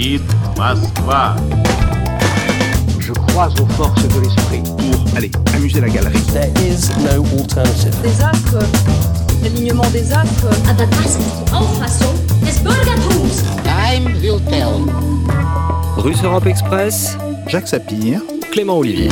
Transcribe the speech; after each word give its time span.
Madrid, 0.00 0.22
Je 2.98 3.12
croise 3.12 3.52
aux 3.60 3.66
forces 3.66 4.02
de 4.08 4.20
l'esprit 4.20 4.62
pour 4.62 5.16
aller 5.16 5.30
amuser 5.54 5.82
la 5.82 5.90
galerie. 5.90 6.18
There 6.32 6.50
is 6.66 6.88
no 7.04 7.22
alternative. 7.38 7.94
Des 8.02 8.22
actes, 8.22 8.56
l'alignement 9.42 9.90
des 9.92 10.10
actes. 10.10 10.46
Aber 10.70 10.86
das 10.86 11.16
ist 11.16 11.52
Auffassung 11.52 12.14
des 12.40 12.62
Time 12.62 14.06
will 14.22 14.40
tell. 14.48 14.90
Russe 15.98 16.24
Europe 16.24 16.46
Express. 16.46 17.18
Jacques 17.46 17.68
Sapir. 17.68 18.22
Clément 18.52 18.78
Olivier. 18.78 19.10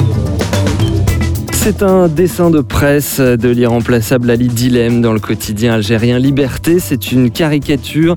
C'est 1.52 1.82
un 1.82 2.08
dessin 2.08 2.48
de 2.48 2.60
presse 2.62 3.20
de 3.20 3.48
l'irremplaçable 3.50 4.30
Ali 4.30 4.48
Dilem 4.48 5.02
dans 5.02 5.12
le 5.12 5.20
quotidien 5.20 5.74
algérien 5.74 6.18
Liberté. 6.18 6.78
C'est 6.80 7.12
une 7.12 7.30
caricature 7.30 8.14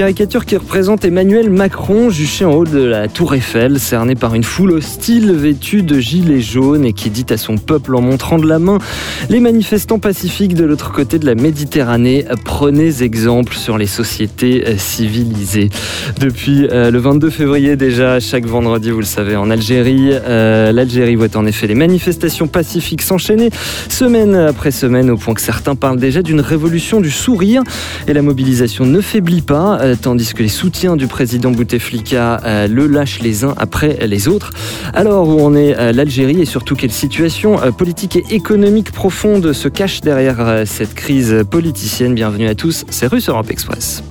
caricature 0.00 0.46
qui 0.46 0.56
représente 0.56 1.04
Emmanuel 1.04 1.50
Macron 1.50 2.08
juché 2.08 2.46
en 2.46 2.52
haut 2.52 2.64
de 2.64 2.82
la 2.82 3.06
tour 3.06 3.34
Eiffel, 3.34 3.78
cerné 3.78 4.14
par 4.14 4.34
une 4.34 4.44
foule 4.44 4.72
hostile 4.72 5.30
vêtue 5.32 5.82
de 5.82 6.00
gilets 6.00 6.40
jaunes 6.40 6.86
et 6.86 6.94
qui 6.94 7.10
dit 7.10 7.26
à 7.28 7.36
son 7.36 7.58
peuple 7.58 7.94
en 7.94 8.00
montrant 8.00 8.38
de 8.38 8.48
la 8.48 8.58
main 8.58 8.78
les 9.28 9.40
manifestants 9.40 9.98
pacifiques 9.98 10.54
de 10.54 10.64
l'autre 10.64 10.90
côté 10.90 11.18
de 11.18 11.26
la 11.26 11.34
Méditerranée, 11.34 12.24
prenez 12.46 13.02
exemple 13.02 13.54
sur 13.54 13.76
les 13.76 13.86
sociétés 13.86 14.64
civilisées. 14.78 15.68
Depuis 16.18 16.66
euh, 16.72 16.90
le 16.90 16.98
22 16.98 17.28
février 17.28 17.76
déjà, 17.76 18.20
chaque 18.20 18.46
vendredi, 18.46 18.90
vous 18.90 19.00
le 19.00 19.04
savez, 19.04 19.36
en 19.36 19.50
Algérie, 19.50 20.12
euh, 20.12 20.72
l'Algérie 20.72 21.16
voit 21.16 21.36
en 21.36 21.44
effet 21.44 21.66
les 21.66 21.74
manifestations 21.74 22.48
pacifiques 22.48 23.02
s'enchaîner 23.02 23.50
semaine 23.90 24.34
après 24.34 24.70
semaine 24.70 25.10
au 25.10 25.18
point 25.18 25.34
que 25.34 25.42
certains 25.42 25.74
parlent 25.74 26.00
déjà 26.00 26.22
d'une 26.22 26.40
révolution 26.40 27.02
du 27.02 27.10
sourire 27.10 27.62
et 28.08 28.14
la 28.14 28.22
mobilisation 28.22 28.86
ne 28.86 29.02
faiblit 29.02 29.42
pas 29.42 29.78
euh, 29.89 29.89
tandis 29.96 30.34
que 30.34 30.42
les 30.42 30.48
soutiens 30.48 30.96
du 30.96 31.06
président 31.06 31.50
Bouteflika 31.50 32.40
euh, 32.44 32.68
le 32.68 32.86
lâchent 32.86 33.20
les 33.20 33.44
uns 33.44 33.54
après 33.56 34.06
les 34.06 34.28
autres. 34.28 34.50
Alors 34.94 35.28
où 35.28 35.40
en 35.40 35.54
est 35.54 35.78
euh, 35.78 35.92
l'Algérie 35.92 36.40
et 36.40 36.44
surtout 36.44 36.76
quelle 36.76 36.92
situation 36.92 37.62
euh, 37.62 37.70
politique 37.70 38.16
et 38.16 38.24
économique 38.30 38.92
profonde 38.92 39.52
se 39.52 39.68
cache 39.68 40.00
derrière 40.00 40.64
cette 40.66 40.94
crise 40.94 41.44
politicienne? 41.50 42.14
Bienvenue 42.14 42.48
à 42.48 42.54
tous, 42.54 42.84
c'est 42.90 43.06
Russe 43.06 43.28
Europe 43.28 43.50
Express. 43.50 44.02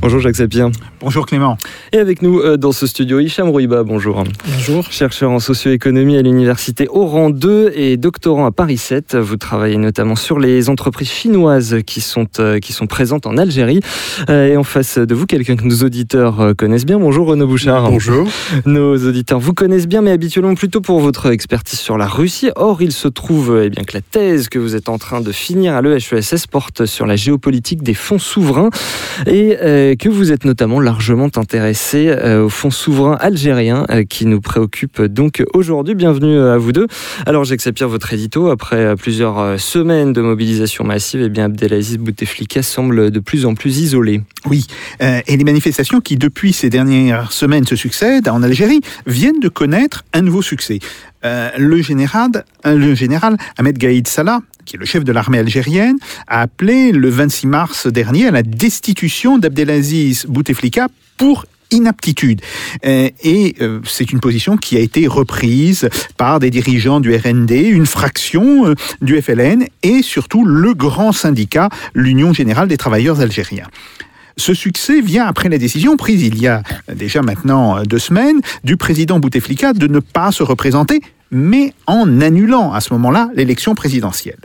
Bonjour 0.00 0.20
Jacques 0.20 0.36
Sapir. 0.36 0.70
Bonjour 1.04 1.26
Clément. 1.26 1.58
Et 1.92 1.98
avec 1.98 2.22
nous 2.22 2.40
euh, 2.40 2.56
dans 2.56 2.72
ce 2.72 2.86
studio, 2.86 3.20
Hicham 3.20 3.50
Rouiba, 3.50 3.82
bonjour. 3.82 4.24
Bonjour. 4.54 4.90
Chercheur 4.90 5.32
en 5.32 5.38
socio-économie 5.38 6.16
à 6.16 6.22
l'université 6.22 6.88
Oran 6.88 7.28
2 7.28 7.72
et 7.74 7.98
doctorant 7.98 8.46
à 8.46 8.52
Paris 8.52 8.78
7. 8.78 9.14
Vous 9.14 9.36
travaillez 9.36 9.76
notamment 9.76 10.16
sur 10.16 10.38
les 10.38 10.70
entreprises 10.70 11.10
chinoises 11.10 11.80
qui 11.86 12.00
sont, 12.00 12.26
euh, 12.38 12.58
qui 12.58 12.72
sont 12.72 12.86
présentes 12.86 13.26
en 13.26 13.36
Algérie. 13.36 13.80
Euh, 14.30 14.46
et 14.46 14.56
en 14.56 14.64
face 14.64 14.96
de 14.96 15.14
vous, 15.14 15.26
quelqu'un 15.26 15.56
que 15.56 15.64
nos 15.64 15.82
auditeurs 15.82 16.40
euh, 16.40 16.54
connaissent 16.54 16.86
bien. 16.86 16.98
Bonjour 16.98 17.26
Renaud 17.26 17.48
Bouchard. 17.48 17.90
Bonjour. 17.90 18.26
Nos 18.64 18.96
auditeurs 18.96 19.40
vous 19.40 19.52
connaissent 19.52 19.88
bien, 19.88 20.00
mais 20.00 20.10
habituellement 20.10 20.54
plutôt 20.54 20.80
pour 20.80 21.00
votre 21.00 21.26
expertise 21.26 21.80
sur 21.80 21.98
la 21.98 22.06
Russie. 22.06 22.48
Or, 22.56 22.80
il 22.80 22.92
se 22.92 23.08
trouve 23.08 23.60
eh 23.62 23.68
bien, 23.68 23.84
que 23.84 23.92
la 23.92 24.00
thèse 24.00 24.48
que 24.48 24.58
vous 24.58 24.74
êtes 24.74 24.88
en 24.88 24.96
train 24.96 25.20
de 25.20 25.32
finir 25.32 25.74
à 25.74 25.82
l'EHESS 25.82 26.46
porte 26.50 26.86
sur 26.86 27.04
la 27.04 27.16
géopolitique 27.16 27.82
des 27.82 27.92
fonds 27.92 28.18
souverains 28.18 28.70
et 29.26 29.58
euh, 29.60 29.94
que 29.96 30.08
vous 30.08 30.32
êtes 30.32 30.44
notamment 30.44 30.80
largement 30.94 31.28
intéressé 31.34 32.06
euh, 32.08 32.44
aux 32.44 32.48
fonds 32.48 32.70
souverains 32.70 33.16
algériens 33.18 33.84
euh, 33.90 34.04
qui 34.04 34.26
nous 34.26 34.40
préoccupent 34.40 35.02
donc 35.02 35.42
aujourd'hui. 35.52 35.96
Bienvenue 35.96 36.36
euh, 36.36 36.54
à 36.54 36.56
vous 36.56 36.70
deux. 36.70 36.86
Alors, 37.26 37.44
Sapir, 37.44 37.88
votre 37.88 38.12
édito, 38.12 38.48
après 38.48 38.76
euh, 38.76 38.94
plusieurs 38.94 39.58
semaines 39.58 40.12
de 40.12 40.22
mobilisation 40.22 40.84
massive, 40.84 41.22
eh 41.22 41.28
bien, 41.28 41.46
Abdelaziz 41.46 41.98
Bouteflika 41.98 42.62
semble 42.62 43.10
de 43.10 43.18
plus 43.18 43.44
en 43.44 43.56
plus 43.56 43.80
isolé. 43.80 44.22
Oui, 44.46 44.66
et 45.00 45.36
les 45.36 45.44
manifestations 45.44 46.00
qui, 46.00 46.16
depuis 46.16 46.52
ces 46.52 46.70
dernières 46.70 47.32
semaines, 47.32 47.66
se 47.66 47.76
succèdent 47.76 48.28
en 48.28 48.42
Algérie, 48.42 48.80
viennent 49.06 49.40
de 49.40 49.48
connaître 49.48 50.04
un 50.12 50.20
nouveau 50.20 50.42
succès. 50.42 50.78
Le, 51.22 51.80
général, 51.80 52.44
le 52.66 52.94
général 52.94 53.38
Ahmed 53.56 53.78
Gaïd 53.78 54.06
Salah, 54.06 54.40
qui 54.64 54.76
est 54.76 54.78
le 54.78 54.86
chef 54.86 55.04
de 55.04 55.12
l'armée 55.12 55.38
algérienne, 55.38 55.96
a 56.26 56.40
appelé 56.40 56.92
le 56.92 57.08
26 57.08 57.46
mars 57.46 57.86
dernier 57.86 58.28
à 58.28 58.30
la 58.30 58.42
destitution 58.42 59.38
d'Abdelaziz 59.38 60.26
Bouteflika 60.26 60.88
pour 61.16 61.46
inaptitude. 61.70 62.40
Euh, 62.84 63.10
et 63.22 63.56
euh, 63.60 63.80
c'est 63.84 64.12
une 64.12 64.20
position 64.20 64.56
qui 64.56 64.76
a 64.76 64.80
été 64.80 65.06
reprise 65.06 65.88
par 66.16 66.40
des 66.40 66.50
dirigeants 66.50 67.00
du 67.00 67.14
RND, 67.14 67.50
une 67.50 67.86
fraction 67.86 68.66
euh, 68.66 68.74
du 69.02 69.20
FLN 69.20 69.66
et 69.82 70.02
surtout 70.02 70.44
le 70.44 70.74
grand 70.74 71.12
syndicat, 71.12 71.68
l'Union 71.94 72.32
générale 72.32 72.68
des 72.68 72.76
travailleurs 72.76 73.20
algériens. 73.20 73.66
Ce 74.36 74.52
succès 74.52 75.00
vient 75.00 75.26
après 75.26 75.48
la 75.48 75.58
décision 75.58 75.96
prise 75.96 76.22
il 76.22 76.40
y 76.40 76.48
a 76.48 76.62
déjà 76.92 77.22
maintenant 77.22 77.82
deux 77.84 78.00
semaines 78.00 78.40
du 78.64 78.76
président 78.76 79.20
Bouteflika 79.20 79.72
de 79.74 79.86
ne 79.86 80.00
pas 80.00 80.32
se 80.32 80.42
représenter, 80.42 81.00
mais 81.30 81.72
en 81.86 82.20
annulant 82.20 82.72
à 82.72 82.80
ce 82.80 82.92
moment-là 82.94 83.30
l'élection 83.36 83.76
présidentielle. 83.76 84.40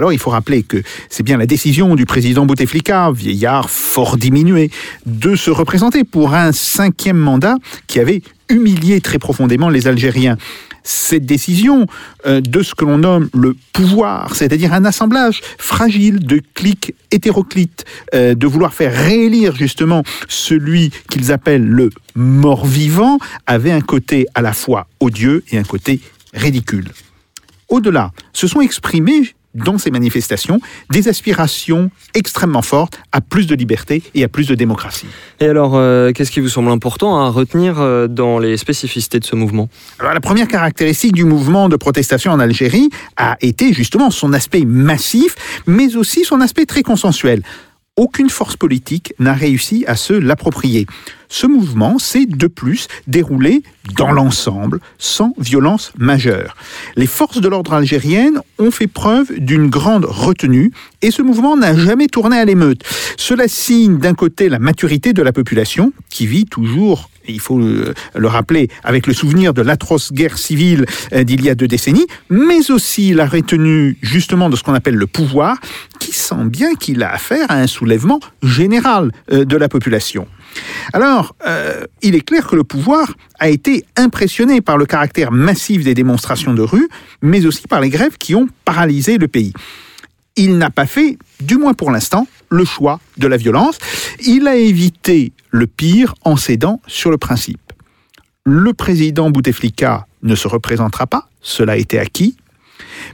Alors 0.00 0.14
il 0.14 0.18
faut 0.18 0.30
rappeler 0.30 0.62
que 0.62 0.82
c'est 1.10 1.22
bien 1.22 1.36
la 1.36 1.44
décision 1.44 1.94
du 1.94 2.06
président 2.06 2.46
Bouteflika, 2.46 3.10
vieillard 3.12 3.68
fort 3.68 4.16
diminué, 4.16 4.70
de 5.04 5.36
se 5.36 5.50
représenter 5.50 6.04
pour 6.04 6.32
un 6.32 6.52
cinquième 6.52 7.18
mandat 7.18 7.56
qui 7.86 8.00
avait 8.00 8.22
humilié 8.48 9.02
très 9.02 9.18
profondément 9.18 9.68
les 9.68 9.88
Algériens. 9.88 10.38
Cette 10.84 11.26
décision 11.26 11.86
euh, 12.24 12.40
de 12.40 12.62
ce 12.62 12.74
que 12.74 12.86
l'on 12.86 12.96
nomme 12.96 13.28
le 13.34 13.54
pouvoir, 13.74 14.36
c'est-à-dire 14.36 14.72
un 14.72 14.86
assemblage 14.86 15.42
fragile 15.58 16.20
de 16.20 16.40
clics 16.54 16.94
hétéroclites, 17.10 17.84
euh, 18.14 18.34
de 18.34 18.46
vouloir 18.46 18.72
faire 18.72 18.94
réélire 18.94 19.54
justement 19.54 20.02
celui 20.28 20.92
qu'ils 21.10 21.30
appellent 21.30 21.68
le 21.68 21.90
mort-vivant, 22.14 23.18
avait 23.46 23.70
un 23.70 23.82
côté 23.82 24.26
à 24.34 24.40
la 24.40 24.54
fois 24.54 24.86
odieux 24.98 25.44
et 25.50 25.58
un 25.58 25.62
côté 25.62 26.00
ridicule. 26.32 26.88
Au-delà, 27.68 28.12
se 28.32 28.46
sont 28.46 28.62
exprimés 28.62 29.34
dans 29.54 29.78
ces 29.78 29.90
manifestations 29.90 30.60
des 30.90 31.08
aspirations 31.08 31.90
extrêmement 32.14 32.62
fortes 32.62 33.00
à 33.12 33.20
plus 33.20 33.46
de 33.46 33.54
liberté 33.54 34.02
et 34.14 34.24
à 34.24 34.28
plus 34.28 34.46
de 34.46 34.54
démocratie. 34.54 35.06
Et 35.40 35.46
alors, 35.46 35.72
euh, 35.74 36.12
qu'est-ce 36.12 36.30
qui 36.30 36.40
vous 36.40 36.48
semble 36.48 36.70
important 36.70 37.18
à 37.18 37.28
retenir 37.28 37.80
euh, 37.80 38.06
dans 38.06 38.38
les 38.38 38.56
spécificités 38.56 39.18
de 39.18 39.24
ce 39.24 39.36
mouvement? 39.36 39.68
Alors 39.98 40.14
la 40.14 40.20
première 40.20 40.48
caractéristique 40.48 41.12
du 41.12 41.24
mouvement 41.24 41.68
de 41.68 41.76
protestation 41.76 42.32
en 42.32 42.40
Algérie 42.40 42.90
a 43.16 43.36
été 43.40 43.72
justement 43.72 44.10
son 44.10 44.32
aspect 44.32 44.64
massif, 44.64 45.34
mais 45.66 45.96
aussi 45.96 46.24
son 46.24 46.40
aspect 46.40 46.66
très 46.66 46.82
consensuel. 46.82 47.42
Aucune 48.00 48.30
force 48.30 48.56
politique 48.56 49.12
n'a 49.18 49.34
réussi 49.34 49.84
à 49.86 49.94
se 49.94 50.14
l'approprier. 50.14 50.86
Ce 51.28 51.46
mouvement 51.46 51.98
s'est 51.98 52.24
de 52.24 52.46
plus 52.46 52.88
déroulé 53.06 53.62
dans 53.94 54.10
l'ensemble, 54.10 54.80
sans 54.96 55.34
violence 55.36 55.92
majeure. 55.98 56.56
Les 56.96 57.06
forces 57.06 57.42
de 57.42 57.46
l'ordre 57.46 57.74
algériennes 57.74 58.40
ont 58.58 58.70
fait 58.70 58.86
preuve 58.86 59.38
d'une 59.38 59.68
grande 59.68 60.06
retenue 60.06 60.72
et 61.02 61.10
ce 61.10 61.20
mouvement 61.20 61.58
n'a 61.58 61.76
jamais 61.76 62.06
tourné 62.06 62.38
à 62.38 62.46
l'émeute. 62.46 62.84
Cela 63.18 63.48
signe 63.48 63.98
d'un 63.98 64.14
côté 64.14 64.48
la 64.48 64.58
maturité 64.58 65.12
de 65.12 65.20
la 65.20 65.34
population, 65.34 65.92
qui 66.08 66.26
vit 66.26 66.46
toujours 66.46 67.10
il 67.30 67.40
faut 67.40 67.58
euh, 67.58 67.94
le 68.14 68.28
rappeler, 68.28 68.68
avec 68.84 69.06
le 69.06 69.14
souvenir 69.14 69.54
de 69.54 69.62
l'atroce 69.62 70.12
guerre 70.12 70.38
civile 70.38 70.86
euh, 71.12 71.24
d'il 71.24 71.42
y 71.42 71.50
a 71.50 71.54
deux 71.54 71.68
décennies, 71.68 72.06
mais 72.28 72.70
aussi 72.70 73.12
la 73.12 73.26
retenue 73.26 73.96
justement 74.02 74.50
de 74.50 74.56
ce 74.56 74.62
qu'on 74.62 74.74
appelle 74.74 74.96
le 74.96 75.06
pouvoir, 75.06 75.58
qui 75.98 76.12
sent 76.12 76.44
bien 76.44 76.74
qu'il 76.74 77.02
a 77.02 77.12
affaire 77.12 77.46
à 77.50 77.54
un 77.54 77.66
soulèvement 77.66 78.20
général 78.42 79.12
euh, 79.32 79.44
de 79.44 79.56
la 79.56 79.68
population. 79.68 80.26
Alors, 80.92 81.36
il 82.02 82.16
est 82.16 82.22
clair 82.22 82.44
que 82.48 82.56
le 82.56 82.64
pouvoir 82.64 83.14
a 83.38 83.48
été 83.48 83.84
impressionné 83.96 84.60
par 84.60 84.78
le 84.78 84.84
caractère 84.84 85.30
massif 85.30 85.84
des 85.84 85.94
démonstrations 85.94 86.54
de 86.54 86.62
rue, 86.62 86.88
mais 87.22 87.46
aussi 87.46 87.68
par 87.68 87.80
les 87.80 87.88
grèves 87.88 88.18
qui 88.18 88.34
ont 88.34 88.48
paralysé 88.64 89.16
le 89.16 89.28
pays. 89.28 89.52
Il 90.34 90.58
n'a 90.58 90.70
pas 90.70 90.86
fait, 90.86 91.18
du 91.40 91.56
moins 91.56 91.72
pour 91.72 91.92
l'instant, 91.92 92.26
le 92.50 92.64
choix 92.64 93.00
de 93.16 93.26
la 93.26 93.36
violence. 93.36 93.78
Il 94.26 94.46
a 94.48 94.56
évité 94.56 95.32
le 95.50 95.66
pire 95.66 96.14
en 96.24 96.36
cédant 96.36 96.80
sur 96.86 97.10
le 97.10 97.18
principe. 97.18 97.60
Le 98.44 98.72
président 98.74 99.30
Bouteflika 99.30 100.06
ne 100.22 100.34
se 100.34 100.48
représentera 100.48 101.06
pas, 101.06 101.28
cela 101.40 101.72
a 101.72 101.76
été 101.76 101.98
acquis, 101.98 102.36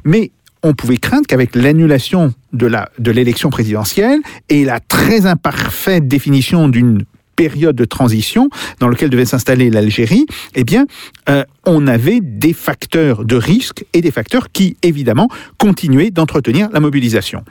mais 0.04 0.30
on 0.62 0.72
pouvait 0.74 0.96
craindre 0.96 1.26
qu'avec 1.26 1.54
l'annulation 1.54 2.32
de 2.52 2.66
la- 2.66 2.90
de 2.98 3.10
l'élection 3.10 3.50
présidentielle 3.50 4.20
et 4.48 4.64
la 4.64 4.80
très 4.80 5.26
imparfaite 5.26 6.08
définition 6.08 6.68
d'une 6.68 7.04
période 7.36 7.76
de 7.76 7.84
transition 7.84 8.48
dans 8.80 8.88
laquelle 8.88 9.10
devait 9.10 9.26
s'installer 9.26 9.68
l'Algérie, 9.68 10.24
eh 10.54 10.64
bien, 10.64 10.86
euh, 11.28 11.44
on 11.66 11.86
avait 11.86 12.20
des 12.22 12.54
facteurs 12.54 13.24
de 13.26 13.36
risque 13.36 13.84
et 13.92 14.00
des 14.00 14.10
facteurs 14.10 14.50
qui, 14.50 14.76
évidemment, 14.82 15.28
continuaient 15.58 16.10
d'entretenir 16.10 16.70
la 16.72 16.80
mobilisation. 16.80 17.44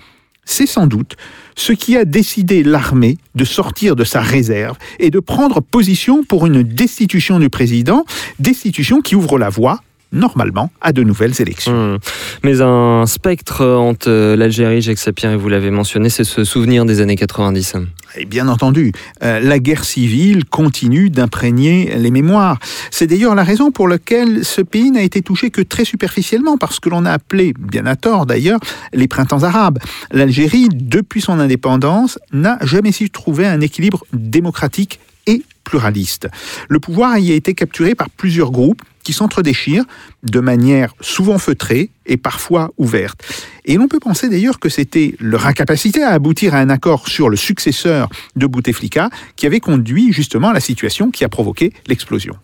C'est 0.46 0.68
sans 0.68 0.88
doute 0.88 1.16
ce 1.56 1.74
qui 1.74 1.98
a 1.98 2.06
décidé 2.06 2.64
l'armée 2.64 3.18
de 3.34 3.46
sortir 3.46 3.96
de 3.96 4.04
sa 4.04 4.22
réserve 4.22 4.78
et 5.00 5.10
de 5.10 5.20
prendre 5.20 5.62
position 5.62 6.24
pour 6.24 6.46
une 6.46 6.64
destitution 6.64 7.40
du 7.40 7.50
président, 7.50 8.06
destitution 8.40 9.02
qui 9.02 9.16
ouvre 9.16 9.38
la 9.38 9.50
voie 9.50 9.82
normalement 10.12 10.72
à 10.82 10.94
de 10.94 11.04
nouvelles 11.04 11.42
élections. 11.42 11.96
Hmm. 11.96 11.98
Mais 12.44 12.62
un 12.62 13.06
spectre 13.06 13.66
entre 13.66 14.10
euh, 14.10 14.36
l'Algérie, 14.36 14.82
Jacques 14.82 15.00
Sapir, 15.00 15.32
et 15.32 15.36
vous 15.36 15.50
l'avez 15.50 15.72
mentionné, 15.72 16.10
c'est 16.10 16.24
ce 16.24 16.44
souvenir 16.44 16.86
des 16.86 17.02
années 17.02 17.16
90. 17.16 17.76
Et 18.18 18.26
bien 18.26 18.48
entendu, 18.48 18.92
euh, 19.24 19.40
la 19.40 19.60
guerre 19.60 19.84
civile 19.84 20.46
continue 20.46 21.10
d'imprégner 21.10 21.96
les 21.98 22.12
mémoires. 22.12 22.60
C'est 22.92 23.08
d'ailleurs 23.08 23.36
la 23.36 23.44
raison 23.44 23.72
pour 23.72 23.88
laquelle 23.88 24.46
ce 24.46 24.62
pays 24.62 24.92
n'a 24.92 25.02
été 25.02 25.22
touché 25.22 25.50
que 25.50 25.62
très 25.62 25.86
superficiellement 25.86 26.58
par 26.58 26.74
ce 26.74 26.80
que 26.80 26.90
l'on 26.90 27.06
a 27.06 27.12
appelé, 27.12 27.54
bien 27.58 27.86
à 27.86 27.96
tort 27.96 28.26
d'ailleurs, 28.26 28.60
les 28.94 29.08
printemps 29.08 29.44
arabes. 29.44 29.80
L'Algérie, 30.12 30.70
depuis 30.72 31.22
son 31.22 31.40
indépendance, 31.40 32.20
n'a 32.32 32.58
jamais 32.62 32.92
su 32.92 33.10
trouver 33.10 33.48
un 33.48 33.62
équilibre 33.62 34.06
démocratique 34.14 35.00
et 35.28 35.44
pluraliste. 35.64 36.28
Le 36.70 36.80
pouvoir 36.80 37.18
y 37.18 37.32
a 37.32 37.36
été 37.36 37.54
capturé 37.54 37.96
par 37.96 38.10
plusieurs 38.10 38.52
groupes 38.52 38.82
qui 39.04 39.14
s'entredéchirent 39.14 39.86
de 40.24 40.40
manière 40.40 40.94
souvent 41.02 41.38
feutrée 41.38 41.90
et 42.06 42.18
parfois 42.18 42.72
ouverte. 42.78 43.22
Et 43.66 43.78
l'on 43.78 43.88
peut 43.88 44.00
penser 44.00 44.30
d'ailleurs 44.30 44.60
que 44.60 44.70
c'était 44.70 45.16
leur 45.20 45.48
incapacité 45.48 46.04
à 46.04 46.12
aboutir 46.12 46.54
à 46.54 46.60
un 46.60 46.70
accord 46.70 47.08
sur 47.08 47.30
le 47.30 47.36
successeur 47.36 48.10
de 48.36 48.46
Bouteflika 48.46 49.10
qui 49.36 49.48
avait 49.48 49.60
conduit 49.60 50.14
justement 50.14 50.50
à 50.50 50.54
la 50.54 50.60
situation 50.60 51.10
qui 51.10 51.24
a 51.24 51.30
provoqué 51.30 51.74
l'explosion. 51.88 52.36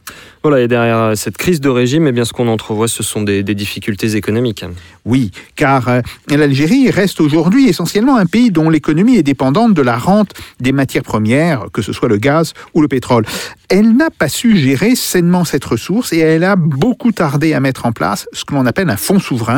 Voilà, 0.44 0.62
et 0.62 0.68
derrière 0.68 1.16
cette 1.16 1.38
crise 1.38 1.62
de 1.62 1.70
régime, 1.70 2.08
eh 2.08 2.12
bien, 2.12 2.26
ce 2.26 2.34
qu'on 2.34 2.48
entrevoit, 2.48 2.88
ce 2.88 3.04
sont 3.04 3.22
des, 3.22 3.44
des 3.44 3.54
difficultés 3.54 4.16
économiques. 4.16 4.66
Oui, 5.06 5.30
car 5.56 5.88
euh, 5.88 6.02
l'Algérie 6.30 6.90
reste 6.90 7.22
aujourd'hui 7.22 7.68
essentiellement 7.70 8.18
un 8.18 8.26
pays 8.26 8.50
dont 8.50 8.70
l'économie 8.70 9.18
est 9.18 9.24
dépendante 9.24 9.76
de 9.76 9.82
la 9.84 9.98
rente 9.98 10.34
des 10.60 10.72
matières 10.72 11.04
premières, 11.04 11.66
que 11.72 11.84
ce 11.84 11.94
soit 11.94 12.10
le 12.10 12.18
gaz 12.18 12.54
ou 12.74 12.82
le 12.82 12.88
pétrole. 12.88 13.26
Elle 13.70 13.96
n'a 13.96 14.10
pas 14.10 14.30
su 14.30 14.58
gérer 14.58 14.96
sainement 14.96 15.46
cette 15.46 15.64
ressource 15.64 16.12
et 16.12 16.18
elle 16.18 16.44
a 16.44 16.56
beaucoup 16.56 17.12
tardé 17.12 17.54
à 17.54 17.60
mettre 17.60 17.86
en 17.86 17.92
place 17.92 18.28
ce 18.34 18.44
que 18.44 18.56
l'on 18.56 18.66
appelle 18.66 18.90
un 18.90 18.98
fonds 18.98 19.20
souverain 19.20 19.51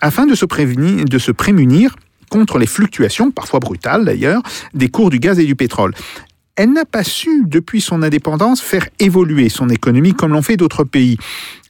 afin 0.00 0.26
de 0.26 0.34
se, 0.34 0.44
prévenir, 0.44 1.04
de 1.04 1.18
se 1.18 1.32
prémunir 1.32 1.96
contre 2.30 2.58
les 2.58 2.66
fluctuations, 2.66 3.30
parfois 3.30 3.60
brutales 3.60 4.04
d'ailleurs, 4.04 4.42
des 4.74 4.88
cours 4.88 5.10
du 5.10 5.18
gaz 5.18 5.38
et 5.38 5.44
du 5.44 5.54
pétrole. 5.54 5.92
Elle 6.56 6.72
n'a 6.72 6.84
pas 6.84 7.04
su, 7.04 7.44
depuis 7.46 7.80
son 7.80 8.02
indépendance, 8.02 8.60
faire 8.60 8.86
évoluer 8.98 9.48
son 9.48 9.70
économie 9.70 10.12
comme 10.12 10.32
l'ont 10.32 10.42
fait 10.42 10.56
d'autres 10.56 10.84
pays. 10.84 11.16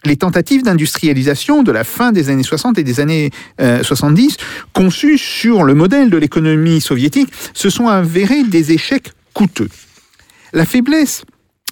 Les 0.04 0.16
tentatives 0.16 0.64
d'industrialisation 0.64 1.62
de 1.62 1.70
la 1.70 1.84
fin 1.84 2.10
des 2.10 2.30
années 2.30 2.42
60 2.42 2.78
et 2.78 2.82
des 2.82 2.98
années 2.98 3.30
euh, 3.60 3.84
70, 3.84 4.36
conçues 4.72 5.18
sur 5.18 5.62
le 5.62 5.74
modèle 5.74 6.10
de 6.10 6.16
l'économie 6.16 6.80
soviétique, 6.80 7.32
se 7.54 7.70
sont 7.70 7.86
avérées 7.86 8.42
des 8.42 8.72
échecs 8.72 9.12
coûteux. 9.34 9.68
La 10.52 10.66
faiblesse 10.66 11.24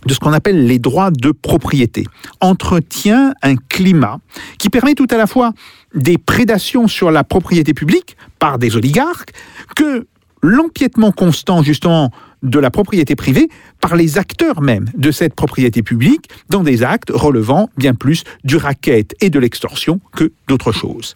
de 0.07 0.15
ce 0.15 0.19
qu'on 0.19 0.33
appelle 0.33 0.67
les 0.67 0.79
droits 0.79 1.11
de 1.11 1.31
propriété, 1.31 2.05
entretient 2.41 3.35
un 3.43 3.57
climat 3.57 4.19
qui 4.59 4.71
permet 4.71 4.95
tout 4.95 5.09
à 5.11 5.17
la 5.17 5.27
fois 5.27 5.53
des 5.95 6.19
prédations 6.19 6.89
sur 6.89 7.11
la 7.11 7.25
propriété 7.25 7.75
publique 7.75 8.17
par 8.39 8.59
des 8.59 8.77
oligarques 8.77 9.33
que 9.77 10.07
l'empiètement 10.43 11.13
constant 11.13 11.63
justement 11.63 12.11
de 12.43 12.59
la 12.59 12.71
propriété 12.71 13.17
privée 13.17 13.49
par 13.81 13.97
les 13.97 14.19
acteurs 14.19 14.63
même 14.63 14.87
de 14.95 15.11
cette 15.11 15.35
propriété 15.35 15.83
publique 15.83 16.31
dans 16.49 16.63
des 16.63 16.83
actes 16.83 17.11
relevant 17.13 17.69
bien 17.77 17.95
plus 17.95 18.25
du 18.45 18.57
racket 18.57 19.15
et 19.21 19.31
de 19.31 19.39
l'extorsion 19.39 20.01
que 20.17 20.33
d'autres 20.49 20.73
choses. 20.73 21.15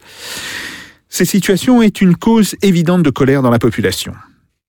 Ces 1.08 1.25
situations 1.25 1.81
est 1.81 2.00
une 2.00 2.16
cause 2.16 2.56
évidente 2.60 3.02
de 3.02 3.10
colère 3.10 3.40
dans 3.40 3.50
la 3.50 3.58
population. 3.58 4.12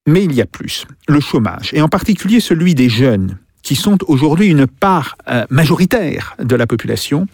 Mais 0.08 0.24
il 0.24 0.34
y 0.34 0.42
a 0.42 0.46
plus. 0.46 0.86
Le 1.08 1.20
chômage, 1.20 1.72
et 1.74 1.82
en 1.82 1.88
particulier 1.88 2.40
celui 2.40 2.76
des 2.76 2.90
jeunes, 2.90 3.40
qui 3.66 3.76
sont 3.76 3.98
aujourd'hui 4.08 4.48
une 4.48 4.68
part 4.68 5.18
euh, 5.28 5.44
majoritaire 5.50 6.36
de 6.40 6.56
la 6.56 6.68
population. 6.68 7.28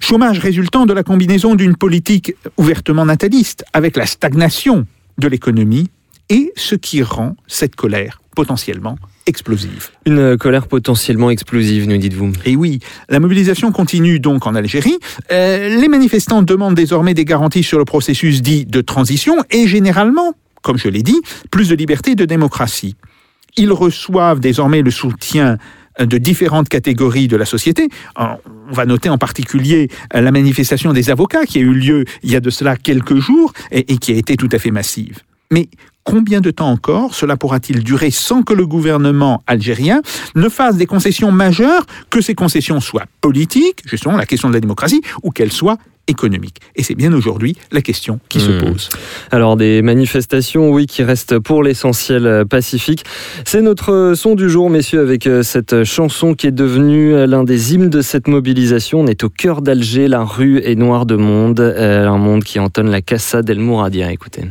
Chômage 0.00 0.40
résultant 0.40 0.84
de 0.84 0.92
la 0.92 1.04
combinaison 1.04 1.54
d'une 1.54 1.76
politique 1.76 2.34
ouvertement 2.58 3.06
nataliste 3.06 3.64
avec 3.72 3.96
la 3.96 4.04
stagnation 4.04 4.84
de 5.16 5.28
l'économie 5.28 5.88
et 6.28 6.52
ce 6.56 6.74
qui 6.74 7.02
rend 7.02 7.36
cette 7.46 7.76
colère 7.76 8.20
potentiellement 8.34 8.98
explosive. 9.26 9.90
Une 10.06 10.36
colère 10.36 10.66
potentiellement 10.66 11.30
explosive, 11.30 11.86
nous 11.86 11.98
dites-vous. 11.98 12.32
Et 12.46 12.56
oui, 12.56 12.80
la 13.08 13.20
mobilisation 13.20 13.70
continue 13.70 14.18
donc 14.18 14.46
en 14.46 14.56
Algérie. 14.56 14.98
Euh, 15.30 15.80
les 15.80 15.88
manifestants 15.88 16.42
demandent 16.42 16.74
désormais 16.74 17.14
des 17.14 17.24
garanties 17.24 17.62
sur 17.62 17.78
le 17.78 17.84
processus 17.84 18.42
dit 18.42 18.66
de 18.66 18.80
transition 18.80 19.36
et 19.50 19.68
généralement, 19.68 20.34
comme 20.62 20.78
je 20.78 20.88
l'ai 20.88 21.02
dit, 21.02 21.20
plus 21.50 21.68
de 21.68 21.76
liberté 21.76 22.12
et 22.12 22.16
de 22.16 22.24
démocratie. 22.24 22.96
Ils 23.56 23.72
reçoivent 23.72 24.40
désormais 24.40 24.82
le 24.82 24.90
soutien 24.90 25.58
de 25.98 26.18
différentes 26.18 26.68
catégories 26.68 27.28
de 27.28 27.36
la 27.36 27.44
société. 27.44 27.88
On 28.16 28.72
va 28.72 28.86
noter 28.86 29.08
en 29.08 29.18
particulier 29.18 29.88
la 30.12 30.30
manifestation 30.30 30.92
des 30.92 31.10
avocats 31.10 31.44
qui 31.44 31.58
a 31.58 31.62
eu 31.62 31.72
lieu 31.72 32.04
il 32.22 32.30
y 32.30 32.36
a 32.36 32.40
de 32.40 32.50
cela 32.50 32.76
quelques 32.76 33.18
jours 33.18 33.52
et, 33.70 33.92
et 33.92 33.98
qui 33.98 34.12
a 34.12 34.16
été 34.16 34.36
tout 34.36 34.48
à 34.52 34.58
fait 34.58 34.70
massive. 34.70 35.20
Mais 35.50 35.68
combien 36.10 36.40
de 36.40 36.50
temps 36.50 36.70
encore 36.70 37.14
cela 37.14 37.36
pourra-t-il 37.36 37.84
durer 37.84 38.10
sans 38.10 38.42
que 38.42 38.52
le 38.52 38.66
gouvernement 38.66 39.44
algérien 39.46 40.02
ne 40.34 40.48
fasse 40.48 40.76
des 40.76 40.86
concessions 40.86 41.30
majeures, 41.30 41.86
que 42.10 42.20
ces 42.20 42.34
concessions 42.34 42.80
soient 42.80 43.06
politiques, 43.20 43.82
justement 43.86 44.16
la 44.16 44.26
question 44.26 44.48
de 44.48 44.54
la 44.54 44.60
démocratie, 44.60 45.02
ou 45.22 45.30
qu'elles 45.30 45.52
soient 45.52 45.78
économiques? 46.08 46.56
Et 46.74 46.82
c'est 46.82 46.96
bien 46.96 47.12
aujourd'hui 47.12 47.54
la 47.70 47.80
question 47.80 48.18
qui 48.28 48.38
mmh. 48.38 48.40
se 48.40 48.64
pose. 48.64 48.88
Alors 49.30 49.56
des 49.56 49.82
manifestations, 49.82 50.70
oui, 50.70 50.86
qui 50.86 51.04
restent 51.04 51.38
pour 51.38 51.62
l'essentiel 51.62 52.44
pacifiques. 52.50 53.04
C'est 53.44 53.62
notre 53.62 54.14
son 54.16 54.34
du 54.34 54.50
jour, 54.50 54.68
messieurs, 54.68 55.00
avec 55.00 55.28
euh, 55.28 55.44
cette 55.44 55.84
chanson 55.84 56.34
qui 56.34 56.48
est 56.48 56.52
devenue 56.52 57.24
l'un 57.26 57.44
des 57.44 57.74
hymnes 57.74 57.88
de 57.88 58.02
cette 58.02 58.26
mobilisation. 58.26 59.00
On 59.00 59.06
est 59.06 59.22
au 59.22 59.28
cœur 59.28 59.62
d'Alger, 59.62 60.08
la 60.08 60.24
rue 60.24 60.58
est 60.64 60.74
noire 60.74 61.06
de 61.06 61.14
monde, 61.14 61.60
euh, 61.60 62.08
un 62.08 62.18
monde 62.18 62.42
qui 62.42 62.58
entonne 62.58 62.90
la 62.90 63.00
Cassa 63.00 63.42
del 63.42 63.60
Mouradia. 63.60 64.10
Écoutez. 64.10 64.42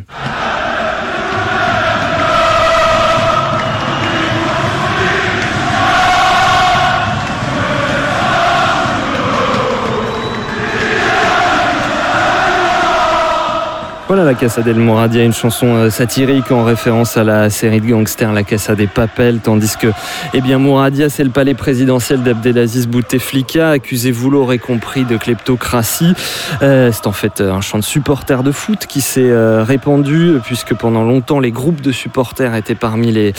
Voilà 14.10 14.24
la 14.24 14.34
Casa 14.34 14.64
del 14.64 14.78
Moradia, 14.78 15.24
une 15.24 15.36
chanson 15.36 15.68
euh, 15.68 15.92
satirique 15.92 16.52
en 16.52 16.64
référence 16.64 17.16
à 17.16 17.24
la 17.24 17.52
série 17.52 17.80
de 17.80 17.86
gangsters 17.86 18.34
La 18.34 18.42
Casa 18.42 18.74
des 18.74 18.88
Papels, 18.88 19.38
tandis 19.38 19.78
que 19.78 19.86
eh 20.34 20.42
bien, 20.42 20.58
Mouradia, 20.58 21.10
c'est 21.10 21.24
le 21.24 21.30
palais 21.30 21.54
présidentiel 21.54 22.24
d'Abdelaziz 22.24 22.88
Bouteflika, 22.88 23.70
accusé, 23.70 24.10
vous 24.10 24.32
l'aurez 24.32 24.58
compris, 24.58 25.04
de 25.04 25.16
kleptocratie. 25.16 26.16
Euh, 26.64 26.90
c'est 26.92 27.06
en 27.06 27.12
fait 27.12 27.40
un 27.40 27.62
chant 27.62 27.78
de 27.78 27.84
supporters 27.84 28.42
de 28.42 28.52
foot 28.52 28.88
qui 28.88 29.02
s'est 29.02 29.30
euh, 29.30 29.64
répandu, 29.64 30.40
puisque 30.44 30.74
pendant 30.74 31.04
longtemps, 31.04 31.40
les 31.40 31.52
groupes 31.52 31.82
de 31.82 31.92
supporters 31.92 32.56
étaient 32.56 32.74
parmi 32.74 33.12
les, 33.12 33.34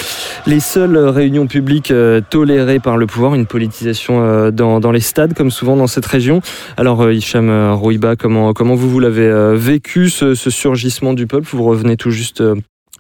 les 0.47 0.61
seules 0.61 0.97
réunions 0.97 1.49
publiques 1.49 1.91
euh, 1.91 2.21
tolérées 2.21 2.79
par 2.79 2.97
le 2.97 3.07
pouvoir, 3.07 3.35
une 3.35 3.47
politisation 3.47 4.23
euh, 4.23 4.53
dans, 4.53 4.93
les 4.93 5.01
stades, 5.01 5.35
comme 5.35 5.51
souvent 5.51 5.75
dans 5.75 5.89
cette 5.89 6.07
région. 6.07 6.43
Alors, 6.77 7.03
euh, 7.03 7.13
Hicham 7.13 7.73
Rouiba, 7.73 8.15
comment, 8.15 8.53
comment 8.53 8.77
vous, 8.77 8.89
vous 8.89 9.01
l'avez 9.01 9.57
vécu, 9.57 10.11
ce, 10.11 10.35
ce 10.35 10.60
surgissement 10.61 11.15
du 11.15 11.27
peuple. 11.27 11.49
Vous 11.51 11.65
revenez 11.65 11.97
tout 11.97 12.11
juste, 12.11 12.41
euh, 12.41 12.55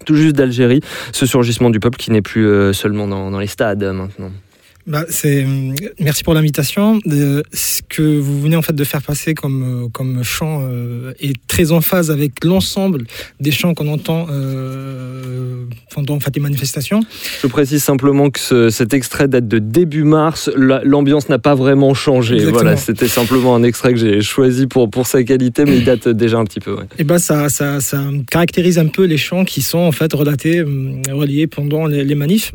tout 0.06 0.14
juste 0.14 0.34
d'Algérie. 0.34 0.80
Ce 1.12 1.26
surgissement 1.26 1.70
du 1.70 1.78
peuple 1.78 1.98
qui 1.98 2.10
n'est 2.10 2.22
plus 2.22 2.46
euh, 2.46 2.72
seulement 2.72 3.06
dans, 3.06 3.30
dans 3.30 3.38
les 3.38 3.46
stades 3.46 3.82
euh, 3.82 3.92
maintenant. 3.92 4.30
Bah, 4.86 5.04
c'est 5.08 5.46
merci 5.98 6.24
pour 6.24 6.34
l'invitation. 6.34 7.00
Ce 7.04 7.82
que 7.88 8.18
vous 8.18 8.40
venez 8.40 8.56
en 8.56 8.62
fait 8.62 8.72
de 8.72 8.84
faire 8.84 9.02
passer 9.02 9.34
comme 9.34 9.90
comme 9.92 10.22
chant 10.22 10.60
euh, 10.62 11.12
est 11.20 11.34
très 11.46 11.70
en 11.72 11.80
phase 11.80 12.10
avec 12.10 12.44
l'ensemble 12.44 13.04
des 13.40 13.50
chants 13.50 13.74
qu'on 13.74 13.88
entend 13.88 14.26
euh, 14.30 15.64
pendant 15.94 16.14
en 16.14 16.20
fait 16.20 16.34
les 16.34 16.40
manifestations. 16.40 17.00
Je 17.42 17.46
précise 17.46 17.82
simplement 17.82 18.30
que 18.30 18.40
ce, 18.40 18.70
cet 18.70 18.94
extrait 18.94 19.28
date 19.28 19.48
de 19.48 19.58
début 19.58 20.04
mars. 20.04 20.50
L'ambiance 20.56 21.28
n'a 21.28 21.38
pas 21.38 21.54
vraiment 21.54 21.92
changé. 21.92 22.34
Exactement. 22.34 22.60
Voilà, 22.62 22.76
c'était 22.76 23.08
simplement 23.08 23.54
un 23.54 23.62
extrait 23.62 23.92
que 23.92 23.98
j'ai 23.98 24.22
choisi 24.22 24.66
pour 24.66 24.90
pour 24.90 25.06
sa 25.06 25.22
qualité, 25.22 25.66
mais 25.66 25.76
il 25.76 25.84
date 25.84 26.08
déjà 26.08 26.38
un 26.38 26.44
petit 26.44 26.60
peu. 26.60 26.74
Ouais. 26.74 26.84
Et 26.98 27.04
ben 27.04 27.18
ça, 27.18 27.50
ça 27.50 27.80
ça 27.80 28.02
caractérise 28.30 28.78
un 28.78 28.86
peu 28.86 29.04
les 29.04 29.18
chants 29.18 29.44
qui 29.44 29.60
sont 29.60 29.78
en 29.78 29.92
fait 29.92 30.12
relatés 30.12 30.62
reliés 30.62 31.46
pendant 31.46 31.86
les, 31.86 32.02
les 32.02 32.14
manifs. 32.14 32.54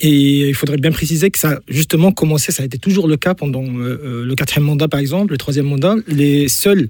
Et 0.00 0.48
il 0.48 0.54
faudrait 0.54 0.76
bien 0.76 0.92
préciser 0.92 1.30
que 1.30 1.38
ça 1.38 1.52
a 1.52 1.58
justement 1.68 2.12
commencé, 2.12 2.52
ça 2.52 2.62
a 2.62 2.66
été 2.66 2.78
toujours 2.78 3.08
le 3.08 3.16
cas 3.16 3.34
pendant 3.34 3.64
euh, 3.64 4.24
le 4.24 4.34
quatrième 4.34 4.64
mandat 4.64 4.88
par 4.88 5.00
exemple, 5.00 5.32
le 5.32 5.38
troisième 5.38 5.66
mandat, 5.66 5.96
les 6.08 6.48
seuls 6.48 6.88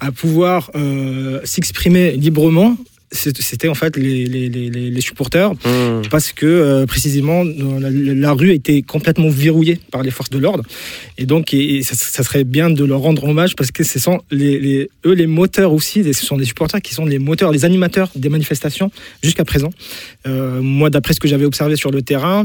à 0.00 0.12
pouvoir 0.12 0.70
euh, 0.74 1.40
s'exprimer 1.44 2.12
librement 2.12 2.76
c'était 3.10 3.68
en 3.68 3.74
fait 3.74 3.96
les, 3.96 4.26
les, 4.26 4.48
les, 4.48 4.70
les 4.70 5.00
supporters. 5.00 5.52
Mmh. 5.52 6.08
parce 6.10 6.32
que 6.32 6.46
euh, 6.46 6.86
précisément 6.86 7.42
la, 7.44 7.90
la, 7.90 8.32
rue 8.32 8.52
était 8.52 8.82
complètement 8.82 9.28
verrouillée 9.28 9.80
par 9.90 10.02
les 10.02 10.10
forces 10.10 10.30
de 10.30 10.38
l'ordre. 10.38 10.64
Et 11.16 11.26
donc 11.26 11.54
et, 11.54 11.76
et 11.76 11.82
ça, 11.82 11.94
ça, 11.94 12.22
serait 12.22 12.44
bien 12.44 12.70
de 12.70 12.84
leur 12.84 13.00
rendre 13.00 13.24
hommage 13.24 13.56
parce 13.56 13.70
que 13.70 13.84
ce 13.84 13.98
sont 13.98 14.20
les, 14.30 14.90
eux 15.06 15.12
les 15.12 15.26
moteurs 15.26 15.72
aussi 15.72 16.04
ce 16.12 16.24
sont 16.24 16.36
des 16.36 16.44
supporters 16.44 16.80
qui 16.80 16.94
sont 16.94 17.06
les 17.06 17.18
moteurs 17.18 17.50
les 17.50 17.64
animateurs 17.64 18.10
des 18.14 18.28
manifestations 18.28 18.90
jusqu'à 19.22 19.44
présent. 19.44 19.70
Euh, 20.26 20.60
moi 20.60 20.90
d'après 20.90 21.14
ce 21.14 21.20
que 21.20 21.28
j'avais 21.28 21.44
observé 21.44 21.76
sur 21.76 21.90
le 21.90 22.02
terrain 22.02 22.44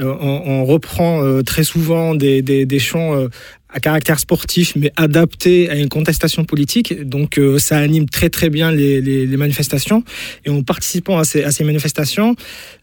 euh, 0.00 0.14
on, 0.20 0.42
on, 0.46 0.64
reprend 0.64 1.42
très 1.42 1.64
souvent 1.64 2.14
des, 2.14 2.40
des, 2.40 2.64
des 2.64 2.78
chants 2.78 3.28
à 3.74 3.80
caractère 3.80 4.18
sportif, 4.20 4.74
mais 4.76 4.90
adapté 4.96 5.68
à 5.68 5.74
une 5.74 5.88
contestation 5.88 6.44
politique. 6.44 6.88
Donc 7.06 7.38
euh, 7.38 7.58
ça 7.58 7.76
anime 7.78 8.08
très 8.08 8.30
très 8.30 8.48
bien 8.48 8.70
les, 8.72 9.00
les, 9.00 9.26
les 9.26 9.36
manifestations. 9.36 10.04
Et 10.44 10.50
en 10.50 10.62
participant 10.62 11.18
à 11.18 11.24
ces, 11.24 11.42
à 11.42 11.50
ces 11.50 11.64
manifestations, 11.64 12.36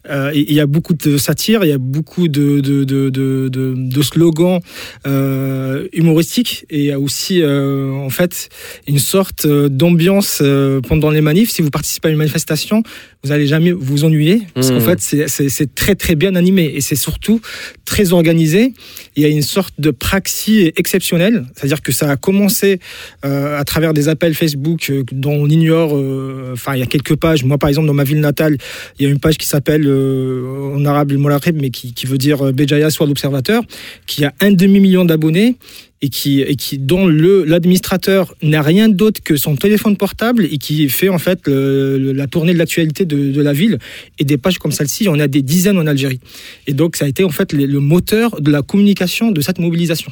euh, 0.10 0.32
il 0.36 0.52
y 0.54 0.60
a 0.60 0.66
beaucoup 0.66 0.94
de 0.94 1.18
satire, 1.18 1.64
il 1.64 1.70
y 1.70 1.72
a 1.72 1.78
beaucoup 1.78 2.28
de, 2.28 2.60
de, 2.60 2.84
de, 2.84 3.10
de, 3.10 3.48
de, 3.50 3.74
de 3.78 4.02
slogans 4.02 4.60
euh, 5.08 5.88
humoristiques 5.94 6.66
et 6.70 6.80
il 6.80 6.86
y 6.86 6.92
a 6.92 7.00
aussi 7.00 7.42
en 7.46 8.10
fait 8.10 8.50
une 8.88 9.00
sorte 9.00 9.48
d'ambiance 9.48 10.44
pendant 10.88 11.10
les 11.10 11.22
manifs. 11.22 11.52
Si 11.52 11.62
vous 11.62 11.70
participez 11.70 12.10
à 12.10 12.12
une 12.12 12.18
manifestation, 12.18 12.84
vous 13.24 13.32
allez 13.32 13.48
jamais 13.48 13.72
vous 13.72 14.04
ennuyer 14.04 14.42
parce 14.54 14.70
Mmh. 14.72 14.74
qu'en 14.74 14.82
fait 14.82 15.00
c'est- 15.02 15.76
très 15.76 15.96
très 15.96 16.16
bien 16.16 16.36
animé 16.36 16.66
et 16.76 16.82
c'est 16.82 16.96
surtout 16.96 17.40
très 17.86 18.14
organisé. 18.14 18.74
Il 19.16 19.24
y 19.24 19.26
a 19.26 19.30
une 19.30 19.42
sorte 19.42 19.74
de 19.80 19.92
praxis 19.92 20.72
exceptionnelle, 20.82 21.46
c'est-à-dire 21.56 21.82
que 21.82 21.94
ça 21.94 22.10
a 22.12 22.18
commencé 22.18 22.80
euh, 23.24 23.58
à 23.58 23.64
travers 23.64 23.94
des 23.94 24.10
appels 24.10 24.34
Facebook 24.34 24.90
euh, 24.90 25.04
dont 25.12 25.34
on 25.34 25.48
ignore. 25.48 25.96
euh, 25.96 26.52
Enfin, 26.54 26.76
il 26.76 26.80
y 26.80 26.84
a 26.84 26.86
quelques 26.88 27.16
pages. 27.16 27.46
Moi, 27.46 27.58
par 27.58 27.70
exemple, 27.70 27.88
dans 27.88 27.94
ma 27.94 28.04
ville 28.04 28.20
natale, 28.20 28.58
il 28.98 29.04
y 29.04 29.08
a 29.08 29.10
une 29.10 29.20
page 29.20 29.38
qui 29.38 29.48
s'appelle 29.48 29.88
en 29.88 30.84
arabe 30.86 31.12
le 31.12 31.20
mais 31.54 31.70
qui, 31.70 31.94
qui 31.94 32.06
veut 32.06 32.18
dire 32.18 32.52
Béjaïa 32.52 32.90
soit 32.90 33.08
l'observateur, 33.08 33.64
qui 34.06 34.26
a 34.26 34.34
un 34.42 34.52
demi 34.52 34.80
million 34.80 35.06
d'abonnés 35.06 35.56
et 36.02 36.10
qui 36.10 36.42
et 36.42 36.56
qui 36.56 36.78
dont 36.80 37.08
l'administrateur 37.08 38.34
n'a 38.42 38.62
rien 38.62 38.90
d'autre 38.90 39.22
que 39.24 39.36
son 39.36 39.56
téléphone 39.56 39.98
portable 39.98 40.46
et 40.52 40.58
qui 40.58 40.90
fait 40.90 41.10
en 41.10 41.18
fait 41.20 41.40
le- 41.48 41.98
le- 41.98 42.12
la 42.14 42.28
tournée 42.28 42.54
de 42.54 42.58
l'actualité 42.58 43.06
de, 43.06 43.32
de 43.32 43.42
la 43.42 43.54
ville 43.54 43.78
et 44.20 44.24
des 44.24 44.38
pages 44.38 44.58
comme 44.58 44.72
celle-ci, 44.72 45.08
on 45.10 45.20
a 45.20 45.28
des 45.28 45.42
dizaines 45.42 45.78
en 45.78 45.88
Algérie. 45.88 46.20
Et 46.68 46.74
donc 46.74 46.96
ça 46.96 47.06
a 47.06 47.08
été 47.08 47.24
en 47.24 47.30
fait 47.30 47.54
le, 47.54 47.66
le 47.66 47.80
moteur 47.80 48.42
de 48.42 48.52
la 48.52 48.62
communication 48.62 49.32
de 49.32 49.42
cette 49.42 49.60
mobilisation. 49.60 50.12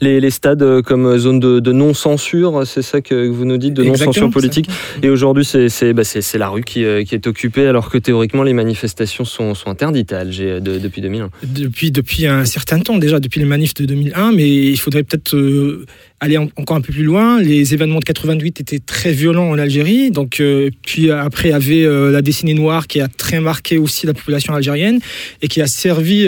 Les, 0.00 0.20
les 0.20 0.30
stades 0.30 0.62
euh, 0.62 0.82
comme 0.82 1.16
zone 1.16 1.38
de, 1.38 1.60
de 1.60 1.72
non-censure, 1.72 2.62
c'est 2.66 2.82
ça 2.82 3.00
que 3.00 3.28
vous 3.28 3.44
nous 3.44 3.56
dites, 3.56 3.74
de 3.74 3.84
non-censure 3.84 4.28
politique. 4.30 4.68
Et 5.02 5.08
aujourd'hui, 5.10 5.44
c'est 5.44 5.92
bah, 5.92 6.02
la 6.34 6.48
rue 6.48 6.62
qui, 6.64 6.84
euh, 6.84 7.04
qui 7.04 7.14
est 7.14 7.26
occupée, 7.28 7.66
alors 7.66 7.88
que 7.88 7.96
théoriquement, 7.98 8.42
les 8.42 8.52
manifestations 8.52 9.24
sont, 9.24 9.54
sont 9.54 9.68
interdites 9.70 10.12
à 10.12 10.18
Alger 10.20 10.50
euh, 10.50 10.60
de- 10.60 10.78
depuis 10.78 11.00
2001. 11.00 11.30
depuis, 11.44 11.92
depuis 11.92 12.26
un 12.26 12.44
certain 12.44 12.80
temps 12.80 12.98
déjà, 12.98 13.20
depuis 13.20 13.38
les 13.38 13.46
manifs 13.46 13.74
de 13.74 13.84
2001, 13.84 14.32
mais 14.32 14.48
il 14.48 14.76
faudrait 14.76 15.04
peut-être 15.04 15.29
euh, 15.34 15.86
aller 16.20 16.36
en- 16.36 16.48
encore 16.56 16.76
un 16.76 16.80
peu 16.80 16.92
plus 16.92 17.04
loin. 17.04 17.40
Les 17.40 17.74
événements 17.74 17.98
de 17.98 18.04
88 18.04 18.60
étaient 18.60 18.78
très 18.78 19.12
violents 19.12 19.48
en 19.48 19.58
Algérie, 19.58 20.10
donc 20.10 20.40
euh, 20.40 20.70
puis 20.84 21.10
après 21.10 21.48
il 21.48 21.52
y 21.52 21.54
avait 21.54 21.84
euh, 21.84 22.10
la 22.10 22.22
décennie 22.22 22.54
noire 22.54 22.86
qui 22.86 23.00
a 23.00 23.08
très 23.08 23.40
marqué 23.40 23.78
aussi 23.78 24.06
la 24.06 24.14
population 24.14 24.54
algérienne 24.54 25.00
et 25.42 25.48
qui 25.48 25.62
a 25.62 25.66
servi 25.66 26.26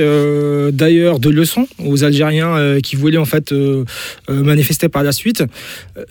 d'ailleurs 0.73 1.19
de 1.19 1.29
leçon 1.31 1.67
aux 1.79 2.05
Algériens 2.05 2.79
qui 2.83 2.97
voulaient 2.97 3.19
en 3.19 3.25
fait 3.25 3.55
manifester 4.29 4.89
par 4.89 5.03
la 5.03 5.13
suite. 5.13 5.45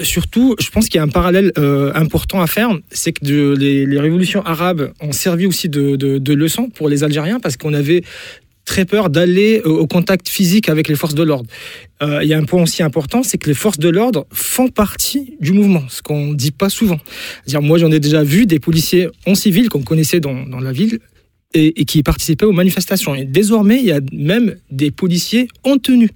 Surtout, 0.02 0.56
je 0.60 0.70
pense 0.70 0.88
qu'il 0.88 0.96
y 0.98 1.00
a 1.00 1.04
un 1.04 1.08
parallèle 1.08 1.52
important 1.96 2.42
à 2.42 2.48
faire, 2.48 2.70
c'est 2.92 3.14
que 3.14 3.56
les, 3.56 4.00
révolutions 4.00 4.42
arabes 4.46 4.92
ont 5.02 5.12
servi 5.12 5.46
aussi 5.46 5.70
de, 5.70 5.96
de 5.96 6.34
leçon 6.34 6.70
pour 6.70 6.90
les 6.90 7.04
Algériens 7.04 7.40
parce 7.40 7.58
qu'on 7.58 7.74
avait 7.74 8.04
très 8.66 8.86
peur 8.86 9.10
d'aller 9.10 9.62
au 9.66 9.82
au 9.82 9.88
contact 9.88 10.30
physique 10.30 10.70
avec 10.70 10.88
les 10.88 10.96
forces 10.96 11.16
de 11.16 11.24
l'ordre. 11.24 11.50
Euh, 12.04 12.20
il 12.22 12.30
y 12.30 12.34
a 12.34 12.38
un 12.38 12.44
point 12.44 12.62
aussi 12.62 12.84
important, 12.84 13.24
c'est 13.24 13.38
que 13.38 13.48
les 13.48 13.56
forces 13.56 13.80
de 13.80 13.90
l'ordre 13.90 14.28
font 14.32 14.68
partie 14.68 15.38
du 15.40 15.54
mouvement, 15.54 15.84
ce 15.90 16.02
qu'on 16.02 16.28
ne 16.28 16.36
dit 16.36 16.52
pas 16.52 16.70
souvent. 16.70 17.00
C'est-à-dire, 17.46 17.62
moi, 17.62 17.80
j'en 17.80 17.92
ai 17.92 18.00
déjà 18.00 18.24
vu 18.24 18.46
des 18.46 18.60
policiers 18.60 19.08
en 19.26 19.34
civil 19.34 19.70
qu'on 19.70 19.82
connaissait 19.82 20.20
dans, 20.20 20.60
la 20.60 20.72
ville 20.72 21.00
et, 21.54 21.82
et 21.82 21.86
qui 21.86 22.04
participaient 22.04 22.46
aux 22.46 22.52
manifestations. 22.52 23.16
Et 23.16 23.26
désormais, 23.26 23.80
il 23.80 23.86
y 23.86 23.92
a 23.92 24.02
même 24.14 24.56
des 24.70 24.92
policiers 24.92 25.48
en 25.64 25.78
tenue 25.78 26.12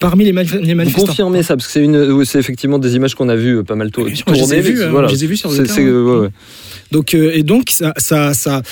parmi 0.00 0.24
les, 0.24 0.32
les 0.32 0.74
Vous 0.84 0.90
confirmez 0.90 1.42
ça 1.44 1.54
Parce 1.56 1.66
que 1.68 1.72
c'est 1.74 1.84
une- 1.84 1.94
euh, 1.94 2.24
c'est 2.24 2.38
effectivement 2.40 2.78
des 2.80 2.96
images 2.96 3.14
qu'on 3.14 3.28
a 3.28 3.36
vues 3.36 3.58
euh, 3.58 3.62
pas 3.62 3.76
mal 3.76 3.92
tôt- 3.92 4.00
moi, 4.02 4.10
je 4.10 4.32
les 4.40 4.54
ai 4.54 4.60
vues, 4.60 4.82
hein, 4.82 4.88
voilà. 4.90 5.06
je 5.08 5.14
les 5.14 5.24
ai 5.24 5.26
vues 5.28 5.36
sur 5.36 5.50
le 5.52 5.62
terrain. 5.64 5.76
ouais, 5.82 6.18
ouais. 6.22 6.28
Donc, 6.90 7.14
euh, 7.14 7.30
et 7.34 7.44
donc, 7.44 7.70
ça, 7.70 7.92
ça, 7.98 8.34
ça, 8.34 8.62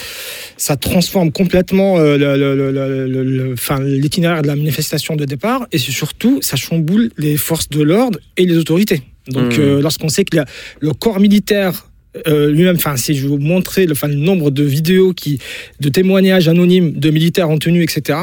ça 0.56 0.76
transforme 0.76 1.30
complètement 1.30 1.99
euh, 1.99 2.16
le- 2.18 3.97
l'itinéraire 3.99 4.42
de 4.42 4.49
la 4.49 4.56
manifestation 4.56 5.14
de 5.16 5.25
départ 5.25 5.66
et 5.70 5.78
surtout, 5.78 6.40
ça 6.42 6.56
chamboule 6.56 7.11
les 7.18 7.37
forces 7.37 7.68
de 7.68 7.82
l'ordre 7.82 8.18
et 8.37 8.44
les 8.47 8.56
autorités. 8.56 9.02
Donc, 9.28 9.58
euh, 9.58 9.80
lorsqu'on 9.82 10.08
sait 10.08 10.25
que 10.25 10.37
la- 10.37 10.47
le 10.80 10.92
corps 10.94 11.20
militaire 11.20 11.85
euh, 12.26 12.50
lui-même, 12.50 12.76
enfin, 12.76 12.97
si 12.97 13.14
je 13.14 13.28
vous 13.28 13.37
montrer 13.38 13.87
le, 13.87 13.94
le 14.02 14.14
nombre 14.14 14.50
de 14.50 14.64
vidéos 14.64 15.12
qui, 15.12 15.38
de 15.78 15.88
témoignages 15.90 16.49
anonymes 16.49 16.92
de 16.99 17.11
militaires 17.11 17.50
en 17.50 17.58
tenue, 17.58 17.82
etc., 17.82 18.18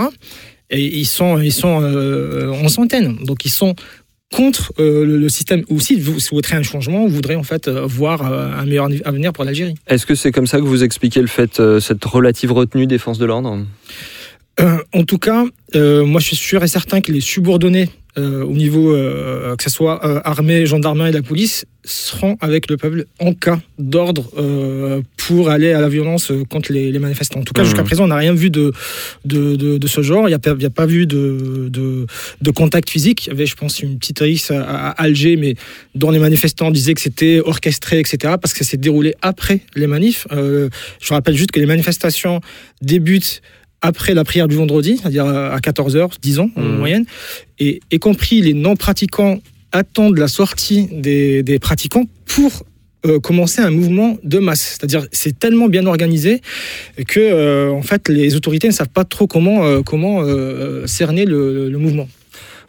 et 0.69 0.83
ils 0.83 1.05
sont, 1.05 1.39
ils 1.39 1.53
sont 1.53 1.81
euh, 1.81 2.51
en 2.51 2.67
centaines. 2.67 3.17
Donc, 3.23 3.45
ils 3.45 3.51
sont 3.51 3.75
contre 4.33 4.73
euh, 4.79 5.05
le, 5.05 5.17
le 5.17 5.29
système. 5.29 5.63
Ou 5.69 5.79
si 5.79 5.99
vous 5.99 6.19
souhaiterez 6.19 6.55
un 6.55 6.63
changement, 6.63 7.05
vous 7.05 7.13
voudrez 7.13 7.35
en 7.35 7.43
fait 7.43 7.67
euh, 7.67 7.85
voir 7.85 8.25
euh, 8.25 8.51
un 8.51 8.65
meilleur 8.65 8.89
avenir 9.05 9.31
pour 9.33 9.43
l'Algérie. 9.43 9.75
Est-ce 9.87 10.05
que 10.05 10.15
c'est 10.15 10.31
comme 10.31 10.47
ça 10.47 10.57
que 10.57 10.63
vous 10.63 10.83
expliquez 10.83 11.21
le 11.21 11.27
fait, 11.27 11.61
cette 11.79 12.03
relative 12.03 12.51
retenue 12.51 12.87
des 12.87 12.97
forces 12.97 13.19
de 13.19 13.25
l'ordre? 13.25 13.65
En 14.93 15.03
tout 15.03 15.17
cas, 15.17 15.43
moi 15.73 16.21
je 16.21 16.27
suis 16.27 16.35
sûr 16.35 16.63
et 16.63 16.67
certain 16.67 17.01
que 17.01 17.11
les 17.11 17.19
subordonnés 17.19 17.89
euh, 18.17 18.43
au 18.43 18.53
niveau, 18.53 18.93
euh, 18.93 19.55
que 19.55 19.63
ce 19.63 19.69
soit 19.69 20.05
euh, 20.05 20.21
armée, 20.23 20.65
gendarmerie 20.65 21.09
et 21.09 21.13
la 21.13 21.21
police, 21.21 21.65
seront 21.83 22.35
avec 22.41 22.67
le 22.69 22.77
peuple 22.77 23.05
en 23.19 23.33
cas 23.35 23.59
d'ordre 23.77 24.31
pour 25.17 25.49
aller 25.51 25.71
à 25.71 25.81
la 25.81 25.87
violence 25.89 26.31
contre 26.49 26.73
les, 26.73 26.91
les 26.91 26.97
manifestants. 26.97 27.41
En 27.41 27.43
tout 27.43 27.53
cas, 27.53 27.61
Mhm. 27.61 27.67
jusqu'à 27.67 27.83
présent, 27.83 28.05
on 28.05 28.07
n'a 28.07 28.15
rien 28.15 28.33
vu 28.33 28.49
de, 28.49 28.73
de, 29.23 29.55
de, 29.55 29.77
de 29.77 29.87
ce 29.87 30.01
genre. 30.01 30.27
Il 30.27 30.31
n'y 30.31 30.33
a, 30.33 30.39
pas- 30.39 30.81
a 30.81 30.85
vu 30.87 31.05
de, 31.05 31.69
de, 32.41 32.51
contact 32.51 32.89
physique. 32.89 33.27
Il 33.27 33.29
y 33.29 33.33
avait, 33.33 33.45
je 33.45 33.55
pense, 33.55 33.81
une 33.81 33.99
petite 33.99 34.17
rixe 34.19 34.49
à, 34.49 34.63
à 34.63 34.89
Alger, 35.03 35.35
mais 35.35 35.53
dont 35.93 36.09
les 36.09 36.17
manifestants 36.19 36.71
disaient 36.71 36.95
que 36.95 37.01
c'était 37.01 37.39
orchestré, 37.45 37.99
etc., 37.99 38.17
parce 38.41 38.53
que 38.53 38.63
ça 38.63 38.71
s'est 38.71 38.77
déroulé 38.77 39.13
après 39.21 39.59
les 39.75 39.87
manifs. 39.87 40.25
Je 40.31 40.69
rappelle 41.13 41.35
juste 41.35 41.51
que 41.51 41.59
les 41.59 41.65
manifestations 41.67 42.41
débutent 42.81 43.41
après 43.85 44.13
la 44.13 44.23
prière 44.23 44.47
du 44.47 44.55
vendredi, 44.55 44.97
c'est-à-dire 44.99 45.25
à 45.27 45.59
14h, 45.59 46.09
disons, 46.21 46.49
en 46.55 46.61
Mhm. 46.61 46.77
moyenne, 46.77 47.05
et 47.59 47.79
y 47.91 47.99
compris 47.99 48.41
les 48.41 48.53
non-pratiquants 48.53 49.39
attendent 49.71 50.17
la 50.17 50.27
sortie 50.27 50.87
des, 50.91 51.43
des 51.43 51.59
pratiquants 51.59 52.05
pour 52.25 52.51
euh, 53.05 53.19
commencer 53.19 53.61
un 53.61 53.69
mouvement 53.71 54.17
de 54.23 54.39
masse. 54.39 54.63
C'est-à-dire 54.77 55.05
c'est 55.11 55.37
tellement 55.37 55.67
bien 55.67 55.85
organisé 55.85 56.41
que 57.07 57.19
euh, 57.19 57.71
en 57.71 57.83
fait 57.83 58.09
les 58.09 58.35
autorités 58.35 58.67
ne 58.67 58.73
savent 58.73 58.89
pas 59.01 59.05
trop 59.05 59.27
comment, 59.27 59.63
euh, 59.65 59.81
comment 59.83 60.21
euh, 60.23 60.87
cerner 60.87 61.25
le, 61.25 61.69
le 61.69 61.77
mouvement. 61.77 62.07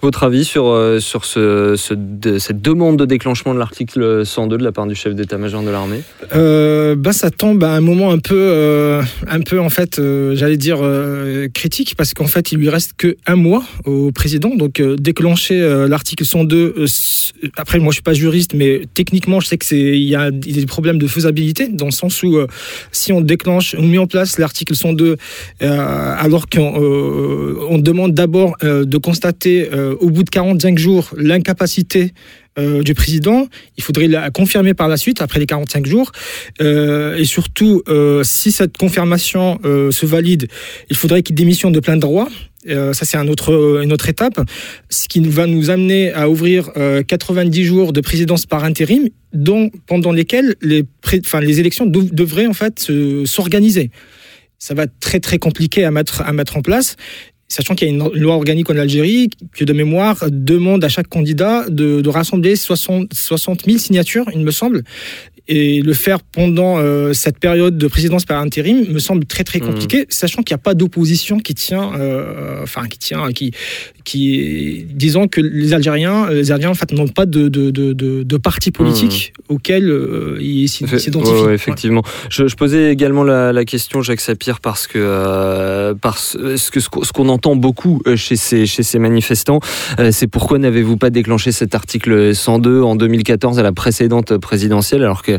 Votre 0.03 0.25
avis 0.25 0.45
sur, 0.45 0.67
euh, 0.69 1.01
sur 1.01 1.25
ce, 1.25 1.75
cette 1.77 2.61
demande 2.63 2.99
de 2.99 3.05
déclenchement 3.07 3.55
de 3.55 3.59
l'article 3.59 4.25
102 4.27 4.59
de 4.59 4.65
la 4.65 4.73
part 4.73 4.87
du 4.87 4.95
chef 4.95 5.15
d'état-major 5.15 5.63
de 5.63 5.71
l'armée 5.71 6.03
Euh, 6.35 6.95
bah, 6.97 7.13
ça 7.13 7.31
tombe 7.31 7.65
à 7.65 7.73
un 7.73 7.81
moment 7.81 8.11
un 8.13 8.19
peu, 8.19 8.35
euh, 8.37 9.03
un 9.27 9.41
peu 9.41 9.59
en 9.59 9.71
fait, 9.71 9.99
euh, 9.99 10.37
j'allais 10.37 10.57
dire 10.59 10.79
critique, 11.55 11.95
parce 11.97 12.13
qu'en 12.15 12.27
fait, 12.27 12.53
il 12.53 12.59
lui 12.59 12.69
reste 12.69 12.93
que 12.97 13.17
un 13.27 13.37
mois 13.37 13.65
au 13.85 14.13
président. 14.13 14.55
Donc, 14.55 14.81
déclencher 14.83 15.61
l'article 15.89 16.25
102. 16.25 16.75
euh, 16.79 16.85
s- 16.85 17.33
après, 17.57 17.79
moi, 17.79 17.91
je 17.91 17.97
suis 17.97 18.03
pas 18.03 18.13
juriste, 18.15 18.53
mais 18.55 18.83
techniquement, 18.95 19.41
je 19.41 19.47
sais 19.49 19.59
que 19.59 19.65
c'est, 19.65 19.77
il 19.79 19.97
y 20.05 20.11
y 20.11 20.15
a 20.17 20.31
des 20.31 20.67
problèmes 20.67 20.99
de 20.99 21.07
faisabilité, 21.07 21.69
dans 21.69 21.87
le 21.87 21.91
sens 21.91 22.23
où 22.23 22.39
si 22.93 23.13
on 23.13 23.21
déclenche, 23.21 23.75
on 23.79 23.83
met 23.83 23.99
en 23.99 24.07
place 24.07 24.39
l'article 24.39 24.75
102, 24.77 25.17
euh, 25.63 26.15
alors 26.19 26.49
qu'on 26.49 26.75
on 27.71 27.79
demande 27.79 28.13
d'abord 28.15 28.57
de 28.63 28.99
constater 28.99 29.69
euh, 29.87 29.97
au 30.01 30.11
bout 30.11 30.23
de 30.25 30.31
45 30.31 30.79
jours 30.79 31.11
l'incapacité 31.17 32.13
euh, 32.59 32.83
du 32.83 32.95
président, 32.95 33.47
il 33.77 33.83
faudrait 33.83 34.09
la 34.09 34.31
confirmer 34.31 34.75
par 34.75 34.89
la 34.89 34.97
suite, 34.97 35.21
après 35.21 35.39
les 35.39 35.47
45 35.47 35.87
jours. 35.87 36.13
Euh, 36.61 37.17
et 37.17 37.25
surtout, 37.25 37.83
si 38.23 38.53
cette 38.53 38.77
confirmation 38.77 39.59
se 39.63 40.07
valide, 40.07 40.49
il 40.91 40.97
faudrait 40.97 41.23
qu'il 41.23 41.35
démissionne 41.35 41.73
de 41.73 41.81
plein 41.81 41.97
droit. 41.97 42.29
Ça, 42.69 43.05
c'est 43.05 43.17
une 43.17 43.31
autre 43.31 44.09
étape, 44.09 44.41
ce 44.91 45.07
qui 45.07 45.21
va 45.21 45.47
nous 45.47 45.71
amener 45.71 46.13
à 46.13 46.29
ouvrir 46.29 46.71
euh, 46.77 47.03
90 47.03 47.65
jours 47.65 47.93
de 47.93 48.01
présidence 48.01 48.45
par 48.45 48.65
intérim, 48.65 49.09
dont, 49.33 49.71
pendant 49.87 50.11
lesquels 50.11 50.57
les, 50.63 50.85
élections 51.61 51.87
dev- 51.87 52.13
devraient 52.13 52.49
en 52.49 52.55
fait 52.55 52.81
se- 52.81 53.25
s'organiser. 53.25 53.91
Ça 54.59 54.75
va 54.75 54.85
être 54.85 55.21
très 55.21 55.39
compliqué 55.39 55.85
à 55.85 55.91
mettre 55.93 56.57
en 56.57 56.63
place. 56.63 56.97
Sachant 57.49 57.75
qu'il 57.75 57.89
y 57.89 57.91
a 57.91 57.95
une 57.95 58.21
loi 58.21 58.35
organique 58.35 58.69
en 58.71 58.77
Algérie 58.77 59.31
qui, 59.55 59.65
de 59.65 59.73
mémoire, 59.73 60.25
demande 60.31 60.83
à 60.85 60.89
chaque 60.89 61.09
candidat 61.09 61.69
de, 61.69 62.01
de 62.01 62.09
rassembler 62.09 62.57
60, 62.57 63.13
60 63.15 63.65
000 63.67 63.79
signatures, 63.79 64.27
il 64.35 64.41
me 64.41 64.51
semble. 64.51 64.83
Et 65.49 65.81
le 65.81 65.95
faire 65.95 66.23
pendant 66.23 66.79
euh, 66.79 67.13
cette 67.13 67.39
période 67.39 67.79
de 67.79 67.87
présidence 67.87 68.25
par 68.25 68.41
intérim 68.41 68.85
me 68.89 68.99
semble 68.99 69.27
très 69.27 69.45
très 69.45 69.61
compliqué, 69.61 70.07
sachant 70.09 70.43
qu'il 70.43 70.55
n'y 70.55 70.61
a 70.61 70.63
pas 70.63 70.75
d'opposition 70.75 71.39
qui 71.39 71.55
tient, 71.55 71.93
euh, 71.95 72.65
enfin 72.65 72.89
qui 72.89 72.99
tient, 72.99 73.31
qui 73.33 73.53
qui 74.07 74.87
disant 74.89 75.27
que 75.27 75.41
les 75.41 75.75
Algériens, 75.75 76.31
les 76.31 76.53
Algériens 76.53 76.71
en 76.71 76.75
fait 76.75 76.93
n'ont 76.93 77.09
pas 77.09 77.27
de, 77.27 77.49
de, 77.49 77.71
de, 77.71 77.93
de, 77.93 78.23
de 78.23 78.37
parti 78.39 78.71
politique 78.71 79.35
auquel 79.49 79.91
euh, 79.91 80.39
ils 80.41 80.69
s'identifient. 80.69 81.11
ouais, 81.21 81.43
ouais, 81.49 81.55
effectivement. 81.55 82.03
Je, 82.31 82.47
je 82.47 82.55
posais 82.57 82.93
également 82.93 83.25
la, 83.25 83.53
la 83.53 83.65
question, 83.65 84.01
Jacques 84.03 84.21
Sapir, 84.21 84.61
parce 84.61 84.87
que, 84.87 84.99
euh, 84.99 85.95
parce 86.01 86.39
ce 86.57 86.71
que 86.71 86.81
ce 86.81 86.89
qu'on 87.13 87.29
entend 87.29 87.57
beaucoup 87.57 88.01
euh, 88.07 88.15
chez 88.17 88.37
ces, 88.37 88.65
chez 88.65 88.85
ces 88.85 88.99
manifestants, 89.01 89.59
euh, 89.99 90.11
c'est 90.13 90.29
pourquoi 90.29 90.59
n'avez-vous 90.59 90.97
pas 90.97 91.11
déclenché 91.11 91.51
cet 91.51 91.75
article 91.75 92.33
102 92.35 92.83
en 92.83 92.95
2014 92.95 93.59
à 93.59 93.63
la 93.65 93.73
précédente 93.73 94.37
présidentielle, 94.39 95.03
alors 95.03 95.23
que, 95.23 95.37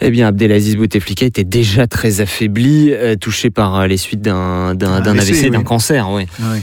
eh 0.00 0.10
bien, 0.10 0.28
Abdelaziz 0.28 0.76
Bouteflika 0.76 1.26
était 1.26 1.42
déjà 1.44 1.88
très 1.88 2.20
affaibli, 2.20 2.92
euh, 2.92 3.16
touché 3.16 3.50
par 3.50 3.80
euh, 3.80 3.86
les 3.88 3.96
suites 3.96 4.22
d'un 4.22 4.74
d'un 4.76 4.92
Un 4.92 5.00
d'un 5.00 5.18
AVC, 5.18 5.50
d'un 5.50 5.58
oui. 5.58 5.64
cancer, 5.64 6.08
oui. 6.10 6.26
Oui, 6.38 6.58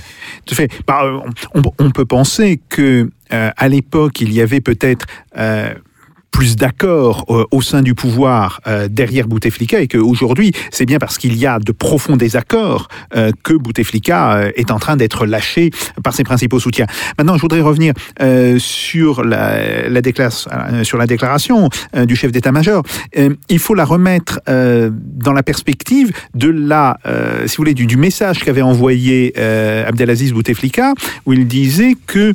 Bah, 0.88 1.04
euh, 1.04 1.20
on, 1.54 1.62
on 1.80 1.92
peut 1.92 2.06
penser 2.06 2.60
que 2.70 3.10
euh, 3.34 3.52
à 3.56 3.68
l'époque, 3.68 4.22
il 4.22 4.32
y 4.34 4.42
avait 4.42 4.62
peut-être 4.62 5.06
euh, 5.38 5.74
plus 6.34 6.58
d'accord 6.58 7.26
euh, 7.30 7.46
au 7.52 7.62
sein 7.62 7.82
du 7.82 7.94
pouvoir 7.94 8.60
euh, 8.68 8.88
derrière 8.90 9.28
Bouteflika 9.28 9.80
et 9.80 9.88
qu'aujourd'hui, 9.88 10.52
c'est 10.72 10.86
bien 10.86 10.98
parce 10.98 11.18
qu'il 11.20 11.38
y 11.38 11.46
a 11.46 11.60
de 11.60 11.72
profonds 11.72 12.18
désaccords 12.18 12.90
euh, 13.16 13.32
que 13.44 13.54
Bouteflika 13.54 14.34
euh, 14.34 14.52
est 14.56 14.72
en 14.72 14.80
train 14.80 14.98
d'être 14.98 15.28
lâché 15.28 15.70
par 16.04 16.14
ses 16.14 16.24
principaux 16.24 16.60
soutiens. 16.60 16.88
Maintenant, 17.20 17.38
je 17.38 17.42
voudrais 17.42 17.62
revenir 17.62 17.94
euh, 18.20 18.58
sur, 18.60 19.24
la, 19.24 19.88
la 19.88 20.02
euh, 20.02 20.84
sur 20.84 20.98
la 20.98 21.08
déclaration 21.08 21.70
du 22.08 22.16
chef 22.16 22.32
d'état-major. 22.32 22.82
Il 23.50 23.60
faut 23.60 23.76
la 23.76 23.86
remettre 23.86 24.40
dans 24.48 25.34
la 25.34 25.44
perspective 25.44 26.12
de 26.34 26.50
la, 26.50 26.98
si 27.46 27.56
vous 27.56 27.62
voulez, 27.62 27.76
du, 27.76 27.86
du 27.86 27.98
message 27.98 28.40
qu'avait 28.40 28.64
envoyé 28.64 29.38
Abdelaziz 29.38 30.34
Bouteflika, 30.34 30.94
où 31.26 31.34
il 31.34 31.48
disait 31.48 31.96
que 32.08 32.34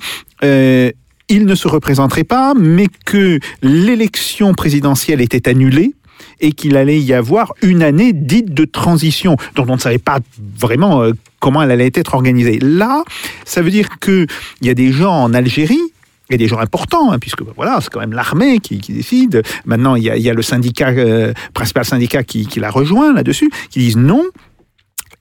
il 1.28 1.46
ne 1.46 1.54
se 1.54 1.68
représenterait 1.68 2.24
pas, 2.24 2.54
mais 2.54 2.86
que 3.04 3.38
l'élection 3.62 4.54
présidentielle 4.54 5.20
était 5.20 5.48
annulée 5.48 5.92
et 6.40 6.52
qu'il 6.52 6.76
allait 6.76 7.00
y 7.00 7.12
avoir 7.12 7.52
une 7.62 7.82
année 7.82 8.12
dite 8.12 8.54
de 8.54 8.64
transition, 8.64 9.36
dont 9.54 9.66
on 9.68 9.74
ne 9.74 9.80
savait 9.80 9.98
pas 9.98 10.18
vraiment 10.58 11.02
euh, 11.02 11.12
comment 11.40 11.62
elle 11.62 11.70
allait 11.70 11.90
être 11.94 12.14
organisée. 12.14 12.58
Là, 12.60 13.04
ça 13.44 13.62
veut 13.62 13.70
dire 13.70 13.98
qu'il 14.00 14.26
y 14.62 14.70
a 14.70 14.74
des 14.74 14.92
gens 14.92 15.14
en 15.14 15.34
Algérie 15.34 15.80
et 16.30 16.36
des 16.36 16.46
gens 16.46 16.58
importants, 16.58 17.12
hein, 17.12 17.18
puisque 17.18 17.42
voilà, 17.56 17.78
c'est 17.80 17.90
quand 17.90 18.00
même 18.00 18.12
l'armée 18.12 18.58
qui, 18.58 18.78
décide. 18.78 19.42
Maintenant, 19.64 19.94
il 19.94 20.04
y 20.04 20.30
a, 20.30 20.34
le 20.34 20.42
syndicat, 20.42 20.90
euh, 20.90 21.32
principal 21.54 21.84
syndicat 21.84 22.22
qui, 22.22 22.46
qui 22.46 22.60
l'a 22.60 22.70
rejoint 22.70 23.12
là-dessus, 23.12 23.50
qui 23.70 23.78
disent 23.78 23.96
non, 23.96 24.24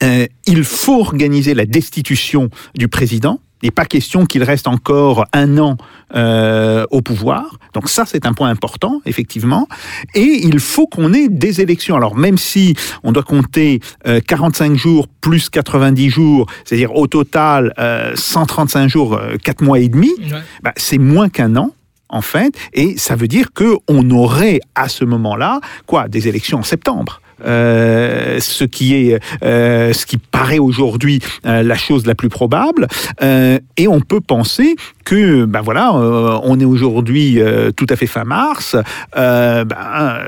euh, 0.04 0.28
il 0.46 0.64
faut 0.64 1.00
organiser 1.00 1.54
la 1.54 1.66
destitution 1.66 2.50
du 2.76 2.88
président. 2.88 3.40
Il 3.64 3.68
n'est 3.68 3.72
pas 3.72 3.86
question 3.86 4.26
qu'il 4.26 4.44
reste 4.44 4.68
encore 4.68 5.26
un 5.34 5.58
an 5.58 5.78
euh, 6.16 6.86
au 6.92 7.02
pouvoir. 7.02 7.58
Donc 7.74 7.90
ça, 7.90 8.06
c'est 8.06 8.26
un 8.28 8.34
point 8.34 8.50
important, 8.50 9.02
effectivement. 9.06 9.68
Et 10.14 10.42
il 10.44 10.60
faut 10.60 10.86
qu'on 10.88 11.12
ait 11.14 11.28
des 11.28 11.60
élections. 11.62 11.96
Alors 11.96 12.16
même 12.16 12.38
si 12.38 12.76
on 13.04 13.12
doit 13.12 13.24
compter 13.24 13.80
euh, 14.06 14.20
45 14.26 14.76
jours 14.76 15.08
plus 15.22 15.50
90 15.50 16.10
jours, 16.10 16.46
c'est-à-dire 16.66 16.96
au 16.96 17.08
total 17.08 17.74
euh, 17.80 18.12
135 18.16 18.88
jours, 18.90 19.16
euh, 19.16 19.38
4 19.44 19.62
mois 19.64 19.80
et 19.80 19.90
demi, 19.90 20.12
Ouais. 20.20 20.40
bah, 20.64 20.74
c'est 20.78 20.98
moins 21.00 21.30
qu'un 21.30 21.56
an. 21.56 21.72
En 22.10 22.22
fait, 22.22 22.54
et 22.72 22.98
ça 22.98 23.18
veut 23.18 23.28
dire 23.28 23.52
que 23.54 23.76
on 23.90 24.10
aurait 24.12 24.62
à 24.76 24.88
ce 24.88 25.04
moment-là 25.04 25.60
quoi 25.88 26.08
des 26.08 26.30
élections 26.30 26.60
en 26.60 26.64
septembre. 26.64 27.20
Euh, 27.46 28.40
ce 28.40 28.64
qui 28.64 28.96
est, 28.96 29.20
euh, 29.44 29.94
ce 29.94 30.06
qui 30.06 30.18
paraît 30.18 30.60
aujourd'hui 30.60 31.20
euh, 31.46 31.62
la 31.64 31.76
chose 31.76 32.06
la 32.06 32.16
plus 32.16 32.30
probable, 32.30 32.88
Euh, 33.22 33.60
et 33.78 33.88
on 33.88 34.00
peut 34.00 34.22
penser 34.22 34.76
que, 35.06 35.46
ben 35.46 35.62
voilà, 35.62 35.92
euh, 35.94 36.40
on 36.44 36.60
est 36.60 36.66
aujourd'hui 36.66 37.40
tout 37.76 37.86
à 37.90 37.96
fait 37.96 38.08
fin 38.08 38.24
mars. 38.24 38.76
ben, 39.16 40.20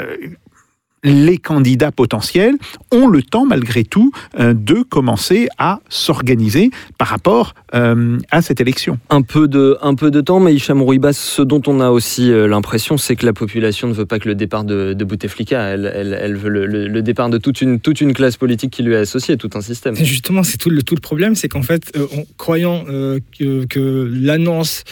les 1.04 1.38
candidats 1.38 1.92
potentiels 1.92 2.56
ont 2.92 3.08
le 3.08 3.22
temps, 3.24 3.46
malgré 3.46 3.84
tout, 3.84 4.12
euh, 4.40 4.54
de 4.54 4.84
commencer 4.84 5.48
à 5.58 5.80
s'organiser 5.90 6.72
par 6.98 7.08
rapport 7.08 7.54
euh, 7.76 8.18
à 8.32 8.42
cette 8.42 8.60
élection. 8.62 9.00
Un 9.10 9.22
peu 9.22 9.48
de, 9.48 9.78
un 9.82 9.96
peu 9.96 10.12
de 10.12 10.22
temps, 10.22 10.40
mais 10.40 10.54
Hicham 10.54 10.82
Rouibas, 10.82 11.14
ce 11.14 11.42
dont 11.42 11.62
on 11.68 11.80
a 11.80 11.90
aussi 11.90 12.32
euh, 12.32 12.48
l'impression, 12.48 12.98
c'est 12.98 13.16
que 13.16 13.26
la 13.26 13.34
population 13.34 13.88
ne 13.88 13.94
veut 13.94 14.06
pas 14.06 14.20
que 14.20 14.28
le 14.28 14.36
départ 14.36 14.64
de, 14.64 14.94
de 14.94 15.06
Bouteflika. 15.06 15.60
Elle, 15.62 15.92
elle, 15.94 16.18
elle 16.20 16.36
veut 16.36 16.50
le, 16.50 16.66
le- 16.66 16.88
le 16.88 17.02
départ 17.02 17.30
de 17.30 17.38
toute 17.38 17.62
une, 17.62 17.80
toute 17.80 18.02
une 18.02 18.14
classe 18.14 18.38
politique 18.38 18.72
qui 18.72 18.84
lui 18.84 18.94
est 18.94 18.98
associée, 18.98 19.38
tout 19.38 19.50
un 19.54 19.62
système. 19.62 19.96
Et 19.98 20.04
Justement, 20.06 20.44
c'est 20.44 20.58
tout 20.58 20.70
le, 20.70 20.82
tout 20.84 20.96
le 20.96 21.02
problème, 21.02 21.36
c'est 21.36 21.48
qu'en 21.50 21.62
fait, 21.62 21.92
euh, 21.96 22.06
en 22.18 22.24
croyant 22.38 22.84
euh, 22.90 23.20
que, 23.38 23.66
que 23.66 24.10
l'annonce 24.12 24.84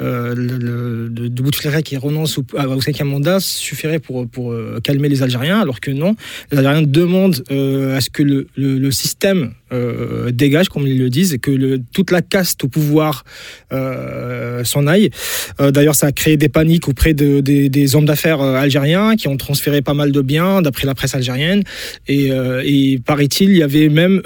euh, 0.00 0.34
de, 0.34 1.42
Bouteflika 1.42 1.82
qui 1.82 1.96
renonce 1.96 2.38
au, 2.38 2.44
à- 2.56 2.68
au 2.68 2.80
cinquième 2.80 3.08
mandat 3.08 3.40
suffirait 3.40 3.98
pour, 3.98 4.26
pour 4.28 4.52
euh, 4.52 4.78
calmer 4.82 5.08
les 5.08 5.22
Algériens, 5.22 5.53
alors 5.60 5.80
que 5.80 5.90
non. 5.90 6.16
Les 6.50 6.58
Algériens 6.58 6.82
demandent 6.82 7.42
euh, 7.50 7.96
à 7.96 8.00
ce 8.00 8.10
que 8.10 8.22
le, 8.22 8.90
système 8.90 9.52
euh, 9.72 10.30
dégage, 10.30 10.68
comme 10.68 10.86
ils 10.86 10.98
le 10.98 11.10
disent, 11.10 11.32
et 11.34 11.38
que 11.38 11.80
toute 11.92 12.10
la 12.10 12.22
caste 12.22 12.64
au 12.64 12.68
pouvoir 12.68 13.24
euh, 13.72 14.62
s'en 14.64 14.86
aille. 14.86 15.10
D'ailleurs, 15.58 15.94
ça 15.94 16.08
a 16.08 16.12
créé 16.12 16.36
des 16.36 16.48
paniques 16.48 16.88
auprès 16.88 17.14
de- 17.14 17.40
des- 17.40 17.96
hommes 17.96 18.06
d'affaires 18.06 18.40
algériens 18.40 19.16
qui 19.16 19.28
ont 19.28 19.36
transféré 19.36 19.82
pas 19.82 19.94
mal 19.94 20.10
de 20.12 20.20
biens, 20.20 20.62
d'après 20.62 20.86
la 20.86 20.94
presse 20.94 21.14
algérienne. 21.14 21.62
Et, 22.08 22.30
et 22.64 22.98
paraît-il, 23.04 23.50
il 23.50 23.56
y 23.58 23.62
avait 23.62 23.88
même 23.88 24.20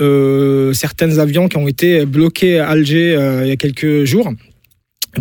certains 0.74 1.18
avions 1.18 1.48
qui 1.48 1.56
ont 1.56 1.68
été 1.68 2.04
bloqués 2.06 2.58
à 2.58 2.68
Alger 2.68 3.18
il 3.42 3.48
y 3.48 3.52
a 3.52 3.56
quelques 3.56 4.04
jours. 4.04 4.32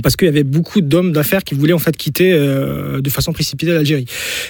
Parce 0.03 0.15
qu'il 0.15 0.27
y 0.27 0.29
avait 0.29 0.43
beaucoup 0.43 0.81
d'hommes 0.81 1.11
d'affaires 1.11 1.43
qui 1.43 1.55
voulaient 1.55 1.73
en 1.73 1.79
fait 1.79 1.95
quitter 1.95 2.33
euh, 2.33 3.01
de 3.01 3.09
façon 3.09 3.33
précipitée 3.33 3.71
l'Algérie. 3.71 4.05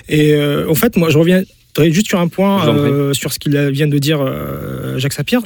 Et 0.10 0.34
euh, 0.34 0.70
en 0.70 0.76
fait, 0.76 0.98
moi, 0.98 1.10
je 1.10 1.18
reviens 1.18 1.44
juste 1.90 2.08
sur 2.08 2.20
un 2.20 2.28
point 2.28 2.68
euh, 2.68 3.14
sur 3.14 3.32
ce 3.32 3.38
qu'il 3.38 3.56
vient 3.70 3.88
de 3.88 4.00
dire 4.00 4.20
euh, 4.20 4.98
Jacques 4.98 5.14
Sapir. 5.14 5.42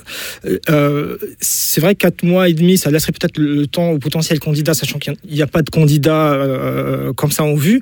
Euh, 0.46 0.60
euh, 0.70 1.18
c'est 1.42 1.82
vrai 1.82 1.94
que 1.94 2.00
quatre 2.00 2.24
mois 2.24 2.48
et 2.48 2.54
demi, 2.54 2.78
ça 2.78 2.90
laisserait 2.90 3.12
peut-être 3.12 3.38
le 3.38 3.68
temps 3.68 3.92
aux 3.92 4.00
potentiels 4.00 4.40
candidats, 4.40 4.74
sachant 4.74 4.98
qu'il 4.98 5.14
n'y 5.30 5.42
a 5.42 5.48
pas 5.48 5.62
de 5.62 5.70
candidats 5.70 6.32
euh, 6.32 7.12
comme 7.14 7.32
ça 7.32 7.44
en 7.44 7.56
vue. 7.56 7.82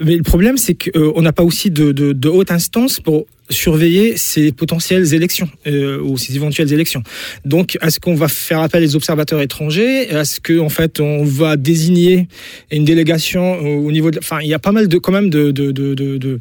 Mais 0.00 0.16
le 0.16 0.22
problème, 0.22 0.56
c'est 0.58 0.74
qu'on 0.74 1.20
n'a 1.22 1.32
pas 1.32 1.42
aussi 1.42 1.70
de, 1.70 1.90
de, 1.90 2.12
de 2.12 2.28
haute 2.28 2.52
instance 2.52 3.00
pour 3.00 3.26
surveiller 3.50 4.16
ces 4.16 4.52
potentielles 4.52 5.14
élections 5.14 5.48
euh, 5.66 6.00
ou 6.00 6.18
ces 6.18 6.36
éventuelles 6.36 6.72
élections. 6.72 7.02
Donc, 7.44 7.78
est-ce 7.80 7.98
qu'on 8.00 8.14
va 8.14 8.28
faire 8.28 8.60
appel 8.60 8.84
aux 8.84 8.96
observateurs 8.96 9.40
étrangers? 9.40 10.08
Est-ce 10.10 10.40
qu'en 10.40 10.66
en 10.66 10.68
fait, 10.68 11.00
on 11.00 11.24
va 11.24 11.56
désigner 11.56 12.28
une 12.70 12.84
délégation 12.84 13.58
au 13.60 13.88
au 13.88 13.92
niveau 13.92 14.10
de... 14.10 14.18
Enfin, 14.18 14.40
il 14.42 14.48
y 14.48 14.54
a 14.54 14.58
pas 14.58 14.72
mal 14.72 14.86
de, 14.88 14.98
quand 14.98 15.12
même 15.12 15.30
de, 15.30 15.50
de, 15.50 15.72
de, 15.72 16.38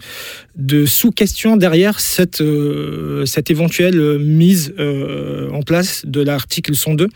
de, 0.55 0.85
sous-questions 0.85 1.55
derrière 1.55 1.99
cette, 1.99 2.41
euh, 2.41 3.25
cette 3.25 3.49
éventuelle 3.49 3.99
euh, 3.99 4.17
mise 4.17 4.73
en 4.77 5.61
place 5.61 6.05
de 6.05 6.21
l'article 6.21 6.75
102. 6.75 7.07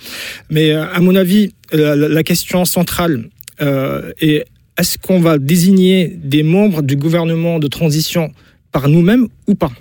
Mais 0.50 0.72
à 0.72 1.00
mon 1.00 1.16
avis, 1.16 1.54
la, 1.74 2.24
question 2.24 2.64
centrale 2.66 3.30
est 3.60 4.46
est-ce 4.78 4.98
qu'on 4.98 5.20
va 5.20 5.38
désigner 5.38 6.08
des 6.08 6.44
membres 6.44 6.82
du 6.82 6.96
gouvernement 6.96 7.60
de 7.60 7.68
transition 7.68 8.32
par 8.72 8.90
nous-mêmes 8.90 9.28
ou 9.48 9.56
pas 9.56 9.72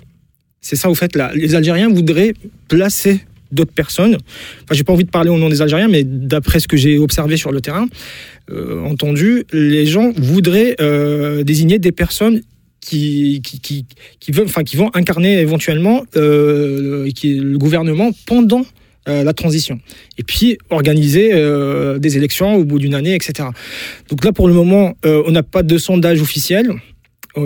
C'est 0.61 0.75
ça, 0.75 0.89
au 0.89 0.95
fait, 0.95 1.15
là. 1.15 1.31
Les 1.33 1.55
Algériens 1.55 1.89
voudraient 1.89 2.33
placer 2.67 3.21
d'autres 3.51 3.73
personnes. 3.73 4.15
Enfin, 4.63 4.73
j'ai 4.73 4.83
pas 4.83 4.93
envie 4.93 5.03
de 5.03 5.09
parler 5.09 5.29
au 5.29 5.37
nom 5.37 5.49
des 5.49 5.61
Algériens, 5.61 5.87
mais 5.87 6.03
d'après 6.03 6.59
ce 6.59 6.67
que 6.67 6.77
j'ai 6.77 6.97
observé 6.97 7.37
sur 7.37 7.51
le 7.51 7.61
terrain, 7.61 7.87
euh, 8.51 8.83
entendu, 8.83 9.45
les 9.51 9.85
gens 9.85 10.11
voudraient 10.15 10.75
euh, 10.81 11.43
désigner 11.43 11.79
des 11.79 11.91
personnes 11.91 12.41
qui, 12.79 13.41
qui, 13.43 13.85
qui, 14.19 14.31
veulent, 14.31 14.47
qui 14.65 14.75
vont 14.75 14.89
incarner 14.93 15.39
éventuellement 15.39 16.03
euh, 16.15 17.07
le 17.23 17.57
gouvernement 17.57 18.11
pendant 18.25 18.65
la 19.07 19.33
transition. 19.33 19.79
Et 20.19 20.23
puis 20.23 20.59
organiser 20.69 21.31
des 21.99 22.17
élections 22.17 22.53
au 22.53 22.63
bout 22.63 22.77
d'une 22.77 22.93
année, 22.93 23.15
etc. 23.15 23.49
Donc 24.09 24.23
là, 24.23 24.31
pour 24.31 24.47
le 24.47 24.53
moment, 24.53 24.93
on 25.03 25.31
n'a 25.31 25.41
pas 25.41 25.63
de 25.63 25.79
sondage 25.79 26.21
officiel 26.21 26.71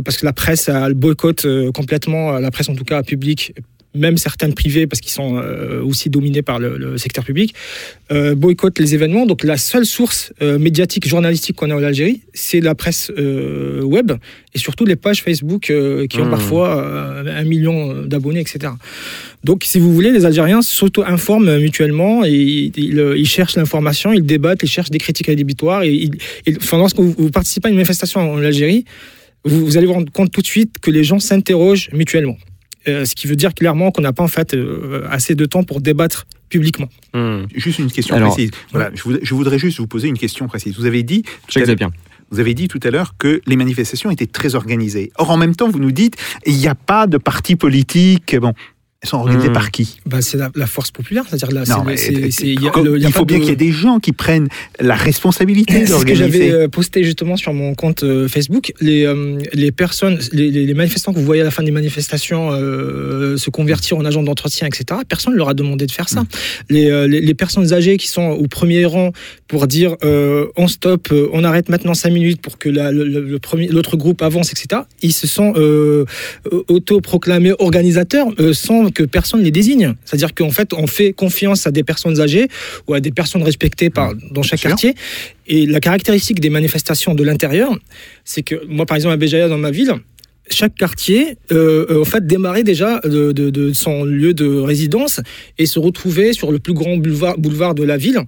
parce 0.04 0.18
que 0.18 0.26
la 0.26 0.34
presse 0.34 0.70
elle 0.70 0.94
boycotte 0.94 1.46
euh, 1.46 1.72
complètement, 1.72 2.32
la 2.40 2.52
presse 2.52 2.70
en 2.70 2.76
tout 2.76 2.84
cas 2.84 3.04
publique, 3.04 3.54
même 3.98 4.18
certaines 4.18 4.54
privées 4.54 4.88
parce 4.88 5.00
qu'ils 5.00 5.14
sont 5.14 5.38
euh, 5.38 5.82
aussi 5.82 6.10
dominés 6.10 6.42
par 6.42 6.60
le, 6.60 6.78
le 6.78 6.98
secteur 6.98 7.24
public, 7.24 7.54
euh, 8.12 8.36
boycottent 8.36 8.78
les 8.80 8.94
événements. 8.94 9.26
Donc 9.26 9.46
la 9.46 9.56
seule 9.56 9.86
source 9.86 10.34
euh, 10.42 10.60
médiatique, 10.60 11.08
journalistique 11.08 11.56
qu'on 11.56 11.70
a 11.72 11.76
en 11.76 11.82
Algérie, 11.82 12.22
c'est 12.34 12.60
la 12.60 12.76
presse 12.76 13.10
euh, 13.18 13.82
web 13.84 14.12
et 14.54 14.58
surtout 14.60 14.84
les 14.84 14.98
pages 14.98 15.22
Facebook 15.24 15.70
euh, 15.70 16.08
qui 16.08 16.20
ont 16.20 16.26
Mmh. 16.26 16.30
parfois 16.30 16.78
euh, 16.84 17.40
un 17.40 17.44
million 17.46 18.02
d'abonnés, 18.04 18.42
etc. 18.42 18.74
Donc, 19.46 19.64
si 19.64 19.80
vous 19.80 19.94
voulez, 19.94 20.12
les 20.12 20.26
Algériens 20.26 20.62
s'auto-informent 20.62 21.58
mutuellement 21.60 22.26
et 22.26 22.32
ils, 22.34 22.72
ils- 22.78 23.14
ils 23.16 23.28
cherchent 23.28 23.56
l'information, 23.56 24.12
ils 24.12 24.26
débattent, 24.26 24.64
ils 24.64 24.68
cherchent 24.70 24.90
des 24.90 24.98
critiques 24.98 25.28
rédhibitoires. 25.28 25.84
Et, 25.84 25.94
ils- 25.94 26.12
et- 26.48 26.58
enfin, 26.58 26.78
lorsque 26.80 26.98
vous, 27.00 27.14
vous 27.18 27.30
participez 27.30 27.68
à 27.68 27.70
une 27.70 27.76
manifestation 27.78 28.20
en 28.20 28.40
Algérie, 28.44 28.84
vous, 29.46 29.66
vous 29.66 29.78
allez 29.78 29.86
vous 29.88 29.94
rendre 29.94 30.12
compte 30.12 30.32
tout 30.32 30.42
de 30.42 30.48
suite 30.48 30.80
que 30.80 30.92
les 30.92 31.04
gens 31.04 31.20
s'interrogent 31.20 31.90
mutuellement. 31.94 32.38
Euh, 32.88 33.04
ce 33.06 33.16
qui 33.16 33.26
veut 33.28 33.36
dire 33.36 33.54
clairement 33.56 33.90
qu'on 33.92 34.02
n'a 34.02 34.14
pas 34.14 34.24
en 34.24 34.28
fait 34.28 34.54
euh, 34.54 35.08
assez 35.10 35.34
de 35.34 35.46
temps 35.46 35.64
pour 35.64 35.82
débattre 35.82 36.28
publiquement. 36.50 36.88
Hmm. 37.14 37.46
Juste 37.56 37.80
une 37.80 37.90
question 37.92 38.16
Alors, 38.16 38.34
précise. 38.34 38.52
Voilà, 38.72 38.92
je, 38.94 39.02
voudrais, 39.02 39.20
je 39.24 39.34
voudrais 39.34 39.58
juste 39.60 39.80
vous 39.80 39.88
poser 39.88 40.08
une 40.08 40.18
question 40.18 40.48
précise. 40.48 40.76
Vous 40.78 40.86
avez 40.86 41.02
dit 41.02 41.24
tout 41.24 41.30
à 41.32 41.36
Jacques 41.48 41.62
l'heure- 41.62 41.68
Zapien. 41.68 41.92
Vous 42.32 42.40
avez 42.40 42.54
dit 42.56 42.68
tout 42.68 42.80
à 42.84 42.90
l'heure 42.90 43.16
que 43.20 43.42
les 43.46 43.56
manifestations 43.56 44.10
étaient 44.12 44.26
très 44.26 44.56
organisées. 44.56 45.12
Or, 45.18 45.30
en 45.30 45.38
même 45.38 45.56
temps, 45.56 45.70
vous 45.70 45.80
nous 45.80 45.92
dites 45.92 46.16
il 46.46 46.56
n'y 46.58 46.68
a 46.68 46.76
pas 46.76 47.06
de 47.08 47.18
parti 47.18 47.56
politique. 47.56 48.36
Bon, 48.36 48.54
elles 49.06 49.10
sont 49.10 49.18
organisées 49.18 49.50
Hmm. 49.50 49.54
par 49.54 49.72
qui 49.72 49.98
Bah, 50.06 50.22
c'est 50.22 50.38
la, 50.38 50.50
la 50.56 50.66
force 50.68 50.90
populaire, 50.92 51.24
c'est-à-dire 51.30 51.52
là, 51.52 51.62
Non, 51.62 51.66
c'est- 51.66 51.84
mais, 51.86 51.98
c'est- 51.98 52.32
c'est- 52.32 52.48
il 52.48 52.62
y 52.62 52.68
a 52.68 52.72
comme- 52.72 52.86
le- 52.86 52.98
il 52.98 53.02
y 53.02 53.06
a 53.06 53.10
il 53.10 53.14
pas 53.14 53.20
faut 53.20 53.26
bien 53.26 53.38
de- 53.38 53.42
qu'il 53.44 53.50
y 53.52 53.54
ait 53.54 53.56
des 53.56 53.72
gens 53.72 54.00
qui 54.00 54.12
prennent 54.12 54.48
la 54.80 54.96
responsabilité 54.96 55.74
C'est 55.74 55.80
ce 55.86 55.86
que 55.86 55.92
d'organiser. 55.92 56.26
j'avais 56.50 56.52
euh, 56.52 56.68
posté 56.68 57.04
justement 57.04 57.38
sur 57.38 57.54
mon 57.54 57.76
compte 57.76 58.04
euh, 58.04 58.28
Facebook. 58.28 58.74
Les, 58.82 59.06
euh, 59.06 59.38
les 59.54 59.72
personnes, 59.72 60.18
les, 60.34 60.74
manifestants 60.74 61.14
que 61.14 61.20
vous 61.20 61.26
voyez 61.26 61.42
à 61.42 61.46
la 61.46 61.52
fin 61.52 61.64
des 61.64 61.72
manifestations 61.72 62.50
euh, 62.52 63.38
se 63.38 63.50
convertir 63.50 63.98
en 63.98 64.06
agents 64.06 64.24
d'entretien, 64.24 64.68
etc. 64.68 65.00
Personne 65.08 65.34
ne 65.34 65.38
leur 65.38 65.50
a 65.50 65.54
demandé 65.54 65.86
de 65.86 65.92
faire 65.92 66.10
ça. 66.10 66.24
Les, 66.70 66.90
euh, 66.90 67.08
les, 67.08 67.22
les 67.22 67.34
personnes 67.34 67.72
âgées 67.74 67.98
qui 67.98 68.08
sont 68.08 68.30
au 68.30 68.48
premier 68.48 68.86
rang 68.86 69.12
pour 69.48 69.68
dire 69.68 69.96
euh, 70.04 70.48
on 70.58 70.68
stop, 70.68 71.10
euh, 71.12 71.28
on 71.34 71.44
arrête 71.44 71.70
maintenant 71.70 71.94
cinq 71.94 72.12
minutes 72.12 72.42
pour 72.42 72.58
que 72.58 72.70
la- 72.70 72.92
le, 72.92 73.04
le- 73.06 73.22
le 73.22 73.40
premier, 73.40 73.68
l'autre 73.68 73.98
groupe 73.98 74.22
avance, 74.22 74.52
etc. 74.52 74.82
Ils 75.02 75.14
se 75.14 75.28
sont 75.28 75.54
autoproclamés 76.68 77.54
organisateurs 77.60 78.28
euh, 78.40 78.54
sans 78.54 78.90
que 78.96 79.04
personne 79.04 79.44
les 79.44 79.52
désigne. 79.52 79.94
C'est-à-dire 80.06 80.34
qu'en 80.34 80.50
fait, 80.50 80.74
on 80.74 80.88
fait 80.88 81.14
confiance 81.14 81.68
à 81.68 81.72
des 81.72 81.84
personnes 81.84 82.20
âgées 82.20 82.48
ou 82.88 82.96
à 82.96 83.00
des 83.00 83.12
personnes 83.12 83.44
respectées 83.44 83.92
par, 83.92 84.14
dans 84.32 84.42
chaque 84.44 84.62
quartier. 84.70 84.96
Et 85.48 85.68
la 85.68 85.80
caractéristique 85.80 86.40
des 86.40 86.50
manifestations 86.50 87.14
de 87.14 87.24
l'intérieur, 87.24 87.70
c'est 88.24 88.42
que 88.42 88.56
moi, 88.68 88.86
par 88.88 88.96
exemple, 88.98 89.14
à 89.14 89.18
Béjaïa, 89.18 89.48
dans 89.50 89.60
ma 89.60 89.70
ville, 89.72 89.94
chaque 90.48 90.76
quartier, 90.76 91.38
euh, 91.52 91.88
euh, 91.90 92.02
en 92.02 92.06
fait, 92.06 92.24
démarrait 92.28 92.64
déjà 92.64 93.00
de, 93.04 93.32
de- 93.32 93.50
de 93.50 93.74
son 93.74 94.04
lieu 94.04 94.36
de 94.36 94.46
résidence 94.46 95.20
et 95.58 95.66
se 95.66 95.80
retrouvait 95.80 96.34
sur 96.34 96.52
le 96.52 96.60
plus 96.60 96.74
grand 96.76 96.98
boulevard, 96.98 97.36
boulevard 97.40 97.74
de 97.74 97.82
la 97.82 97.98
ville, 97.98 98.20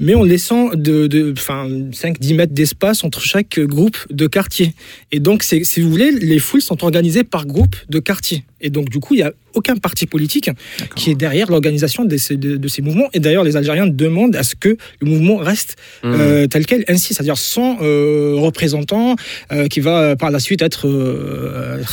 mais 0.00 0.14
en 0.14 0.22
laissant 0.24 0.70
de, 0.70 1.06
de, 1.06 1.32
enfin, 1.36 1.68
5-10 1.68 2.34
mètres 2.34 2.54
d'espace 2.54 3.04
entre 3.04 3.20
chaque 3.20 3.60
groupe 3.60 3.98
de 4.10 4.26
quartier. 4.26 4.72
Et 5.12 5.20
donc, 5.20 5.42
si 5.42 5.80
vous 5.82 5.90
voulez, 5.90 6.12
les 6.12 6.38
foules 6.38 6.62
sont 6.62 6.82
organisées 6.82 7.24
par 7.24 7.44
groupe 7.44 7.76
de 7.90 7.98
quartier. 7.98 8.44
Et 8.60 8.70
donc, 8.70 8.88
du 8.88 9.00
coup, 9.00 9.14
il 9.14 9.18
n'y 9.18 9.22
a 9.22 9.32
aucun 9.54 9.76
parti 9.76 10.06
politique 10.06 10.50
qui 10.96 11.10
est 11.10 11.14
derrière 11.14 11.50
l'organisation 11.50 12.04
de 12.04 12.16
ces, 12.18 12.36
de, 12.36 12.56
de 12.56 12.68
ces 12.68 12.82
mouvements. 12.82 13.08
Et 13.14 13.20
d'ailleurs, 13.20 13.44
les 13.44 13.56
Algériens 13.56 13.86
demandent 13.86 14.36
à 14.36 14.42
ce 14.42 14.54
que 14.54 14.76
le 15.00 15.06
mouvement 15.08 15.36
reste 15.36 15.76
Hmm. 16.02 16.12
euh, 16.14 16.46
tel 16.46 16.66
quel, 16.66 16.84
ainsi, 16.88 17.14
c'est-à-dire 17.14 17.38
sans 17.38 17.78
euh, 17.82 18.34
représentant 18.36 19.16
euh, 19.52 19.66
qui 19.66 19.80
va 19.80 20.14
par 20.16 20.30
la 20.30 20.38
suite 20.40 20.60
être, 20.62 20.86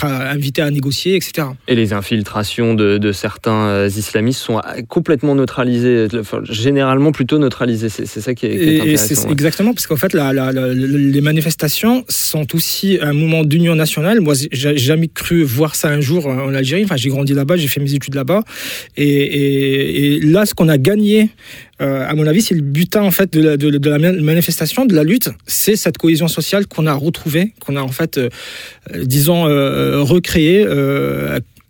invité 0.04 0.62
à 0.62 0.70
négocier, 0.72 1.16
etc. 1.16 1.48
Et 1.68 1.76
les 1.76 1.94
infiltrations 1.94 2.74
de, 2.74 2.98
de 2.98 3.12
certains 3.12 3.88
islamistes 3.88 4.40
sont 4.42 4.60
complètement 4.88 5.36
neutralisées, 5.36 6.08
enfin, 6.20 6.40
généralement 6.50 7.12
plutôt 7.12 7.40
neutralisées. 7.40 7.90
C'est 7.90 8.06
ça 8.08 8.34
qui 8.34 8.46
est, 8.46 8.50
qui 8.50 8.56
est 8.56 8.74
et 8.76 8.82
intéressant. 8.82 9.26
ouais. 9.28 9.32
exactement 9.32 9.74
parce 9.74 9.88
qu'en 9.88 9.96
fait, 9.98 10.14
la- 10.14 10.34
la- 10.34 10.52
la- 10.52 10.74
les 10.74 11.22
manifestations 11.22 12.04
sont 12.10 12.56
aussi 12.56 12.98
un 13.02 13.14
moment 13.14 13.44
d'union 13.44 13.76
nationale. 13.76 14.22
Moi, 14.22 14.34
j'ai 14.52 14.78
jamais 14.78 15.08
cru 15.08 15.44
voir 15.44 15.76
ça 15.76 15.90
un 15.90 16.02
jour 16.02 16.28
euh, 16.28 16.52
en 16.54 16.58
Algérie. 16.58 16.84
Enfin, 16.86 16.96
j'ai 16.98 17.10
grandi 17.10 17.34
là-bas, 17.34 17.56
j'ai 17.58 17.68
fait 17.68 17.80
mes 17.82 17.94
études 17.94 18.16
là-bas, 18.16 18.44
et, 18.98 19.08
et- 19.08 20.16
et 20.16 20.20
là, 20.22 20.46
ce 20.46 20.54
qu'on 20.54 20.70
a 20.70 20.78
gagné. 20.78 21.30
euh, 21.82 22.08
à 22.08 22.14
mon 22.16 22.26
avis, 22.28 22.42
c'est 22.42 22.56
le 22.56 22.62
butin 22.62 23.02
en 23.02 23.12
fait 23.12 23.34
de 23.34 23.42
la, 23.42 23.58
de- 23.58 23.70
de 23.72 23.90
la 23.90 23.98
manifestation, 23.98 24.86
de 24.86 24.96
la 24.96 25.04
lutte, 25.04 25.30
c'est 25.48 25.76
cette 25.76 25.98
cohésion 25.98 26.28
sociale 26.30 26.66
qu'on 26.68 26.86
a 26.88 26.94
retrouvée, 26.94 27.54
qu'on 27.60 27.76
a 27.76 27.82
en 27.82 27.90
fait, 27.90 28.18
euh, 28.18 28.30
euh, 28.94 29.04
disons, 29.04 29.48
euh, 29.48 30.02
recréée, 30.02 30.66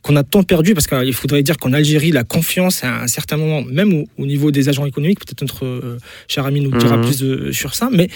qu'on 0.03 0.17
a 0.17 0.23
tant 0.23 0.43
perdu, 0.43 0.73
parce 0.73 0.85
qu'il 0.87 1.13
faudrait 1.13 1.43
dire 1.43 1.55
qu'en 1.57 1.71
Algérie, 1.71 2.11
la 2.11 2.25
confiance, 2.25 2.83
à 2.83 3.03
un 3.03 3.07
certain 3.07 3.37
moment, 3.37 3.61
même 3.63 3.93
au, 3.93 4.03
au 4.17 4.25
niveau 4.25 4.51
des 4.51 4.67
agents 4.67 4.85
économiques, 4.85 5.19
peut-être 5.19 5.41
notre 5.41 5.65
euh, 5.65 5.97
cher 6.27 6.45
ami 6.45 6.59
nous 6.59 6.77
dira 6.77 6.97
Mhm. 6.97 7.05
plus 7.05 7.19
de- 7.19 7.51
sur 7.53 7.73
ça, 7.73 7.89
mais 7.91 8.09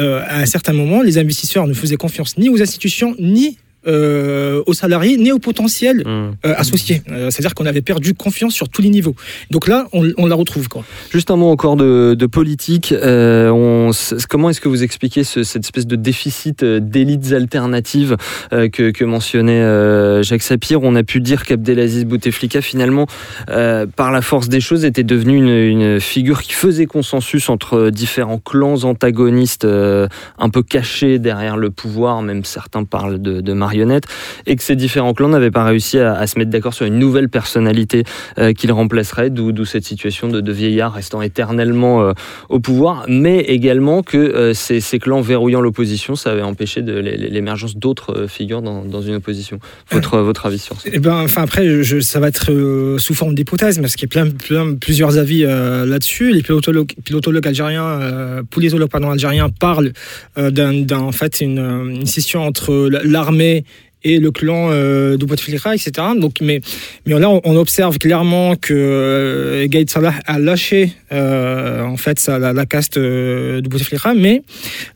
euh, 0.00 0.22
à 0.26 0.40
un 0.40 0.46
certain 0.46 0.72
moment, 0.72 1.02
les 1.02 1.18
investisseurs 1.18 1.66
ne 1.66 1.74
faisaient 1.74 1.96
confiance 1.96 2.38
ni 2.38 2.48
aux 2.48 2.60
institutions, 2.62 3.14
ni 3.20 3.58
euh, 3.86 4.62
aux 4.66 4.74
salariés, 4.74 5.16
ni 5.16 5.32
aux 5.32 5.38
potentiels 5.38 6.02
Hmm. 6.06 6.32
euh, 6.44 6.54
associés. 6.56 7.02
Euh, 7.10 7.30
C'est-à-dire 7.30 7.54
qu'on 7.54 7.66
avait 7.66 7.82
perdu 7.82 8.14
confiance 8.14 8.54
sur 8.54 8.68
tous 8.68 8.82
les 8.82 8.88
niveaux. 8.88 9.14
Donc 9.50 9.66
là, 9.68 9.86
on, 9.92 10.10
on 10.18 10.26
la 10.26 10.34
retrouve. 10.34 10.68
Quoi. 10.68 10.84
Juste 11.10 11.30
un 11.30 11.36
mot 11.36 11.48
encore 11.50 11.76
de, 11.76 12.14
de 12.18 12.26
politique. 12.26 12.92
Euh, 12.92 13.48
on 13.50 13.90
comment 14.28 14.50
est-ce 14.50 14.60
que 14.60 14.68
vous 14.68 14.82
expliquez 14.82 15.24
ce- 15.24 15.42
cette 15.42 15.64
espèce 15.64 15.86
de 15.86 15.96
déficit 15.96 16.64
d'élites 16.64 17.32
alternatives 17.32 18.16
que, 18.50 18.90
que 18.90 19.04
mentionnait 19.04 20.22
Jacques 20.22 20.42
Sapir? 20.42 20.82
On 20.82 20.94
a 20.96 21.02
pu 21.02 21.20
dire 21.20 21.44
qu'Abdelaziz 21.44 22.04
Bouteflika, 22.04 22.60
finalement, 22.62 23.06
par 23.46 24.12
la 24.12 24.22
force 24.22 24.48
des 24.48 24.60
choses, 24.60 24.84
était 24.84 25.04
devenu 25.04 25.36
une, 25.36 25.48
une 25.48 26.00
figure 26.00 26.42
qui 26.42 26.52
faisait 26.52 26.86
consensus 26.86 27.48
entre 27.48 27.90
différents 27.90 28.38
clans 28.38 28.84
antagonistes 28.84 29.64
un 29.66 30.48
peu 30.50 30.62
cachés 30.62 31.18
derrière 31.18 31.56
le 31.56 31.70
pouvoir, 31.70 32.22
même 32.22 32.44
certains 32.44 32.84
parlent 32.84 33.20
de, 33.20 33.40
de 33.40 33.52
marionnettes, 33.76 34.04
et 34.46 34.56
que 34.56 34.62
ces 34.62 34.76
différents 34.76 35.14
clans 35.14 35.28
n'avaient 35.28 35.50
pas 35.50 35.64
réussi 35.64 35.98
à, 35.98 36.14
à 36.14 36.26
se 36.26 36.38
mettre 36.38 36.50
d'accord 36.50 36.74
sur 36.74 36.86
une 36.86 36.98
nouvelle 36.98 37.28
personnalité 37.28 38.04
euh, 38.38 38.52
qu'il 38.52 38.72
remplacerait, 38.72 39.30
d'où 39.30 39.64
cette 39.64 39.84
situation 39.84 40.28
de, 40.28 40.40
de 40.40 40.52
vieillard 40.52 40.94
restant 40.94 41.22
éternellement 41.22 42.02
euh, 42.02 42.12
au 42.48 42.60
pouvoir, 42.60 43.04
mais 43.08 43.40
également 43.40 44.02
que 44.02 44.16
euh, 44.16 44.54
ces, 44.54 44.80
ces 44.80 44.98
clans 44.98 45.20
verrouillant 45.20 45.60
l'opposition, 45.60 46.16
ça 46.16 46.30
avait 46.32 46.42
empêché 46.42 46.80
l'émergence 46.80 47.76
d'autres 47.76 48.16
euh, 48.16 48.28
figures 48.28 48.62
dans, 48.62 48.84
dans 48.84 49.02
une 49.02 49.16
opposition. 49.16 49.58
Votre, 49.90 50.18
votre 50.18 50.46
avis 50.46 50.58
sur 50.58 50.80
ça? 50.80 50.88
Eh 50.92 50.98
ben, 50.98 51.16
enfin 51.22 51.42
après, 51.42 51.82
je, 51.82 52.00
ça 52.00 52.20
va 52.20 52.28
être 52.28 52.50
euh, 52.50 52.98
sous 52.98 53.14
forme 53.14 53.34
d'hypothèse, 53.34 53.78
parce 53.80 53.96
qu'il 53.96 54.08
y 54.08 54.10
a 54.10 54.14
plein, 54.16 54.30
plein- 54.30 54.74
plusieurs 54.74 55.18
avis 55.18 55.44
euh, 55.44 55.84
là-dessus. 55.84 56.32
Les 56.32 56.42
pilotologues, 56.42 56.92
pilotologues 57.04 57.46
algériens, 57.46 57.84
euh, 57.84 58.42
politologues 58.48 58.90
pardon, 58.90 59.10
algériens 59.10 59.48
parlent 59.48 59.92
euh, 60.38 60.50
d'un, 60.50 60.98
en 60.98 61.12
fait, 61.12 61.40
une, 61.40 61.58
euh, 61.58 62.00
une 62.00 62.06
scission 62.06 62.42
entre 62.46 62.88
l'armée 63.04 63.64
et 64.06 64.18
le 64.20 64.30
clan 64.30 64.68
euh, 64.70 65.16
Bouteflika, 65.26 65.74
etc. 65.74 65.90
Donc, 66.16 66.40
mais, 66.40 66.60
là, 67.06 67.28
on, 67.28 67.56
observe 67.56 67.98
clairement 67.98 68.54
que 68.54 68.72
euh, 68.72 69.84
Salah 69.88 70.14
a 70.26 70.38
lâché 70.38 70.92
euh, 71.12 71.82
en 71.82 71.96
fait 71.96 72.24
la, 72.28 72.66
caste 72.66 72.96
euh, 72.96 73.60
de 73.60 73.68
Bouteflika, 73.68 74.14
mais 74.14 74.42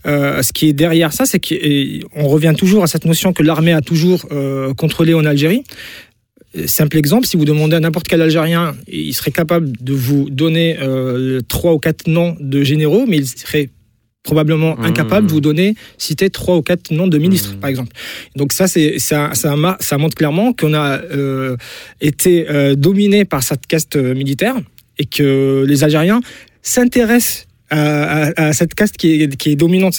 euh, 0.07 0.43
ce 0.43 0.53
qui 0.53 0.69
est 0.69 0.73
derrière 0.73 1.13
ça, 1.13 1.27
c'est 1.27 1.41
qu'on 1.41 2.27
revient 2.29 2.55
toujours 2.57 2.85
à 2.85 2.87
cette 2.87 3.05
notion 3.05 3.33
que 3.33 3.43
l'armée 3.43 3.73
a 3.73 3.81
toujours 3.81 4.27
contrôlé 4.77 5.15
en 5.15 5.25
Algérie. 5.25 5.65
Simple 6.67 6.97
exemple, 6.97 7.27
si 7.27 7.37
vous 7.37 7.45
demandez 7.45 7.77
à 7.77 7.81
n'importe 7.81 8.09
quel 8.09 8.23
Algérien, 8.23 8.75
il 8.89 9.15
serait 9.15 9.31
capable 9.31 9.71
de 9.81 9.93
vous 9.93 10.31
donner 10.31 10.77
trois 11.49 11.75
ou 11.75 11.79
quatre 11.79 12.07
noms 12.07 12.37
de 12.41 12.63
généraux, 12.63 13.05
mais 13.07 13.19
il 13.19 13.27
serait 13.27 13.71
probablement 14.31 14.73
Mmh. 14.77 14.85
incapable 14.91 15.27
de 15.27 15.33
vous 15.33 15.41
donner, 15.51 15.69
citer 15.99 16.31
trois 16.31 16.57
ou 16.59 16.63
quatre 16.63 16.87
noms 16.99 17.09
de 17.15 17.19
ministres, 17.19 17.53
Mmh. 17.55 17.61
par 17.63 17.71
exemple. 17.71 17.93
Donc 18.37 18.53
ça, 18.53 18.67
c'est 18.69 18.99
ça, 19.01 19.31
ça, 19.35 19.97
montre 20.03 20.17
clairement 20.21 20.53
qu'on 20.53 20.75
a 20.75 20.89
euh, 21.01 21.57
été 22.01 22.33
euh, 22.49 22.75
dominé 22.87 23.25
par 23.25 23.43
cette 23.43 23.67
caste 23.67 23.97
euh, 23.97 24.15
militaire 24.15 24.55
et 25.01 25.07
que 25.17 25.65
les 25.71 25.83
Algériens 25.83 26.21
s'intéressent 26.63 27.47
à, 27.71 28.29
à- 28.29 28.49
à 28.49 28.53
cette 28.53 28.75
caste 28.75 28.97
qui 29.01 29.09
est, 29.23 29.37
qui 29.37 29.49
est 29.53 29.57
dominante. 29.57 29.99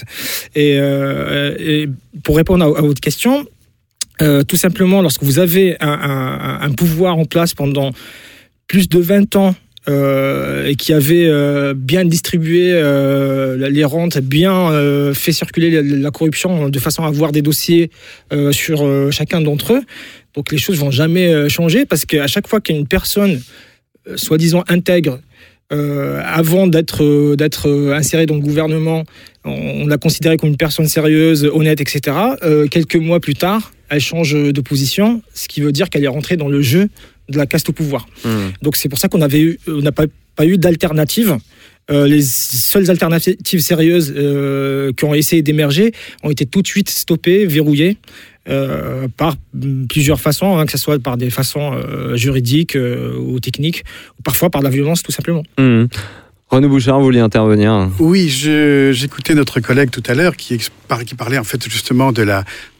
Et, 0.55 0.77
euh, 0.77 1.55
et 1.59 1.87
pour 2.23 2.35
répondre 2.37 2.63
à, 2.63 2.67
à 2.79 2.81
votre 2.81 3.01
question, 3.01 3.45
euh, 4.21 4.43
tout 4.43 4.57
simplement, 4.65 5.01
lorsque 5.01 5.23
vous 5.23 5.39
avez 5.39 5.75
un, 5.81 5.89
un- 5.89 6.59
un 6.67 6.71
pouvoir 6.71 7.17
en 7.17 7.25
place 7.25 7.53
pendant 7.53 7.91
plus 8.67 8.87
de 8.87 8.99
20 8.99 9.35
ans 9.35 9.55
euh, 9.89 10.67
et 10.67 10.75
qui 10.75 10.93
avait 10.93 11.25
euh, 11.25 11.73
bien 11.75 12.05
distribué 12.05 12.71
euh, 12.73 13.69
les 13.69 13.83
rentes, 13.83 14.19
bien 14.19 14.71
fait 15.13 15.31
circuler 15.31 15.81
la, 15.81 16.11
corruption 16.11 16.69
de 16.69 16.79
façon 16.79 17.03
à 17.03 17.07
avoir 17.07 17.31
des 17.31 17.41
dossiers 17.41 17.91
sur 18.51 19.11
chacun 19.11 19.41
d'entre 19.41 19.73
eux. 19.73 19.81
Donc 20.35 20.51
les 20.51 20.57
choses 20.57 20.77
vont 20.77 20.91
jamais 20.91 21.49
changer 21.49 21.85
parce 21.85 22.05
qu'à 22.05 22.27
chaque 22.27 22.47
fois 22.47 22.61
qu'une 22.61 22.87
personne, 22.87 23.41
soi-disant 24.15 24.63
intègre, 24.67 25.19
avant 26.25 26.67
d'être 26.67 27.03
euh, 27.03 27.35
d'être 27.35 27.69
euh, 27.69 27.93
insérée 27.93 28.25
dans 28.25 28.35
le 28.35 28.41
gouvernement, 28.41 29.03
on, 29.45 29.51
on 29.51 29.87
l'a 29.87 29.97
considérée 29.97 30.37
comme 30.37 30.49
une 30.49 30.57
personne 30.57 30.87
sérieuse, 30.87 31.49
honnête, 31.53 31.81
etc. 31.81 32.15
Quelques 32.69 32.95
mois 32.95 33.19
plus 33.19 33.35
tard, 33.35 33.71
elle 33.89 33.99
change 33.99 34.33
de 34.33 34.61
position, 34.61 35.21
ce 35.33 35.47
qui 35.47 35.61
veut 35.61 35.71
dire 35.71 35.89
qu'elle 35.89 36.03
est 36.03 36.09
rentrée 36.09 36.37
dans 36.37 36.49
le 36.49 36.61
jeu 36.61 36.89
de 37.31 37.37
la 37.37 37.45
caste 37.45 37.69
au 37.69 37.73
pouvoir. 37.73 38.07
Hmm. 38.23 38.49
Donc 38.61 38.75
c'est 38.75 38.89
pour 38.89 38.99
ça 38.99 39.07
qu'on 39.07 39.21
avait 39.21 39.41
eu, 39.41 39.59
on 39.67 39.81
n'a 39.81 39.91
pas, 39.91 40.05
pas 40.35 40.45
eu 40.45 40.57
d'alternative. 40.57 41.37
Euh, 41.89 42.07
les 42.07 42.21
seules 42.21 42.89
alternatives 42.89 43.59
sérieuses 43.59 44.13
euh, 44.15 44.93
qui 44.93 45.03
ont 45.03 45.13
essayé 45.13 45.41
d'émerger 45.41 45.93
ont 46.23 46.29
été 46.29 46.45
tout 46.45 46.61
de 46.61 46.67
suite 46.67 46.89
stoppées, 46.89 47.45
verrouillées 47.47 47.97
euh, 48.49 49.07
par 49.17 49.35
plusieurs 49.87 50.19
façons, 50.19 50.57
hein, 50.57 50.65
que 50.65 50.71
ce 50.71 50.77
soit 50.79 50.97
par 50.97 51.15
des 51.15 51.29
façons 51.29 51.73
euh, 51.73 52.15
juridiques 52.15 52.75
euh, 52.75 53.15
ou 53.15 53.39
techniques, 53.39 53.83
ou 54.19 54.23
parfois 54.23 54.49
par 54.49 54.63
la 54.63 54.71
violence 54.71 55.03
tout 55.03 55.11
simplement. 55.11 55.43
Hmm. 55.59 55.85
Renaud 56.51 56.67
Bouchard, 56.67 56.99
vous 56.99 57.05
vouliez 57.05 57.21
intervenir 57.21 57.89
Oui, 57.99 58.27
j'écoutais 58.27 59.35
notre 59.35 59.61
collègue 59.61 59.89
tout 59.89 60.03
à 60.05 60.13
l'heure 60.13 60.35
qui, 60.35 60.59
parlait 61.17 61.37
en 61.37 61.45
fait 61.45 61.63
justement 61.69 62.11
de, 62.11 62.27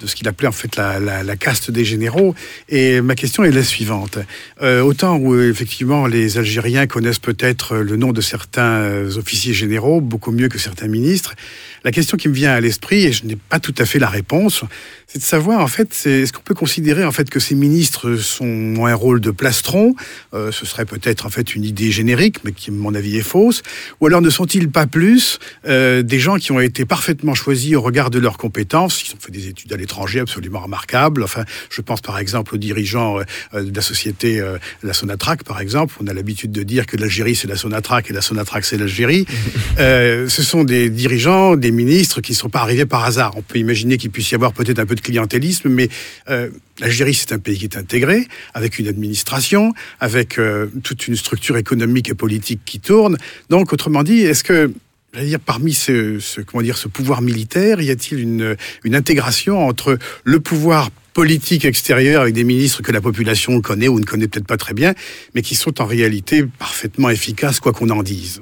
ce 0.06 0.14
qu'il 0.14 0.28
appelait 0.28 0.50
en 0.50 0.52
fait 0.52 0.76
la, 0.76 1.36
caste 1.38 1.72
des 1.72 1.86
généraux. 1.86 2.36
Et 2.68 3.00
ma 3.00 3.16
question 3.16 3.46
est 3.46 3.52
la 3.52 3.64
suivante. 3.64 4.20
Euh, 4.62 4.82
autant 4.82 5.16
où 5.16 5.40
effectivement 5.40 6.06
les 6.06 6.38
Algériens 6.38 6.86
connaissent 6.86 7.20
peut-être 7.20 7.78
le 7.78 7.96
nom 7.96 8.12
de 8.12 8.20
certains 8.20 8.82
euh, 8.82 9.18
officiers 9.18 9.54
généraux 9.54 10.02
beaucoup 10.02 10.34
mieux 10.34 10.50
que 10.50 10.60
certains 10.60 10.90
ministres, 10.90 11.36
la 11.84 11.92
question 11.92 12.18
qui 12.18 12.28
me 12.28 12.34
vient 12.34 12.52
à 12.52 12.60
l'esprit, 12.60 13.06
et 13.06 13.12
je 13.12 13.26
n'ai 13.26 13.36
pas 13.36 13.60
tout 13.60 13.74
à 13.78 13.86
fait 13.86 14.00
la 14.00 14.10
réponse, 14.10 14.64
c'est 15.08 15.20
de 15.20 15.24
savoir 15.24 15.60
en 15.60 15.68
fait, 15.68 15.90
est-ce 16.06 16.32
qu'on 16.32 16.42
peut 16.42 16.54
considérer 16.54 17.04
en 17.04 17.12
fait 17.12 17.30
que 17.30 17.40
ces 17.40 17.56
ministres 17.56 18.16
sont, 18.16 18.76
ont 18.78 18.86
un 18.86 18.96
rôle 18.96 19.20
de 19.20 19.32
plastron 19.32 19.96
Euh, 20.34 20.52
Ce 20.52 20.66
serait 20.66 20.86
peut-être 20.86 21.26
en 21.26 21.30
fait 21.30 21.56
une 21.56 21.66
idée 21.66 21.92
générique, 21.92 22.38
mais 22.44 22.52
qui, 22.52 22.70
à 22.70 22.74
mon 22.74 22.96
avis, 22.96 23.18
est 23.18 23.24
fausse. 23.24 23.62
Ou 24.00 24.08
alors 24.08 24.22
ne 24.22 24.30
sont-ils 24.30 24.70
pas 24.70 24.86
plus 24.86 25.40
euh, 25.68 26.02
des 26.02 26.20
gens 26.20 26.38
qui 26.38 26.52
ont 26.52 26.60
été 26.60 26.86
parfaitement 26.86 27.34
choisis 27.34 27.76
au 27.76 27.82
regard 27.82 28.10
de 28.10 28.20
leurs 28.20 28.38
compétences 28.38 29.04
Ils 29.04 29.14
ont 29.16 29.20
fait 29.20 29.32
des 29.32 29.48
études 29.48 29.74
à 29.74 29.78
l'étranger 29.78 30.20
absolument 30.20 30.60
remarquables. 30.60 31.24
Enfin, 31.24 31.44
je 31.70 31.82
pense 31.82 32.02
par 32.02 32.18
exemple 32.18 32.56
aux 32.56 32.60
dirigeants 32.60 33.20
euh, 33.54 33.64
de 33.64 33.76
la 33.76 33.82
société, 33.82 34.42
la 34.84 34.94
Sonatrach 34.94 35.44
par 35.44 35.60
exemple. 35.60 35.96
On 36.00 36.08
a 36.08 36.14
l'habitude 36.14 36.52
de 36.52 36.64
dire 36.64 36.86
que 36.86 36.96
l'Algérie 36.96 37.36
c'est 37.36 37.48
la 37.48 37.58
Sonatrach 37.58 38.10
et 38.10 38.14
la 38.14 38.22
Sonatrach 38.22 38.64
c'est 38.64 38.78
l'Algérie. 38.78 39.26
Ce 39.78 40.44
sont 40.44 40.64
des 40.64 40.90
dirigeants, 40.90 41.56
des 41.56 41.71
ministres 41.72 42.22
qui 42.22 42.34
ne 42.34 42.38
sont 42.38 42.50
pas 42.50 42.62
arrivés 42.62 42.86
par 42.86 43.04
hasard. 43.04 43.34
On 43.38 43.42
peut 43.42 43.60
imaginer 43.60 43.98
qu'il 43.98 44.12
puisse 44.12 44.32
y 44.32 44.36
avoir 44.36 44.54
peut-être 44.54 44.80
un 44.80 44.86
peu 44.86 44.96
de 44.96 45.02
clientélisme, 45.02 45.70
mais 45.70 45.90
euh, 46.30 46.50
l'Algérie 46.80 47.14
c'est 47.14 47.32
un 47.32 47.40
pays 47.40 47.58
qui 47.58 47.66
est 47.66 47.78
intégré, 47.78 48.28
avec 48.54 48.80
une 48.80 48.88
administration, 48.88 49.74
avec 50.00 50.38
euh, 50.38 50.68
toute 50.84 51.08
une 51.08 51.16
structure 51.16 51.58
économique 51.58 52.10
et 52.10 52.14
politique 52.14 52.62
qui 52.66 52.80
tourne. 52.80 53.18
Donc, 53.50 53.74
autrement 53.74 54.04
dit, 54.04 54.22
est-ce 54.22 54.44
que 54.44 54.72
dire, 55.20 55.40
parmi 55.40 55.74
ce, 55.74 56.42
comment 56.42 56.64
dire, 56.64 56.78
ce 56.78 56.88
pouvoir 56.88 57.22
militaire, 57.22 57.82
y 57.82 57.90
a-t-il 57.90 58.20
une, 58.20 58.56
une 58.84 58.96
intégration 58.96 59.66
entre 59.68 59.98
le 60.24 60.40
pouvoir 60.40 60.90
politique 61.14 61.66
extérieur 61.66 62.22
avec 62.22 62.34
des 62.34 62.46
ministres 62.46 62.82
que 62.82 62.92
la 62.92 63.02
population 63.02 63.60
connaît 63.62 63.90
ou 63.90 64.00
ne 64.00 64.06
connaît 64.06 64.28
peut-être 64.28 64.48
pas 64.48 64.58
très 64.58 64.74
bien, 64.74 64.94
mais 65.36 65.42
qui 65.42 65.56
sont 65.56 65.82
en 65.82 65.86
réalité 65.86 66.46
parfaitement 66.58 67.10
efficaces, 67.10 67.60
quoi 67.60 67.74
qu'on 67.74 67.90
en 67.90 68.04
dise? 68.04 68.42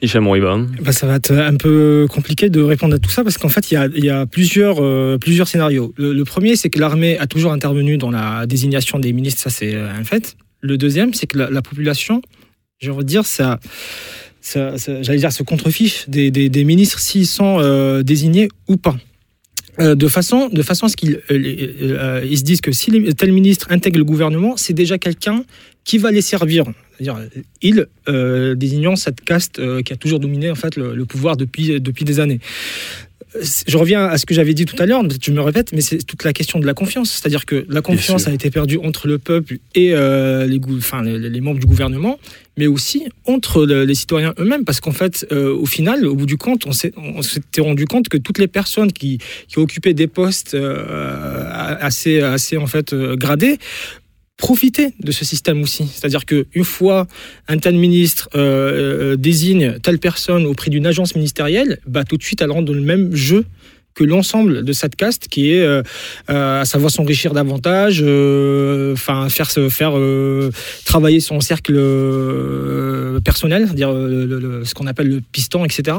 Hicham. 0.00 0.26
Bah, 0.80 0.92
ça 0.92 1.06
va 1.06 1.16
être 1.16 1.32
un 1.32 1.56
peu 1.56 2.06
compliqué 2.10 2.50
de 2.50 2.60
répondre 2.60 2.94
à 2.94 2.98
tout 2.98 3.10
ça 3.10 3.24
parce 3.24 3.36
qu'en 3.36 3.48
fait, 3.48 3.70
il 3.70 3.74
y 3.74 4.10
a, 4.10 4.20
euh, 4.20 4.26
plusieurs 5.18 5.48
scénarios. 5.48 5.92
Le, 5.96 6.22
premier, 6.24 6.56
c'est 6.56 6.70
que 6.70 6.78
l'armée 6.78 7.18
a 7.18 7.26
toujours 7.26 7.52
intervenu 7.52 7.98
dans 7.98 8.10
la 8.10 8.46
désignation 8.46 8.98
des 8.98 9.12
ministres, 9.12 9.42
ça 9.42 9.50
c'est 9.50 9.74
euh, 9.74 9.90
un 9.90 10.04
fait. 10.04 10.36
Le 10.60 10.78
deuxième, 10.78 11.14
c'est 11.14 11.26
que 11.26 11.38
la, 11.38 11.50
la 11.50 11.62
population, 11.62 12.22
je 12.78 12.90
veux 12.92 13.04
dire, 13.04 13.26
ça, 13.26 13.58
j'allais 14.42 15.18
dire, 15.18 15.32
se 15.32 15.42
contrefiche 15.42 16.08
des, 16.08 16.30
des, 16.30 16.64
ministres 16.64 17.00
s'ils 17.00 17.26
sont 17.26 17.58
euh, 17.60 18.02
désignés 18.02 18.48
ou 18.68 18.76
pas. 18.76 18.96
De 19.78 20.08
façon, 20.08 20.48
de 20.48 20.62
façon 20.62 20.86
à 20.86 20.88
ce 20.88 20.96
qu'ils 20.96 21.20
se 21.28 22.42
disent 22.42 22.60
que 22.60 22.72
si 22.72 22.90
tel 23.14 23.30
ministre 23.30 23.68
intègre 23.70 23.98
le 23.98 24.04
gouvernement, 24.04 24.56
c'est 24.56 24.72
déjà 24.72 24.98
quelqu'un 24.98 25.44
qui 25.88 25.96
va 25.98 26.10
les 26.10 26.20
servir. 26.34 26.64
C'est-à-dire, 26.66 27.16
euh, 27.16 27.40
ils 27.62 27.80
euh, 28.08 28.54
désignant 28.54 28.94
cette 29.04 29.20
caste 29.22 29.58
euh, 29.58 29.80
qui 29.84 29.92
a 29.92 29.96
toujours 29.96 30.20
dominé 30.20 30.50
en 30.50 30.54
fait 30.62 30.76
le, 30.76 30.94
le 30.94 31.04
pouvoir 31.12 31.36
depuis, 31.42 31.80
depuis 31.80 32.04
des 32.04 32.18
années. 32.20 32.40
Euh, 33.36 33.42
Je 33.66 33.76
reviens 33.82 34.02
à 34.04 34.16
ce 34.20 34.24
que 34.26 34.34
j'avais 34.34 34.54
dit 34.60 34.66
tout 34.70 34.76
à 34.82 34.86
l'heure, 34.86 35.02
je 35.26 35.30
me 35.32 35.40
répète, 35.40 35.68
mais 35.74 35.80
c'est 35.88 35.98
toute 36.10 36.24
la 36.24 36.32
question 36.38 36.58
de 36.60 36.66
la 36.66 36.74
confiance. 36.74 37.08
C'est-à-dire 37.14 37.44
que 37.50 37.58
la 37.68 37.80
confiance 37.90 38.22
a 38.28 38.32
été 38.38 38.50
perdue 38.50 38.78
entre 38.88 39.06
le 39.12 39.16
peuple 39.18 39.52
et 39.74 39.88
euh, 39.94 40.46
les, 40.52 40.58
gou- 40.64 40.76
enfin, 40.78 41.00
les, 41.02 41.18
les 41.36 41.40
membres 41.40 41.60
du 41.60 41.66
gouvernement, 41.66 42.18
mais 42.58 42.66
aussi 42.66 43.00
entre 43.24 43.64
le- 43.64 43.84
les 43.90 43.94
citoyens 43.94 44.34
eux-mêmes, 44.38 44.64
parce 44.68 44.80
qu'en 44.80 44.92
fait, 45.02 45.26
euh, 45.32 45.54
au 45.64 45.66
final, 45.76 46.06
au 46.06 46.14
bout 46.18 46.26
du 46.26 46.36
compte, 46.36 46.66
on 46.66 46.72
s'est- 46.72 46.92
on 47.18 47.22
s'était 47.22 47.62
rendu 47.62 47.84
compte 47.86 48.06
que 48.12 48.18
toutes 48.18 48.38
les 48.44 48.48
personnes 48.60 48.92
qui, 48.92 49.12
qui 49.48 49.58
occupaient 49.58 49.94
des 49.94 50.08
postes 50.08 50.52
euh, 50.54 51.44
assez, 51.88 52.20
assez 52.20 52.56
en 52.56 52.66
fait 52.66 52.92
euh, 52.92 53.16
gradés 53.16 53.56
profiter 54.38 54.94
de 55.00 55.12
ce 55.12 55.24
système 55.26 55.60
aussi. 55.62 55.86
C'est-à-dire 55.92 56.24
qu'une 56.24 56.64
fois 56.64 57.06
un 57.48 57.58
tel 57.58 57.74
ministre 57.74 58.30
euh, 58.34 59.12
euh, 59.12 59.16
désigne 59.16 59.78
telle 59.82 59.98
personne 59.98 60.46
auprès 60.46 60.70
d'une 60.70 60.86
agence 60.86 61.14
ministérielle, 61.16 61.80
bah, 61.86 62.04
tout 62.04 62.16
de 62.16 62.22
suite, 62.22 62.40
elle 62.40 62.50
rentre 62.52 62.66
dans 62.66 62.72
le 62.72 62.80
même 62.80 63.14
jeu 63.14 63.44
que 63.94 64.04
l'ensemble 64.04 64.64
de 64.64 64.72
cette 64.72 64.94
caste 64.94 65.26
qui 65.26 65.50
est 65.50 65.60
euh, 65.60 65.82
à 66.28 66.64
savoir 66.64 66.92
s'enrichir 66.92 67.34
davantage, 67.34 68.00
enfin 68.92 69.28
faire 69.28 69.50
se 69.50 69.68
faire 69.68 69.94
travailler 70.84 71.18
son 71.18 71.40
cercle 71.40 71.74
personnel, 73.24 73.68
le- 73.76 74.62
ce 74.64 74.72
qu'on 74.72 74.86
appelle 74.86 75.08
le 75.08 75.20
piston, 75.20 75.64
etc. 75.64 75.96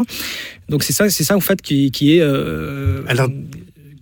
Donc 0.69 0.84
c'est 0.84 0.93
ça, 0.93 1.10
c'est 1.10 1.25
ça 1.25 1.36
au 1.36 1.41
fait 1.41 1.62
qui, 1.62 1.91
qui 1.91 2.17
est 2.17 2.23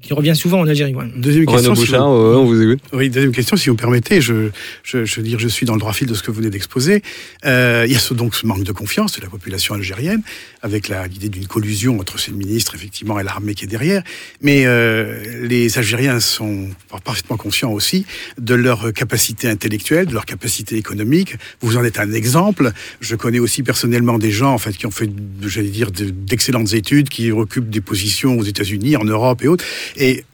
qui 0.01 0.13
revient 0.13 0.35
souvent 0.35 0.59
en 0.61 0.67
Algérie. 0.67 0.93
ouais. 0.95 1.05
Deuxième 1.15 1.45
question, 1.45 1.73
si 1.75 1.81
Bouchard, 1.81 2.07
vous- 2.09 2.29
ouais, 2.29 2.35
on 2.37 2.45
vous 2.45 2.61
écoute. 2.61 2.79
Oui, 2.93 3.09
deuxième 3.09 3.31
question, 3.31 3.57
si 3.57 3.69
vous 3.69 3.75
permettez, 3.75 4.21
je, 4.21 4.49
je, 4.83 5.05
je 5.05 5.15
veux 5.17 5.23
dire, 5.23 5.39
je 5.39 5.47
suis 5.47 5.65
dans 5.65 5.73
le 5.73 5.79
droit 5.79 5.91
fil 5.93 6.07
de 6.07 6.13
ce 6.13 6.21
que 6.21 6.29
vous 6.31 6.37
venez 6.37 6.49
d'exposer. 6.51 7.01
Euh, 7.45 7.83
il 7.87 7.91
y 7.91 7.95
a 7.95 7.99
ce, 7.99 8.13
donc 8.13 8.35
ce 8.35 8.45
manque 8.45 8.63
de 8.63 8.71
confiance 8.71 9.17
de 9.17 9.21
la 9.21 9.29
population 9.29 9.73
algérienne, 9.73 10.21
avec 10.61 10.87
l'idée 10.89 11.29
d'une 11.29 11.47
collusion 11.47 11.99
entre 11.99 12.19
ces 12.19 12.31
ministres, 12.31 12.75
effectivement, 12.75 13.19
et 13.19 13.23
l'armée 13.23 13.53
qui 13.55 13.65
est 13.65 13.67
derrière. 13.67 14.03
Mais 14.41 14.65
euh, 14.65 15.45
les 15.47 15.77
Algériens 15.77 16.19
sont 16.19 16.69
parfaitement 17.03 17.37
conscients 17.37 17.71
aussi 17.71 18.05
de 18.39 18.53
leur 18.53 18.93
capacité 18.93 19.47
intellectuelle, 19.49 20.05
de 20.05 20.13
leur 20.13 20.25
capacité 20.25 20.77
économique. 20.77 21.35
Vous 21.61 21.75
en 21.75 21.83
êtes 21.83 21.99
un 21.99 22.11
exemple. 22.13 22.71
Je 23.01 23.15
connais 23.15 23.39
aussi 23.39 23.63
personnellement 23.63 24.19
des 24.19 24.31
gens, 24.31 24.53
en 24.53 24.57
fait, 24.57 24.77
qui 24.77 24.85
ont 24.85 24.91
fait, 24.91 25.09
j'allais 25.41 25.69
dire, 25.69 25.91
de- 25.91 26.09
d'excellentes 26.11 26.73
études, 26.73 27.09
qui 27.09 27.31
occupent 27.31 27.69
des 27.69 27.81
positions 27.81 28.37
aux 28.37 28.43
États-Unis, 28.43 28.95
en 28.95 29.03
Europe 29.03 29.43
et 29.43 29.47
autres, 29.47 29.65
et 29.95 30.25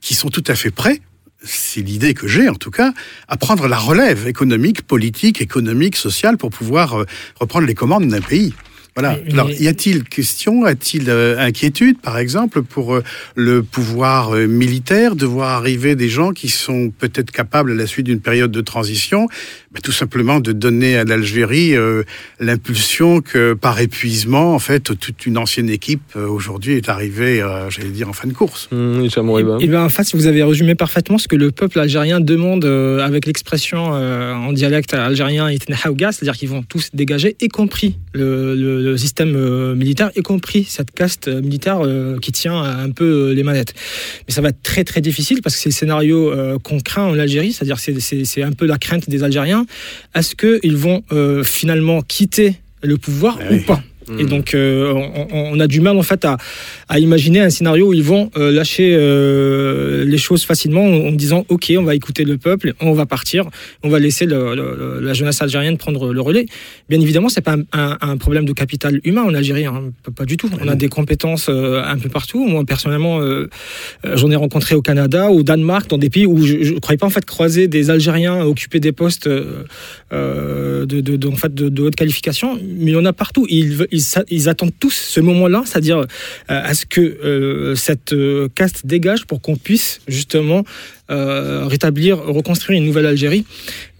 qui 0.00 0.14
sont 0.14 0.28
tout 0.28 0.44
à 0.46 0.54
fait 0.54 0.70
prêts 0.70 1.00
c'est 1.44 1.82
l'idée 1.82 2.14
que 2.14 2.26
j'ai 2.26 2.48
en 2.48 2.54
tout 2.54 2.70
cas, 2.70 2.92
à 3.28 3.36
prendre 3.36 3.68
la 3.68 3.76
relève 3.76 4.26
économique, 4.26 4.82
politique, 4.82 5.40
économique, 5.40 5.96
sociale 5.96 6.36
pour 6.36 6.50
pouvoir 6.50 7.00
euh, 7.00 7.06
reprendre 7.38 7.66
les 7.66 7.74
commandes 7.74 8.08
d'un 8.08 8.20
pays. 8.20 8.54
Voilà. 8.96 9.18
Mais- 9.24 9.32
Alors, 9.32 9.48
mais- 9.48 9.56
y 9.56 9.66
a-t-il 9.66 10.04
question, 10.04 10.64
a-t-il 10.64 11.10
euh, 11.10 11.36
inquiétude, 11.38 11.98
par 12.00 12.16
exemple, 12.18 12.62
pour 12.62 12.94
euh, 12.94 13.02
le 13.34 13.62
pouvoir 13.64 14.34
euh, 14.36 14.46
militaire 14.46 15.16
de 15.16 15.26
voir 15.26 15.50
arriver 15.50 15.96
des 15.96 16.08
gens 16.08 16.30
qui 16.30 16.48
sont 16.48 16.90
peut-être 16.96 17.32
capables, 17.32 17.72
à 17.72 17.74
la 17.74 17.86
suite 17.88 18.06
d'une 18.06 18.20
période 18.20 18.52
de 18.52 18.60
transition, 18.60 19.26
bah, 19.72 19.80
tout 19.82 19.90
simplement 19.92 20.38
de 20.38 20.52
donner 20.52 20.96
à 20.96 21.02
l'Algérie 21.04 21.74
euh, 21.76 22.04
l'impulsion 22.38 23.20
que, 23.20 23.54
par 23.54 23.80
épuisement, 23.80 24.54
en 24.54 24.58
fait, 24.60 24.96
toute 24.98 25.26
une 25.26 25.38
ancienne 25.38 25.70
équipe 25.70 26.02
euh, 26.14 26.28
aujourd'hui 26.28 26.74
est 26.74 26.88
arrivée, 26.88 27.42
euh, 27.42 27.68
j'allais 27.70 27.88
dire, 27.90 28.08
en 28.08 28.12
fin 28.12 28.28
de 28.28 28.32
course. 28.32 28.68
Hicham 29.02 29.26
Moriba. 29.26 29.56
Et, 29.60 29.66
bien, 29.66 29.82
en 29.82 29.88
fait, 29.88 30.06
vous 30.14 30.26
avez 30.28 30.42
résumé 30.44 30.76
parfaitement 30.76 31.18
ce 31.18 31.26
que 31.26 31.36
le 31.36 31.50
peuple 31.50 31.80
algérien 31.80 32.20
demande 32.20 32.64
euh, 32.64 33.00
avec 33.00 33.26
l'expression 33.26 33.90
euh, 33.94 34.34
en 34.34 34.52
dialecte 34.52 34.94
algérien 34.94 35.48
c'est-à-dire 36.12 36.34
qu'ils 36.36 36.48
vont 36.48 36.62
tous 36.62 36.90
dégager, 36.94 37.36
y 37.40 37.48
compris 37.48 37.96
le, 38.12 38.54
le- 38.54 38.83
le 38.84 38.96
système 38.96 39.34
euh, 39.36 39.74
militaire, 39.74 40.10
y 40.16 40.22
compris 40.22 40.64
cette 40.68 40.90
caste 40.92 41.28
euh, 41.28 41.40
militaire 41.40 41.80
euh, 41.80 42.18
qui 42.18 42.32
tient 42.32 42.60
un 42.62 42.90
peu 42.90 43.04
euh, 43.04 43.34
les 43.34 43.42
manettes. 43.42 43.74
Mais 44.28 44.34
ça 44.34 44.40
va 44.40 44.50
être 44.50 44.62
très 44.62 44.84
très 44.84 45.00
difficile 45.00 45.40
parce 45.42 45.56
que 45.56 45.62
c'est 45.62 45.70
le 45.70 45.74
scénario 45.74 46.30
euh, 46.30 46.58
qu'on 46.58 46.80
craint 46.80 47.06
en 47.06 47.18
Algérie, 47.18 47.52
c'est-à-dire 47.52 47.78
c'est 47.78 48.42
un 48.42 48.52
peu 48.52 48.66
la 48.66 48.78
crainte 48.78 49.08
des 49.08 49.22
Algériens. 49.22 49.66
Est-ce 50.14 50.34
qu'ils 50.36 50.76
vont 50.76 51.02
euh, 51.12 51.42
finalement 51.42 52.02
quitter 52.02 52.56
le 52.82 52.96
pouvoir 52.98 53.38
Eh 53.40 53.54
ou 53.54 53.56
oui. 53.56 53.60
pas? 53.60 53.82
Et 54.18 54.24
donc, 54.24 54.54
euh, 54.54 54.92
on, 54.92 55.26
on 55.54 55.60
a 55.60 55.66
du 55.66 55.80
mal 55.80 55.96
en 55.96 56.02
fait 56.02 56.24
à, 56.24 56.36
à 56.88 56.98
imaginer 56.98 57.40
un 57.40 57.50
scénario 57.50 57.88
où 57.88 57.94
ils 57.94 58.02
vont 58.02 58.30
euh, 58.36 58.50
lâcher 58.50 58.94
euh, 58.94 60.04
les 60.04 60.18
choses 60.18 60.44
facilement 60.44 60.84
en, 60.84 61.08
en 61.08 61.12
disant 61.12 61.44
OK, 61.48 61.72
on 61.78 61.82
va 61.84 61.94
écouter 61.94 62.24
le 62.24 62.36
peuple, 62.38 62.74
on 62.80 62.92
va 62.92 63.06
partir, 63.06 63.44
on 63.82 63.88
va 63.88 63.98
laisser 63.98 64.26
le- 64.26 64.54
le- 64.54 65.00
la 65.00 65.12
jeunesse 65.14 65.40
algérienne 65.42 65.76
prendre 65.78 66.12
le 66.12 66.20
relais. 66.20 66.46
Bien 66.88 67.00
évidemment, 67.00 67.28
c'est 67.28 67.40
pas 67.40 67.54
un, 67.56 67.62
un- 67.72 67.98
un 68.00 68.16
problème 68.16 68.44
de 68.44 68.52
capital 68.52 69.00
humain 69.04 69.22
en 69.22 69.34
Algérie, 69.34 69.66
hein, 69.66 69.92
pas, 70.16 70.24
du 70.24 70.36
tout. 70.36 70.48
On 70.60 70.62
a 70.68 70.72
non. 70.72 70.74
des 70.74 70.88
compétences 70.88 71.48
un 71.48 71.98
peu 71.98 72.08
partout. 72.08 72.46
Moi, 72.46 72.64
personnellement, 72.64 73.20
j'en 74.04 74.30
ai 74.30 74.36
rencontré 74.36 74.74
au 74.74 74.82
Canada, 74.82 75.30
au 75.30 75.42
Danemark, 75.42 75.88
dans 75.88 75.98
des 75.98 76.10
pays 76.10 76.26
où 76.26 76.42
je 76.44 76.74
ne 76.74 76.78
croyais 76.78 76.98
pas 76.98 77.06
en 77.06 77.10
fait 77.10 77.24
croiser 77.24 77.68
des 77.68 77.90
Algériens 77.90 78.42
occuper 78.44 78.80
des 78.80 78.92
postes 78.92 79.28
de, 79.28 80.84
de, 80.84 81.00
de- 81.16 81.28
en 81.28 81.36
fait, 81.36 81.54
de, 81.54 81.82
haute 81.82 81.96
qualification, 81.96 82.54
mais 82.78 82.90
il 82.92 82.94
y 82.94 82.96
en 82.96 83.04
a 83.04 83.12
partout. 83.12 83.46
Ils, 83.48 83.86
ils, 84.30 84.48
attendent 84.48 84.72
tous 84.78 84.94
ce 84.94 85.20
moment-là, 85.20 85.62
c'est-à-dire 85.66 85.98
euh, 85.98 86.04
à 86.48 86.74
ce 86.74 86.86
que 86.86 87.00
euh, 87.00 87.74
cette 87.74 88.12
euh, 88.12 88.48
caste 88.54 88.86
dégage 88.86 89.26
pour 89.26 89.40
qu'on 89.40 89.56
puisse 89.56 90.00
justement 90.08 90.64
rétablir, 91.08 92.18
reconstruire 92.18 92.80
une 92.80 92.86
nouvelle 92.86 93.04
Algérie. 93.04 93.44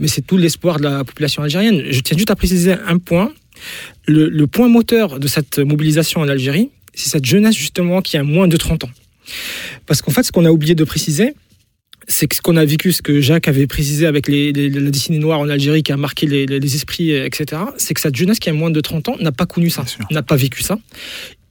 Mais 0.00 0.08
c'est 0.08 0.22
tout 0.22 0.38
l'espoir 0.38 0.78
de 0.78 0.84
la 0.84 1.04
population 1.04 1.42
algérienne. 1.42 1.82
Je 1.90 2.00
tiens 2.00 2.16
juste 2.16 2.30
à 2.30 2.36
préciser 2.36 2.72
un 2.72 2.96
point. 2.96 3.30
Le, 4.06 4.30
le 4.30 4.46
point 4.46 4.68
moteur 4.68 5.20
de 5.20 5.28
cette 5.28 5.58
mobilisation 5.58 6.22
en 6.22 6.28
Algérie, 6.28 6.70
c'est 6.94 7.10
cette 7.10 7.26
jeunesse 7.26 7.56
justement 7.56 8.00
qui 8.00 8.16
a 8.16 8.22
moins 8.22 8.48
de 8.48 8.56
30 8.56 8.84
ans. 8.84 8.90
Parce 9.86 10.00
qu'en 10.00 10.12
fait, 10.12 10.22
ce 10.22 10.32
qu'on 10.32 10.46
a 10.46 10.50
oublié 10.50 10.74
de 10.74 10.84
préciser, 10.84 11.34
c'est 12.08 12.32
ce 12.32 12.40
qu'on 12.40 12.56
a 12.56 12.64
vécu, 12.64 12.92
ce 12.92 13.02
que 13.02 13.20
Jacques 13.20 13.48
avait 13.48 13.66
précisé 13.66 14.06
avec 14.06 14.28
les, 14.28 14.52
les- 14.52 14.68
la 14.70 14.90
décennie 14.90 15.18
noire 15.18 15.38
en 15.40 15.48
Algérie 15.48 15.82
qui 15.82 15.92
a 15.92 15.96
marqué 15.96 16.26
les, 16.26 16.46
les- 16.46 16.60
les 16.60 16.74
esprits, 16.74 17.12
euh, 17.12 17.26
etc., 17.26 17.62
c'est 17.76 17.94
que 17.94 18.00
cette 18.00 18.16
jeunesse 18.16 18.38
qui 18.38 18.50
a 18.50 18.52
moins 18.52 18.70
de 18.70 18.80
30 18.80 19.08
ans 19.10 19.16
n'a 19.20 19.32
pas 19.32 19.46
connu 19.46 19.70
ça, 19.70 19.84
n'a 20.10 20.22
pas 20.22 20.36
vécu 20.36 20.62
ça. 20.62 20.78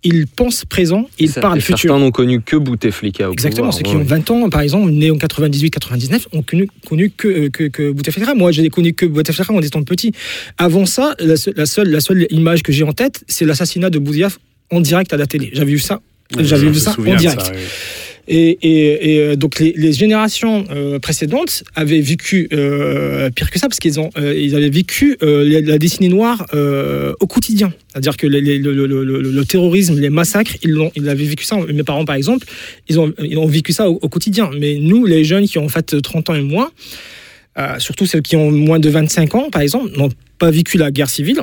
Il 0.06 0.28
pense 0.28 0.66
présent, 0.66 1.08
il 1.18 1.30
Ça- 1.30 1.39
parle 1.39 1.60
et 1.60 1.62
futur. 1.62 1.78
Certains 1.80 2.00
n'ont 2.00 2.12
connu 2.12 2.42
que 2.42 2.58
Bouteflika. 2.58 3.30
au 3.30 3.32
Exactement, 3.32 3.70
pouvoir, 3.70 3.74
ceux 3.74 3.84
qui 3.89 3.96
ont 3.96 4.04
20 4.04 4.32
ans, 4.32 4.50
par 4.50 4.60
exemple, 4.60 4.92
nés 4.92 5.10
en 5.12 5.16
98-99, 5.18 6.28
ont 6.34 6.42
connu, 6.42 6.68
connu 6.86 7.10
que, 7.10 7.28
euh, 7.30 7.50
que, 7.50 7.63
que 7.70 7.92
Bouteflika. 7.92 8.36
Moi, 8.36 8.52
je 8.52 8.62
n'ai 8.62 8.70
connu 8.70 8.94
que 8.94 9.06
Bouteflika 9.06 9.54
en 9.54 9.62
étant 9.62 9.82
petit. 9.84 10.12
Avant 10.58 10.86
ça, 10.86 11.16
la, 11.20 11.38
seule- 11.38 11.54
la, 11.56 11.66
seule, 11.66 11.88
la 11.89 12.02
seule 12.02 12.28
image 12.32 12.63
que 12.63 12.74
j'ai 12.74 12.84
en 12.84 12.92
tête, 12.92 13.24
c'est 13.30 13.46
l'assassinat 13.46 13.89
de 13.89 13.98
Boudiaf 14.00 14.39
en 14.72 14.82
direct 14.82 15.13
à 15.13 15.18
la 15.18 15.26
télé. 15.26 15.52
J'avais 15.54 15.72
vu 15.72 15.80
ça. 15.80 16.02
J'avais 16.38 16.68
vu 16.70 16.80
ça 16.80 16.96
en 17.00 17.16
direct. 17.16 17.39
ça, 17.42 17.52
oui. 17.54 17.60
Et, 18.28 19.20
euh, 19.20 19.36
donc 19.36 19.60
les, 19.60 19.94
générations 19.94 20.66
euh, 20.72 20.98
précédentes 21.00 21.64
avaient 21.76 22.00
vécu 22.00 22.48
euh, 22.54 23.30
pire 23.30 23.52
que 23.52 23.60
ça 23.60 23.68
parce 23.68 23.80
qu'ils 23.80 24.00
ont 24.00 24.10
ils 24.16 24.56
avaient 24.56 24.70
vécu 24.70 25.18
la, 25.22 25.62
la 25.62 25.78
décennie 25.78 26.10
noire 26.10 26.46
au 27.20 27.28
quotidien. 27.28 27.74
C'est-à-dire 27.92 28.18
que 28.18 28.28
le, 28.28 29.44
terrorisme, 29.44 30.00
les 30.00 30.10
massacres, 30.10 30.56
ils 30.64 30.72
l'ont 30.72 30.92
ils 30.96 31.10
avaient 31.10 31.26
vécu 31.26 31.44
ça. 31.44 31.58
Mes 31.58 31.84
parents 31.84 32.06
par 32.06 32.16
exemple, 32.16 32.48
ils 32.88 33.00
ont 33.00 33.14
ils 33.20 33.38
ont 33.38 33.48
vécu 33.48 33.74
ça 33.74 33.90
au, 33.90 34.00
au 34.02 34.10
quotidien. 34.10 34.50
Mais 34.58 34.78
nous, 34.80 35.06
les 35.06 35.24
jeunes 35.24 35.48
qui 35.48 35.58
ont 35.58 35.66
en 35.66 35.70
fait 35.70 36.02
30 36.02 36.30
ans 36.30 36.36
et 36.36 36.42
moins, 36.42 36.72
surtout 37.80 38.06
ceux 38.06 38.22
qui 38.22 38.36
ont 38.36 38.52
moins 38.52 38.80
de 38.80 38.90
25 38.90 39.36
ans 39.36 39.50
par 39.52 39.62
exemple, 39.62 39.92
n'ont 39.98 40.10
pas 40.40 40.52
vécu 40.52 40.78
la 40.78 40.92
guerre 40.92 41.10
civile 41.10 41.42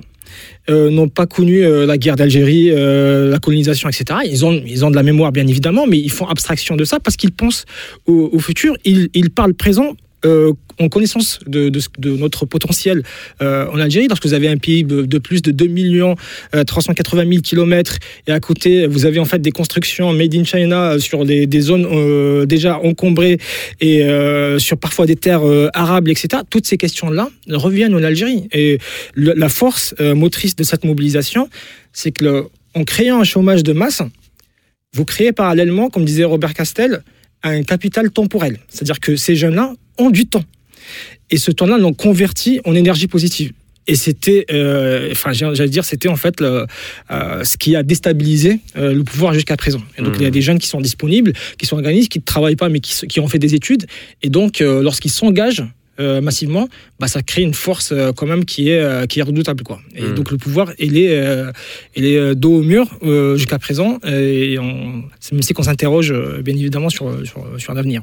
euh, 0.70 0.90
n'ont 0.90 1.08
pas 1.08 1.26
connu 1.26 1.64
euh, 1.64 1.84
la 1.84 1.98
guerre 1.98 2.16
d'Algérie, 2.16 2.70
euh, 2.70 3.28
la 3.30 3.38
colonisation, 3.38 3.88
etc. 3.88 4.20
Ils 4.24 4.44
ont, 4.44 4.52
ils 4.52 4.84
ont 4.84 4.90
de 4.90 4.96
la 4.96 5.02
mémoire, 5.02 5.32
bien 5.32 5.46
évidemment, 5.46 5.86
mais 5.86 5.98
ils 5.98 6.10
font 6.10 6.26
abstraction 6.26 6.76
de 6.76 6.84
ça 6.84 7.00
parce 7.00 7.16
qu'ils 7.16 7.32
pensent 7.32 7.64
au, 8.06 8.38
futur. 8.38 8.74
Ils 8.84 9.30
parlent 9.30 9.54
présent. 9.54 9.96
Euh, 10.24 10.52
en 10.78 10.88
connaissance 10.88 11.40
de, 11.46 11.70
notre 12.16 12.46
potentiel 12.46 13.02
euh, 13.42 13.66
en 13.70 13.78
Algérie, 13.78 14.08
lorsque 14.08 14.24
vous 14.24 14.34
avez 14.34 14.48
un 14.48 14.56
pays 14.56 14.84
de, 14.84 15.18
plus 15.18 15.42
de 15.42 15.50
2 15.50 15.66
millions 15.66 16.14
euh, 16.54 16.64
380 16.64 17.28
000 17.28 17.42
kilomètres 17.42 17.98
et 18.26 18.32
à 18.32 18.40
côté 18.40 18.86
vous 18.86 19.04
avez 19.04 19.18
en 19.18 19.24
fait 19.24 19.40
des 19.40 19.52
constructions 19.52 20.12
made 20.12 20.34
in 20.34 20.44
China 20.44 20.98
sur 20.98 21.24
des, 21.24 21.60
zones 21.60 21.86
euh, 21.90 22.46
déjà 22.46 22.78
encombrées 22.78 23.38
et 23.80 24.04
euh, 24.04 24.58
sur 24.58 24.78
parfois 24.78 25.06
des 25.06 25.16
terres 25.16 25.46
euh, 25.46 25.68
arables, 25.74 26.10
etc. 26.10 26.42
Toutes 26.48 26.66
ces 26.66 26.76
questions-là 26.76 27.28
reviennent 27.48 27.94
en 27.94 28.02
Algérie. 28.02 28.48
Et 28.52 28.78
la 29.16 29.48
force 29.48 29.94
euh, 30.00 30.14
motrice 30.14 30.56
de 30.56 30.64
cette 30.64 30.84
mobilisation, 30.84 31.48
c'est 31.92 32.12
que 32.12 32.46
en 32.74 32.84
créant 32.84 33.20
un 33.20 33.24
chômage 33.24 33.62
de 33.62 33.72
masse, 33.72 34.02
vous 34.94 35.04
créez 35.04 35.32
parallèlement, 35.32 35.88
comme 35.90 36.04
disait 36.04 36.24
Robert 36.24 36.54
Castel, 36.54 37.02
un 37.42 37.62
capital 37.62 38.10
temporel. 38.10 38.58
C'est-à-dire 38.68 39.00
que 39.00 39.16
ces 39.16 39.36
jeunes-là 39.36 39.74
ont 39.98 40.10
du 40.10 40.26
temps. 40.26 40.44
Et 41.30 41.36
ce 41.36 41.50
temps-là 41.50 41.78
l'ont 41.78 41.92
converti 41.92 42.60
en 42.64 42.74
énergie 42.74 43.06
positive. 43.06 43.52
Et 43.86 43.96
c'était, 43.96 44.46
euh, 44.52 45.08
enfin, 45.10 45.32
j'allais 45.32 45.68
dire, 45.68 45.84
c'était 45.84 46.08
en 46.08 46.16
fait 46.16 46.40
le, 46.40 46.66
euh, 47.10 47.44
ce 47.44 47.56
qui 47.56 47.74
a 47.74 47.82
déstabilisé 47.82 48.60
euh, 48.76 48.92
le 48.92 49.02
pouvoir 49.02 49.34
jusqu'à 49.34 49.56
présent. 49.56 49.80
Et 49.98 50.02
donc, 50.02 50.14
il 50.16 50.22
y 50.22 50.26
a 50.26 50.30
des 50.30 50.42
jeunes 50.42 50.58
qui 50.58 50.68
sont 50.68 50.80
disponibles, 50.80 51.32
qui 51.58 51.66
sont 51.66 51.76
organisés, 51.76 52.06
qui 52.06 52.18
ne 52.18 52.24
travaillent 52.24 52.56
pas, 52.56 52.68
mais 52.68 52.80
qui, 52.80 53.20
ont 53.20 53.26
fait 53.26 53.38
des 53.38 53.54
études. 53.54 53.86
Et 54.22 54.28
donc, 54.28 54.60
lorsqu'ils 54.60 55.10
s'engagent 55.10 55.64
massivement, 55.98 56.68
bah, 56.98 57.08
ça 57.08 57.22
crée 57.22 57.42
une 57.42 57.52
force 57.52 57.92
quand 58.16 58.26
même 58.26 58.44
qui 58.44 58.70
est, 58.70 59.08
qui 59.08 59.18
est 59.18 59.22
redoutable. 59.22 59.64
Quoi. 59.64 59.80
Et 59.96 60.02
Mhm. 60.02 60.14
donc, 60.14 60.30
le 60.30 60.36
pouvoir, 60.36 60.72
il 60.78 60.96
est, 60.96 61.18
il 61.96 62.04
est 62.04 62.34
dos 62.36 62.58
au 62.58 62.62
mur 62.62 62.86
jusqu'à 63.36 63.58
présent. 63.58 63.98
Et 64.06 64.56
on, 64.58 65.02
c'est 65.18 65.32
même 65.32 65.42
si 65.42 65.52
qu'on 65.52 65.64
s'interroge, 65.64 66.14
bien 66.42 66.54
évidemment, 66.54 66.90
sur, 66.90 67.26
sur, 67.26 67.44
sur 67.58 67.74
l'avenir. 67.74 68.02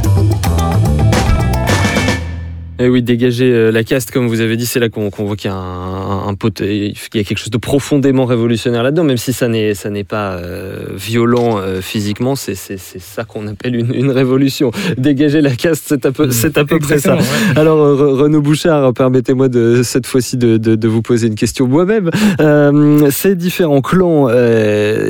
Et 2.81 2.89
oui, 2.89 3.03
dégager 3.03 3.51
euh, 3.51 3.71
la 3.71 3.83
caste, 3.83 4.09
comme 4.11 4.27
vous 4.27 4.41
avez 4.41 4.57
dit, 4.57 4.65
c'est 4.65 4.79
là 4.79 4.89
qu'on 4.89 5.09
voit 5.09 5.35
qu'il 5.35 5.51
y 5.51 5.53
a 5.53 5.57
un, 5.57 6.35
il 6.61 6.87
y 7.13 7.19
a 7.19 7.23
quelque 7.23 7.37
chose 7.37 7.51
de 7.51 7.57
profondément 7.57 8.25
révolutionnaire 8.25 8.81
là-dedans, 8.81 9.03
même 9.03 9.17
si 9.17 9.33
ça 9.33 9.47
n'est 9.47 9.75
ça 9.75 9.89
n'est 9.91 10.03
pas 10.03 10.33
euh, 10.33 10.85
violent 10.95 11.59
euh, 11.59 11.81
physiquement, 11.81 12.35
c'est 12.35 12.55
ça 12.55 13.23
qu'on 13.23 13.47
appelle 13.47 13.75
une, 13.75 13.93
une 13.93 14.09
révolution. 14.11 14.71
Dégager 14.97 15.41
la 15.41 15.55
caste, 15.55 15.83
c'est 15.87 16.05
à 16.05 16.11
peu 16.11 16.31
c'est 16.31 16.57
à 16.57 16.65
peu 16.65 16.79
près 16.79 16.97
ça. 16.99 17.15
Ouais. 17.17 17.21
Alors 17.55 17.77
Re- 17.77 18.13
Renaud 18.23 18.41
Bouchard, 18.41 18.93
permettez-moi 18.93 19.47
de 19.47 19.81
cette 19.83 20.07
fois-ci 20.07 20.37
de, 20.37 20.57
de- 20.57 20.75
de 20.75 20.87
vous 20.87 21.01
poser 21.03 21.27
une 21.27 21.35
question 21.35 21.67
moi-même. 21.67 22.09
Euh, 22.39 23.11
ces 23.11 23.35
différents 23.35 23.81
clans, 23.81 24.27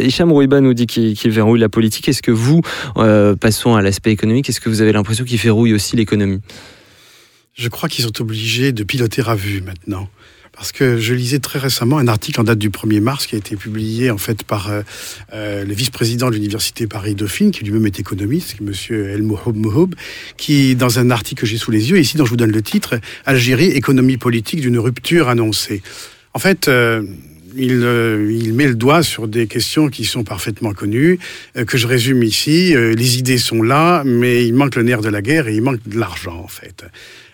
Hicham 0.01 0.31
Rouiba 0.31 0.59
nous 0.59 0.73
dit 0.73 0.87
qu'il 0.87 1.31
verrouille 1.31 1.59
la 1.59 1.69
politique. 1.69 2.09
Est-ce 2.09 2.21
que 2.21 2.31
vous, 2.31 2.61
passons 3.39 3.75
à 3.75 3.81
l'aspect 3.81 4.11
économique, 4.11 4.49
est-ce 4.49 4.59
que 4.59 4.69
vous 4.69 4.81
avez 4.81 4.91
l'impression 4.91 5.23
qu'il 5.23 5.37
verrouille 5.39 5.73
aussi 5.73 5.95
l'économie? 5.95 6.39
Je 7.61 7.69
crois 7.69 7.89
qu'ils 7.89 8.03
sont 8.05 8.21
obligés 8.23 8.71
de 8.71 8.83
piloter 8.83 9.21
à 9.27 9.35
vue 9.35 9.61
maintenant. 9.61 10.09
Parce 10.51 10.71
que 10.71 10.97
je 10.97 11.13
lisais 11.13 11.37
très 11.37 11.59
récemment 11.59 11.99
un 11.99 12.07
article 12.07 12.41
en 12.41 12.43
date 12.43 12.57
du 12.57 12.71
1er 12.71 13.01
mars 13.01 13.27
qui 13.27 13.35
a 13.35 13.37
été 13.37 13.55
publié 13.55 14.09
en 14.09 14.17
fait 14.17 14.43
par 14.43 14.71
euh, 14.71 14.81
euh, 15.33 15.63
le 15.63 15.71
vice-président 15.71 16.29
de 16.29 16.35
l'université 16.35 16.87
Paris-Dauphine, 16.87 17.51
qui 17.51 17.63
lui-même 17.63 17.85
est 17.85 17.99
économiste, 17.99 18.59
Monsieur 18.61 19.09
El 19.09 19.21
Mohoub 19.21 19.53
Mohoub, 19.53 19.89
qui 20.37 20.75
dans 20.75 20.97
un 20.97 21.11
article 21.11 21.41
que 21.41 21.47
j'ai 21.47 21.57
sous 21.57 21.69
les 21.69 21.91
yeux, 21.91 21.99
ici 21.99 22.17
dont 22.17 22.25
je 22.25 22.31
vous 22.31 22.35
donne 22.35 22.51
le 22.51 22.63
titre, 22.63 22.99
Algérie, 23.27 23.67
économie 23.67 24.17
politique 24.17 24.61
d'une 24.61 24.79
rupture 24.79 25.29
annoncée. 25.29 25.83
En 26.33 26.39
fait, 26.39 26.67
euh, 26.67 27.03
il, 27.55 28.53
met 28.55 28.67
le 28.67 28.75
doigt 28.75 29.03
sur 29.03 29.27
des 29.27 29.45
questions 29.45 29.89
qui 29.89 30.05
sont 30.05 30.23
parfaitement 30.23 30.73
connues, 30.73 31.19
que 31.67 31.77
je 31.77 31.85
résume 31.85 32.23
ici. 32.23 32.73
Les 32.73 33.19
idées 33.19 33.37
sont 33.37 33.61
là, 33.61 34.03
mais 34.05 34.47
il 34.47 34.53
manque 34.53 34.75
le 34.75 34.83
nerf 34.83 35.01
de 35.01 35.09
la 35.09 35.21
guerre 35.21 35.47
et 35.47 35.55
il 35.55 35.61
manque 35.61 35.85
de 35.85 35.99
l'argent, 35.99 36.41
en 36.43 36.47
fait. 36.47 36.85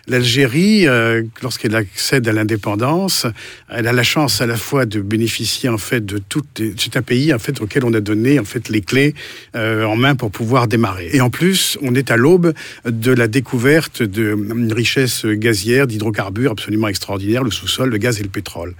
L'Algérie, 0.08 0.88
euh, 0.88 1.22
lorsqu'elle 1.42 1.76
accède 1.76 2.26
à 2.28 2.32
l'indépendance, 2.32 3.26
elle 3.68 3.86
a 3.86 3.92
la 3.92 4.02
chance 4.02 4.40
à 4.40 4.46
la 4.46 4.56
fois 4.56 4.86
de 4.86 5.00
bénéficier 5.02 5.68
en 5.68 5.76
fait 5.76 6.04
de 6.04 6.18
les- 6.58 6.72
C'est 6.78 6.96
un 6.96 7.02
pays 7.02 7.34
en 7.34 7.38
fait 7.38 7.60
auquel 7.60 7.84
on 7.84 7.92
a 7.92 8.00
donné 8.00 8.38
en 8.38 8.44
fait 8.44 8.70
les 8.70 8.80
clés 8.80 9.14
euh, 9.54 9.84
en 9.84 9.96
main 9.96 10.14
pour 10.16 10.30
pouvoir 10.30 10.66
démarrer. 10.66 11.10
Et 11.12 11.20
en 11.20 11.28
plus, 11.28 11.76
on 11.82 11.94
est 11.94 12.10
à 12.10 12.16
l'aube 12.16 12.54
de 12.86 13.12
la 13.12 13.28
découverte 13.28 14.02
d'une 14.02 14.72
richesse 14.72 15.26
gazière, 15.26 15.86
d'hydrocarbures 15.86 16.52
absolument 16.52 16.88
extraordinaire, 16.88 17.44
le 17.44 17.50
sous-sol, 17.50 17.90
le 17.90 17.98
gaz 17.98 18.18
et 18.18 18.22
le 18.22 18.30
pétrole. 18.30 18.74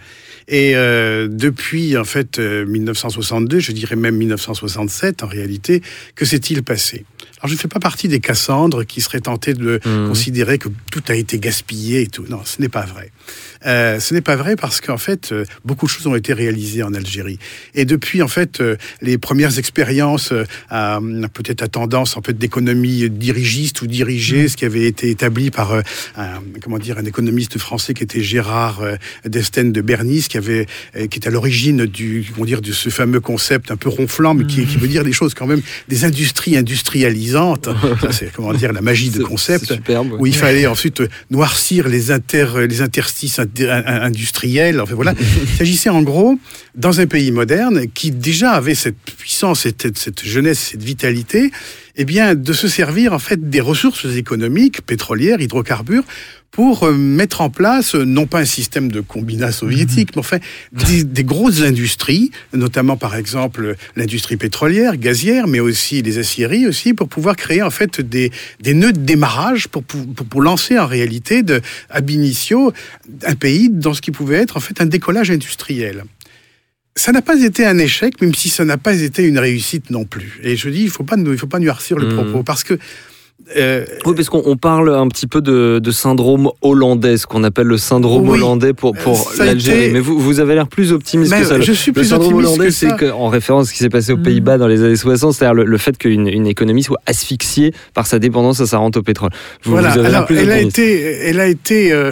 Et 0.51 0.77
euh, 0.77 1.29
depuis 1.31 1.99
en 1.99 2.05
fait 2.05 2.38
euh, 2.38 2.64
1962, 2.64 3.59
je 3.61 3.73
dirais 3.73 3.97
même 3.97 4.17
1967 4.17 5.23
en 5.23 5.27
réalité, 5.27 5.83
que 6.14 6.25
s'est-il 6.25 6.62
passé? 6.62 7.05
Alors 7.40 7.48
je 7.48 7.55
ne 7.55 7.59
fais 7.59 7.68
pas 7.68 7.79
partie 7.81 8.09
des 8.09 8.20
Cassandres 8.20 8.85
qui 8.85 9.01
seraient 9.01 9.20
tentés 9.20 9.55
de 9.55 9.81
Mhm. 9.85 10.09
considérer 10.09 10.59
que 10.59 10.68
tout 10.90 11.03
a 11.09 11.14
été 11.14 11.38
gaspillé 11.38 12.03
et 12.03 12.07
tout. 12.09 12.24
Non, 12.29 12.40
ce 12.44 12.61
n'est 12.61 12.68
pas 12.68 12.85
vrai. 12.85 13.12
Euh, 13.67 13.99
ce 14.01 14.14
n'est 14.14 14.21
pas 14.21 14.37
vrai 14.37 14.57
parce 14.57 14.81
qu'en 14.81 14.99
fait, 14.99 15.33
euh, 15.33 15.45
beaucoup 15.64 15.87
de 15.87 15.91
choses 15.91 16.07
ont 16.07 16.14
été 16.14 16.33
réalisées 16.33 16.83
en 16.83 16.95
Algérie. 16.95 17.38
Et 17.75 17.85
depuis, 17.85 18.23
en 18.23 18.29
fait, 18.29 18.61
euh, 18.61 18.77
les 19.03 19.19
premières 19.19 19.59
expériences 19.59 20.33
peut-être 21.33 21.62
à 21.62 21.69
tendance 21.69 22.17
en 22.17 22.23
fait 22.23 22.37
d'économie 22.37 23.09
dirigiste 23.11 23.83
ou 23.83 23.87
dirigée, 23.87 24.49
ce 24.49 24.57
qui 24.57 24.64
avait 24.64 24.85
été 24.85 25.11
établi 25.11 25.51
par 25.51 25.73
un, 25.73 25.83
comment 26.62 26.79
dire 26.79 26.99
un 26.99 27.05
économiste 27.05 27.59
français 27.59 27.95
qui 27.95 28.03
était 28.03 28.23
Gérard 28.23 28.83
Destène 29.25 29.73
de 29.73 29.81
Bernis, 29.81 30.27
qui 30.29 30.37
avait 30.37 30.67
qui 30.95 31.19
est 31.19 31.27
à 31.27 31.31
l'origine 31.31 31.87
du 31.87 32.27
comment 32.33 32.47
dire 32.47 32.61
de 32.61 32.73
ce 32.73 32.88
fameux 32.88 33.21
concept 33.21 33.71
un 33.71 33.77
peu 33.77 33.88
ronflant, 33.88 34.35
mais 34.35 34.45
qui, 34.45 34.67
qui 34.67 34.77
veut 34.77 34.88
dire 34.88 35.03
les 35.03 35.12
choses 35.12 35.35
quand 35.35 35.47
même 35.47 35.62
des 35.88 36.05
industries 36.05 36.57
industrialisantes. 36.57 37.69
Ça, 38.01 38.12
c'est 38.12 38.33
comment 38.33 38.53
dire 38.53 38.73
la 38.73 38.83
magie 38.83 39.11
de 39.11 39.23
concept 39.23 39.73
superbe. 39.75 40.17
où 40.19 40.27
il 40.27 40.35
fallait 40.35 40.67
ensuite 40.67 41.03
noircir 41.31 41.88
les, 41.88 42.11
inter, 42.11 42.47
les 42.69 42.83
interstices 42.83 43.18
inter- 43.39 43.71
in- 43.71 44.03
industriels. 44.03 44.81
Enfin, 44.81 44.95
voilà. 44.95 45.15
Il 45.43 45.49
s'agissait 45.49 45.89
en 45.91 46.03
gros, 46.03 46.39
dans 46.75 47.01
un 47.01 47.07
pays 47.07 47.31
moderne 47.33 47.87
qui 47.93 48.11
déjà 48.11 48.53
avait 48.53 48.75
cette 48.75 48.97
puissance, 49.17 49.61
cette, 49.61 49.97
cette 49.99 50.25
jeunesse, 50.25 50.59
cette 50.73 50.83
vitalité, 50.83 51.51
eh 51.97 52.05
bien, 52.05 52.35
de 52.35 52.53
se 52.53 52.69
servir 52.69 53.13
en 53.13 53.19
fait 53.19 53.51
des 53.51 53.61
ressources 53.61 54.07
économiques, 54.17 54.83
pétrolières, 54.83 55.41
hydrocarbures, 55.41 56.05
pour 56.51 56.85
euh, 56.85 56.93
mettre 56.95 57.41
en 57.41 57.51
place, 57.51 57.95
euh, 57.95 58.05
non 58.05 58.27
pas 58.27 58.41
un 58.41 58.45
système 58.45 58.91
de 58.91 59.01
combinat 59.01 59.53
soviétique, 59.53 60.11
mais 60.17 60.21
enfin 60.21 60.39
des, 60.73 61.05
des 61.05 61.23
grosses 61.25 61.61
industries, 61.61 62.31
notamment 62.53 62.97
par 62.97 63.15
exemple 63.17 63.77
l'industrie 63.97 64.37
pétrolière, 64.37 64.97
gazière, 64.97 65.47
mais 65.47 65.61
aussi 65.61 66.03
les 66.03 66.19
aciéries 66.19 66.67
aussi, 66.67 66.95
pour 66.95 67.09
pouvoir 67.09 67.37
créer 67.37 67.63
en 67.63 67.71
fait 67.71 68.01
des, 68.01 68.33
des 68.61 68.75
nœuds 68.75 68.93
de 68.93 68.99
démarrage 68.99 69.69
pour, 69.69 69.85
pour, 69.85 70.05
pour 70.07 70.43
lancer 70.43 70.79
en 70.79 70.87
réalité 70.87 71.43
de 71.43 71.61
ab 71.91 72.09
initio 72.11 72.73
un 73.25 73.35
pays 73.35 73.69
dans 73.71 73.95
ce 73.95 74.01
qui 74.01 74.11
pouvait 74.11 74.39
être 74.39 74.57
en 74.57 74.61
fait 74.61 74.81
un 74.81 74.87
décollage 74.87 75.31
industriel. 75.31 76.05
Ça 76.97 77.13
n'a 77.13 77.23
pas 77.23 77.41
été 77.41 77.65
un 77.65 77.79
échec, 77.79 78.21
même 78.21 78.35
si 78.35 78.49
ça 78.49 78.65
n'a 78.65 78.77
pas 78.77 78.95
été 78.95 79.23
une 79.23 79.39
réussite 79.39 79.91
non 79.91 80.05
plus. 80.05 80.41
Et 80.43 80.57
je 80.57 80.69
dis, 80.69 80.83
il 80.83 80.91
faut 80.91 81.05
pas, 81.05 81.17
il 81.17 81.39
faut 81.39 81.47
pas 81.47 81.61
le 81.61 81.73
Mhm. 82.07 82.15
propos, 82.15 82.43
parce 82.43 82.65
que 82.65 82.77
euh, 83.57 83.84
Oui, 84.05 84.14
parce 84.14 84.28
qu'on 84.28 84.43
on 84.45 84.57
parle 84.57 84.95
un 84.95 85.09
petit 85.09 85.26
peu 85.26 85.41
de, 85.41 85.78
de 85.82 85.91
syndrome 85.91 86.51
hollandais, 86.61 87.16
ce 87.16 87.26
qu'on 87.26 87.45
appelle 87.45 87.66
le 87.66 87.78
syndrome 87.78 88.28
Oui. 88.28 88.39
hollandais 88.39 88.74
pour, 88.74 88.95
a 88.97 89.45
l'Algérie. 89.45 89.84
été- 89.84 89.93
Mais 89.93 90.01
vous, 90.01 90.18
vous 90.18 90.41
avez 90.41 90.55
l'air 90.55 90.68
plus 90.68 90.93
optimiste 90.93 91.30
Mais 91.32 91.41
que 91.41 91.47
ça. 91.47 91.61
je 91.61 91.72
suis 91.72 91.91
le 91.91 91.95
plus 91.95 92.05
syndrome 92.09 92.34
optimiste 92.34 92.55
hollandais, 92.59 92.70
c'est 92.72 93.11
en 93.11 93.28
référence 93.28 93.66
à 93.66 93.68
ce 93.68 93.72
qui 93.72 93.78
s'est 93.78 93.89
passé 93.89 94.12
aux 94.12 94.16
Mm. 94.18 94.22
Pays-Bas 94.22 94.59
dans 94.59 94.66
les 94.66 94.82
années 94.82 94.97
60, 94.97 95.32
c'est-à-dire 95.34 95.55
le, 95.55 95.64
le 95.64 95.78
fait 95.78 95.97
qu'une 95.97 96.26
une 96.28 96.47
économie 96.47 96.82
soit 96.82 97.01
asphyxiée 97.07 97.72
par 97.95 98.07
sa 98.07 98.18
dépendance 98.18 98.61
à 98.61 98.66
sa 98.66 98.78
rente 98.78 98.97
au 98.97 99.03
pétrole. 99.03 99.30
Vous, 99.62 99.70
voilà. 99.72 99.91
vous 99.91 99.99
avez 99.99 100.09
l'air 100.09 100.16
Alors, 100.16 100.26
plus 100.26 100.36
elle 100.39 100.51
a 100.51 100.61
été, 100.61 101.01
elle 101.24 101.41
a 101.41 101.47
été. 101.49 101.93
euh, 101.93 102.11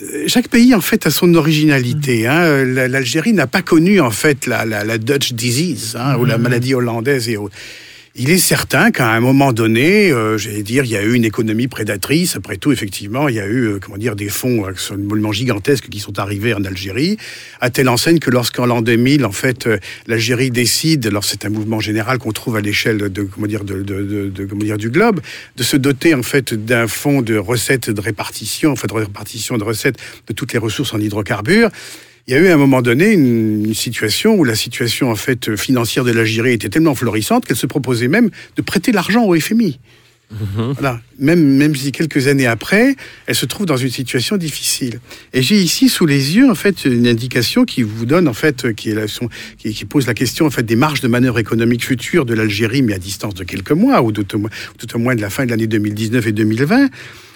euh, 0.00 0.24
chaque 0.28 0.48
pays 0.48 0.74
en 0.74 0.80
fait 0.80 1.06
a 1.06 1.10
son 1.10 1.34
originalité. 1.34 2.24
Mm. 2.24 2.26
hein. 2.30 2.64
La- 2.66 2.88
L'Algérie 2.88 3.32
n'a 3.32 3.46
pas 3.46 3.62
connu 3.62 4.00
en 4.00 4.10
fait 4.10 4.46
la, 4.46 4.64
la- 4.64 4.84
la 4.84 4.98
Dutch 4.98 5.32
disease 5.32 5.96
hein, 5.98 6.16
ou 6.18 6.24
Mm. 6.24 6.28
la 6.28 6.38
maladie 6.38 6.74
hollandaise 6.74 7.28
et 7.28 7.36
autres. 7.36 7.54
Il 8.20 8.30
est 8.30 8.38
certain 8.38 8.90
qu'à 8.90 9.12
un 9.12 9.20
moment 9.20 9.52
donné, 9.52 10.10
euh, 10.10 10.38
j'allais 10.38 10.64
dire, 10.64 10.82
il 10.84 10.90
y 10.90 10.96
a 10.96 11.02
eu 11.04 11.14
une 11.14 11.24
économie 11.24 11.68
prédatrice. 11.68 12.34
Après 12.34 12.56
tout, 12.56 12.72
effectivement, 12.72 13.28
il 13.28 13.36
y 13.36 13.40
a 13.40 13.46
eu, 13.46 13.66
euh, 13.66 13.78
comment 13.80 13.96
dire, 13.96 14.16
des 14.16 14.28
fonds 14.28 14.64
absolument 14.64 15.30
gigantesques 15.30 15.88
qui 15.88 16.00
sont 16.00 16.18
arrivés 16.18 16.52
en 16.52 16.64
Algérie, 16.64 17.16
à 17.60 17.70
telle 17.70 17.88
enseigne 17.88 18.18
que 18.18 18.30
lorsqu'en 18.30 18.66
l'an 18.66 18.82
2000, 18.82 19.24
en 19.24 19.30
fait, 19.30 19.68
euh, 19.68 19.78
l'Algérie 20.08 20.50
décide, 20.50 21.06
alors 21.06 21.22
c'est 21.22 21.44
un 21.44 21.48
mouvement 21.48 21.78
général 21.78 22.18
qu'on 22.18 22.32
trouve 22.32 22.56
à 22.56 22.60
l'échelle 22.60 22.98
de, 22.98 23.22
comment 23.22 23.46
dire, 23.46 23.62
de, 23.62 23.82
de- 23.84 24.28
de- 24.34 24.44
comment 24.46 24.64
dire, 24.64 24.78
du 24.78 24.90
globe, 24.90 25.20
de 25.56 25.62
se 25.62 25.76
doter 25.76 26.12
en 26.14 26.24
fait 26.24 26.54
d'un 26.54 26.88
fonds 26.88 27.22
de 27.22 27.36
recettes 27.36 27.88
de 27.88 28.00
répartition, 28.00 28.72
enfin 28.72 28.88
de 28.88 28.94
répartition 28.94 29.58
de 29.58 29.64
recettes 29.64 29.96
de 30.26 30.32
toutes 30.32 30.52
les 30.52 30.58
ressources 30.58 30.92
en 30.92 30.98
hydrocarbures. 30.98 31.70
Il 32.28 32.34
y 32.34 32.36
a 32.36 32.40
eu 32.40 32.48
à 32.48 32.54
un 32.54 32.58
moment 32.58 32.82
donné 32.82 33.10
une, 33.12 33.64
une 33.64 33.74
situation 33.74 34.34
où 34.36 34.44
la 34.44 34.54
situation 34.54 35.10
en 35.10 35.16
fait 35.16 35.56
financière 35.56 36.04
de 36.04 36.12
l'Algérie 36.12 36.52
était 36.52 36.68
tellement 36.68 36.94
florissante 36.94 37.46
qu'elle 37.46 37.56
se 37.56 37.66
proposait 37.66 38.06
même 38.08 38.28
de 38.56 38.62
prêter 38.62 38.92
l'argent 38.92 39.24
au 39.24 39.34
FMI. 39.34 39.80
Voilà. 40.74 41.00
Même, 41.18 41.42
même 41.56 41.74
si 41.74 41.90
quelques 41.90 42.26
années 42.26 42.46
après, 42.46 42.96
elle 43.26 43.34
se 43.34 43.46
trouve 43.46 43.64
dans 43.64 43.78
une 43.78 43.88
situation 43.88 44.36
difficile. 44.36 45.00
Et 45.32 45.40
j'ai 45.40 45.56
ici 45.58 45.88
sous 45.88 46.04
les 46.04 46.36
yeux 46.36 46.50
en 46.50 46.54
fait 46.54 46.84
une 46.84 47.06
indication 47.06 47.64
qui 47.64 47.80
vous 47.82 48.04
donne 48.04 48.28
en 48.28 48.34
fait 48.34 48.74
qui, 48.74 48.90
est 48.90 48.94
la- 48.94 49.08
son- 49.08 49.30
qui, 49.56 49.72
qui 49.72 49.86
pose 49.86 50.06
la 50.06 50.12
question 50.12 50.44
en 50.44 50.50
fait 50.50 50.64
des 50.64 50.76
marges 50.76 51.00
de 51.00 51.08
manœuvre 51.08 51.38
économique 51.38 51.82
futures 51.82 52.26
de 52.26 52.34
l'Algérie, 52.34 52.82
mais 52.82 52.92
à 52.92 52.98
distance 52.98 53.32
de 53.36 53.44
quelques 53.44 53.70
mois 53.72 54.02
ou 54.02 54.12
tout 54.12 54.34
au 54.34 54.38
moins, 54.38 54.50
tout 54.76 54.94
au 54.94 54.98
moins 54.98 55.14
de 55.16 55.22
la 55.22 55.30
fin 55.30 55.46
de 55.46 55.50
l'année 55.50 55.66
2019 55.66 56.26
et 56.26 56.32
2020. 56.32 56.88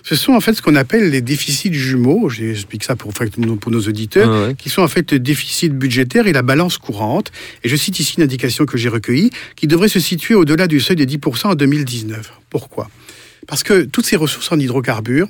Ce 0.04 0.16
sont 0.16 0.32
en 0.32 0.40
fait 0.40 0.54
ce 0.54 0.62
qu'on 0.62 0.74
appelle 0.74 1.10
les 1.10 1.20
déficits 1.20 1.72
jumeaux. 1.72 2.28
J'explique 2.28 2.84
ça 2.84 2.96
pour, 2.96 3.12
pour 3.12 3.72
nos 3.72 3.80
auditeurs 3.80 4.30
Ah 4.32 4.48
ouais. 4.48 4.54
qui 4.54 4.68
sont 4.68 4.82
en 4.82 4.88
fait 4.88 5.12
le 5.12 5.18
déficit 5.20 5.72
budgétaire 5.72 6.26
et 6.26 6.32
la 6.32 6.42
balance 6.42 6.78
courante. 6.78 7.30
Et 7.62 7.68
je 7.68 7.76
cite 7.76 7.98
ici 8.00 8.14
une 8.18 8.24
indication 8.24 8.66
que 8.66 8.76
j'ai 8.76 8.88
recueillie, 8.88 9.30
qui 9.56 9.66
devrait 9.66 9.88
se 9.88 10.00
situer 10.00 10.34
au-delà 10.34 10.66
du 10.66 10.80
seuil 10.80 10.96
des 10.96 11.06
10% 11.06 11.46
en 11.48 11.54
2019. 11.54 12.32
Pourquoi? 12.50 12.90
Parce 13.46 13.62
que 13.62 13.82
toutes 13.84 14.06
ces 14.06 14.16
ressources 14.16 14.50
en 14.52 14.58
hydrocarbures 14.58 15.28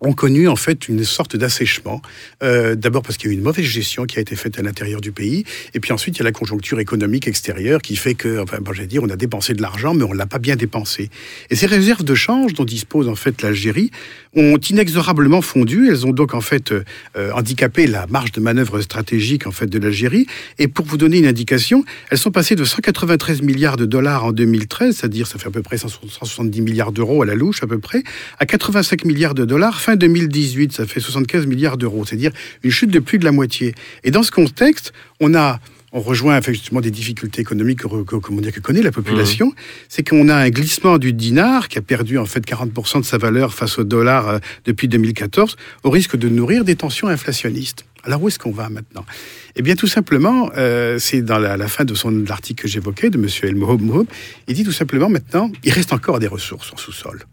ont 0.00 0.12
connu 0.12 0.48
en 0.48 0.56
fait 0.56 0.88
une 0.88 1.04
sorte 1.04 1.36
d'assèchement. 1.36 2.02
Euh, 2.42 2.74
D'abord 2.74 3.02
parce 3.02 3.16
qu'il 3.16 3.28
y 3.28 3.32
a 3.32 3.34
eu 3.34 3.38
une 3.38 3.44
mauvaise 3.44 3.64
gestion 3.64 4.04
qui 4.04 4.18
a 4.18 4.20
été 4.20 4.36
faite 4.36 4.58
à 4.58 4.62
l'intérieur 4.62 5.00
du 5.00 5.12
pays, 5.12 5.44
et 5.72 5.80
puis 5.80 5.92
ensuite 5.92 6.16
il 6.16 6.18
y 6.20 6.22
a 6.22 6.24
la 6.24 6.32
conjoncture 6.32 6.80
économique 6.80 7.26
extérieure 7.26 7.80
qui 7.80 7.96
fait 7.96 8.14
que, 8.14 8.42
enfin, 8.42 8.58
bon, 8.60 8.72
dire, 8.86 9.02
on 9.02 9.08
a 9.08 9.16
dépensé 9.16 9.54
de 9.54 9.62
l'argent, 9.62 9.94
mais 9.94 10.04
on 10.04 10.12
l'a 10.12 10.26
pas 10.26 10.38
bien 10.38 10.56
dépensé. 10.56 11.10
Et 11.50 11.56
ces 11.56 11.66
réserves 11.66 12.04
de 12.04 12.14
change 12.14 12.54
dont 12.54 12.64
dispose 12.64 13.08
en 13.08 13.14
fait 13.14 13.42
l'Algérie 13.42 13.90
ont 14.34 14.58
inexorablement 14.58 15.42
fondu. 15.42 15.88
Elles 15.88 16.06
ont 16.06 16.12
donc 16.12 16.34
en 16.34 16.40
fait 16.40 16.72
euh, 16.72 16.84
euh, 17.16 17.30
handicapé 17.32 17.86
la 17.86 18.06
marge 18.06 18.32
de 18.32 18.40
manœuvre 18.40 18.80
stratégique 18.80 19.46
en 19.46 19.52
fait 19.52 19.66
de 19.66 19.78
l'Algérie. 19.78 20.26
Et 20.58 20.68
pour 20.68 20.84
vous 20.84 20.96
donner 20.96 21.18
une 21.18 21.26
indication, 21.26 21.84
elles 22.10 22.18
sont 22.18 22.30
passées 22.30 22.56
de 22.56 22.64
193 22.64 23.42
milliards 23.42 23.76
de 23.76 23.86
dollars 23.86 24.24
en 24.24 24.32
2013, 24.32 24.96
c'est-à-dire 24.96 25.26
ça 25.26 25.38
fait 25.38 25.48
à 25.48 25.50
peu 25.50 25.62
près 25.62 25.78
170 25.78 26.60
milliards 26.60 26.92
d'euros 26.92 27.22
à 27.22 27.26
la 27.26 27.34
louche 27.34 27.62
à 27.62 27.66
peu 27.66 27.78
près, 27.78 28.02
à 28.38 28.46
85 28.46 29.04
milliards 29.04 29.34
de 29.34 29.44
dollars 29.44 29.80
fin 29.80 29.93
2018, 29.96 30.72
ça 30.72 30.86
fait 30.86 31.00
75 31.00 31.46
milliards 31.46 31.76
d'euros, 31.76 32.04
c'est-à-dire 32.04 32.32
une 32.62 32.70
chute 32.70 32.90
de 32.90 32.98
plus 32.98 33.18
de 33.18 33.24
la 33.24 33.32
moitié. 33.32 33.74
Et 34.02 34.10
dans 34.10 34.22
ce 34.22 34.30
contexte, 34.30 34.92
on 35.20 35.34
a 35.34 35.60
on 35.94 36.00
rejoint 36.00 36.36
effectivement 36.36 36.80
des 36.80 36.90
difficultés 36.90 37.40
économiques 37.40 37.78
que, 37.78 38.16
comment 38.16 38.40
dire, 38.40 38.52
que 38.52 38.58
connaît 38.58 38.82
la 38.82 38.90
population, 38.90 39.54
c'est 39.88 40.06
qu'on 40.06 40.28
a 40.28 40.34
un 40.34 40.50
glissement 40.50 40.98
du 40.98 41.12
dinar 41.12 41.68
qui 41.68 41.78
a 41.78 41.82
perdu 41.82 42.18
en 42.18 42.26
fait 42.26 42.44
40% 42.44 43.00
de 43.00 43.04
sa 43.04 43.16
valeur 43.16 43.54
face 43.54 43.78
au 43.78 43.84
dollar 43.84 44.28
euh, 44.28 44.38
depuis 44.64 44.88
2014, 44.88 45.56
au 45.84 45.90
risque 45.90 46.16
de 46.16 46.28
nourrir 46.28 46.64
des 46.64 46.74
tensions 46.74 47.06
inflationnistes. 47.06 47.86
Alors 48.02 48.20
où 48.22 48.28
est-ce 48.28 48.40
qu'on 48.40 48.50
va 48.50 48.68
maintenant? 48.68 49.06
Eh 49.54 49.62
bien 49.62 49.76
tout 49.76 49.86
simplement, 49.86 50.50
euh, 50.56 50.98
c'est 50.98 51.22
dans 51.22 51.38
la, 51.38 51.56
la 51.56 51.68
fin 51.68 51.84
de 51.84 51.94
son 51.94 52.10
de 52.10 52.28
l'article 52.28 52.64
que 52.64 52.68
j'évoquais 52.68 53.08
de 53.08 53.16
M. 53.16 53.28
El 53.44 53.54
Mohob, 53.54 54.06
il 54.48 54.54
dit 54.54 54.64
tout 54.64 54.72
simplement 54.72 55.08
maintenant, 55.08 55.50
il 55.62 55.72
reste 55.72 55.92
encore 55.92 56.18
des 56.18 56.26
ressources 56.26 56.72
en 56.72 56.76
sous-sol. 56.76 57.24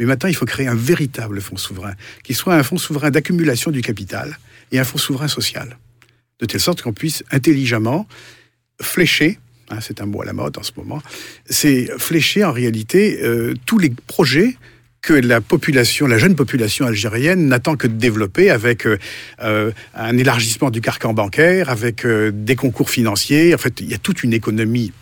Mais 0.00 0.06
maintenant, 0.06 0.28
il 0.28 0.34
faut 0.34 0.46
créer 0.46 0.66
un 0.66 0.74
véritable 0.74 1.40
fonds 1.40 1.58
souverain, 1.58 1.92
qui 2.24 2.34
soit 2.34 2.56
un 2.56 2.64
fonds 2.64 2.78
souverain 2.78 3.10
d'accumulation 3.10 3.70
du 3.70 3.82
capital 3.82 4.36
et 4.72 4.80
un 4.80 4.84
fonds 4.84 4.98
souverain 4.98 5.28
social 5.28 5.76
de 6.40 6.46
telle 6.46 6.60
sorte 6.60 6.82
qu'on 6.82 6.92
puisse 6.92 7.22
intelligemment 7.30 8.08
flécher, 8.80 9.38
hein, 9.68 9.78
c'est 9.80 10.00
un 10.00 10.06
mot 10.06 10.22
à 10.22 10.24
la 10.24 10.32
mode 10.32 10.56
en 10.58 10.62
ce 10.62 10.72
moment, 10.76 11.02
c'est 11.48 11.90
flécher 11.98 12.44
en 12.44 12.52
réalité 12.52 13.20
euh, 13.22 13.54
tous 13.66 13.78
les 13.78 13.90
projets 14.06 14.56
que 15.02 15.14
la 15.14 15.40
population, 15.40 16.06
la 16.06 16.18
jeune 16.18 16.34
population 16.34 16.86
algérienne 16.86 17.46
n'attend 17.46 17.76
que 17.76 17.86
de 17.86 17.94
développer 17.94 18.50
avec 18.50 18.86
euh, 18.86 18.98
euh, 19.42 19.70
un 19.94 20.16
élargissement 20.18 20.70
du 20.70 20.80
carcan 20.80 21.14
bancaire, 21.14 21.70
avec 21.70 22.06
des 22.06 22.56
concours 22.56 22.90
financiers. 22.90 23.54
En 23.54 23.58
fait, 23.58 23.80
il 23.80 23.90
y 23.90 23.94
a 23.94 23.98
toute 23.98 24.22
une 24.22 24.32
économie 24.32 24.92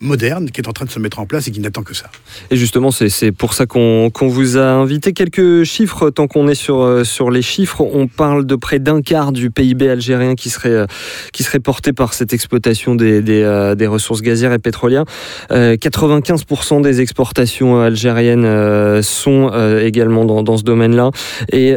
moderne 0.00 0.48
qui 0.50 0.60
est 0.60 0.68
en 0.68 0.72
train 0.72 0.84
de 0.84 0.90
se 0.90 1.00
mettre 1.00 1.18
en 1.18 1.26
place 1.26 1.48
et 1.48 1.50
qui 1.50 1.58
n'attend 1.58 1.82
que 1.82 1.94
ça. 1.94 2.08
Et 2.52 2.56
justement, 2.56 2.92
c'est 2.92 3.32
pour 3.32 3.52
ça 3.52 3.66
qu'on 3.66 4.10
qu'on 4.10 4.28
vous 4.28 4.56
a 4.56 4.64
invité. 4.64 5.12
Quelques 5.12 5.64
chiffres, 5.64 6.10
tant 6.10 6.28
qu'on 6.28 6.46
est 6.46 6.54
sur, 6.54 6.82
euh, 6.82 7.02
sur 7.02 7.32
les 7.32 7.42
chiffres, 7.42 7.80
on 7.80 8.06
parle 8.06 8.46
de 8.46 8.54
près 8.54 8.78
d'un 8.78 9.02
quart 9.02 9.32
du 9.32 9.50
PIB 9.50 9.88
algérien 9.88 10.36
qui 10.36 10.50
serait, 10.50 10.68
euh, 10.70 10.86
qui 11.32 11.42
serait 11.42 11.58
porté 11.58 11.92
par 11.92 12.14
cette 12.14 12.32
exploitation 12.32 12.94
des, 12.94 13.22
des, 13.22 13.42
euh, 13.42 13.74
ressources 13.88 14.22
gazières 14.22 14.52
et 14.52 14.58
pétrolières. 14.58 15.04
Euh, 15.50 15.76
95% 15.76 16.80
des 16.80 17.00
exportations 17.00 17.80
algériennes 17.80 19.02
sont 19.02 19.50
également 19.80 20.24
dans, 20.24 20.42
dans 20.42 20.58
ce 20.58 20.62
domaine-là. 20.62 21.10
Et, 21.52 21.74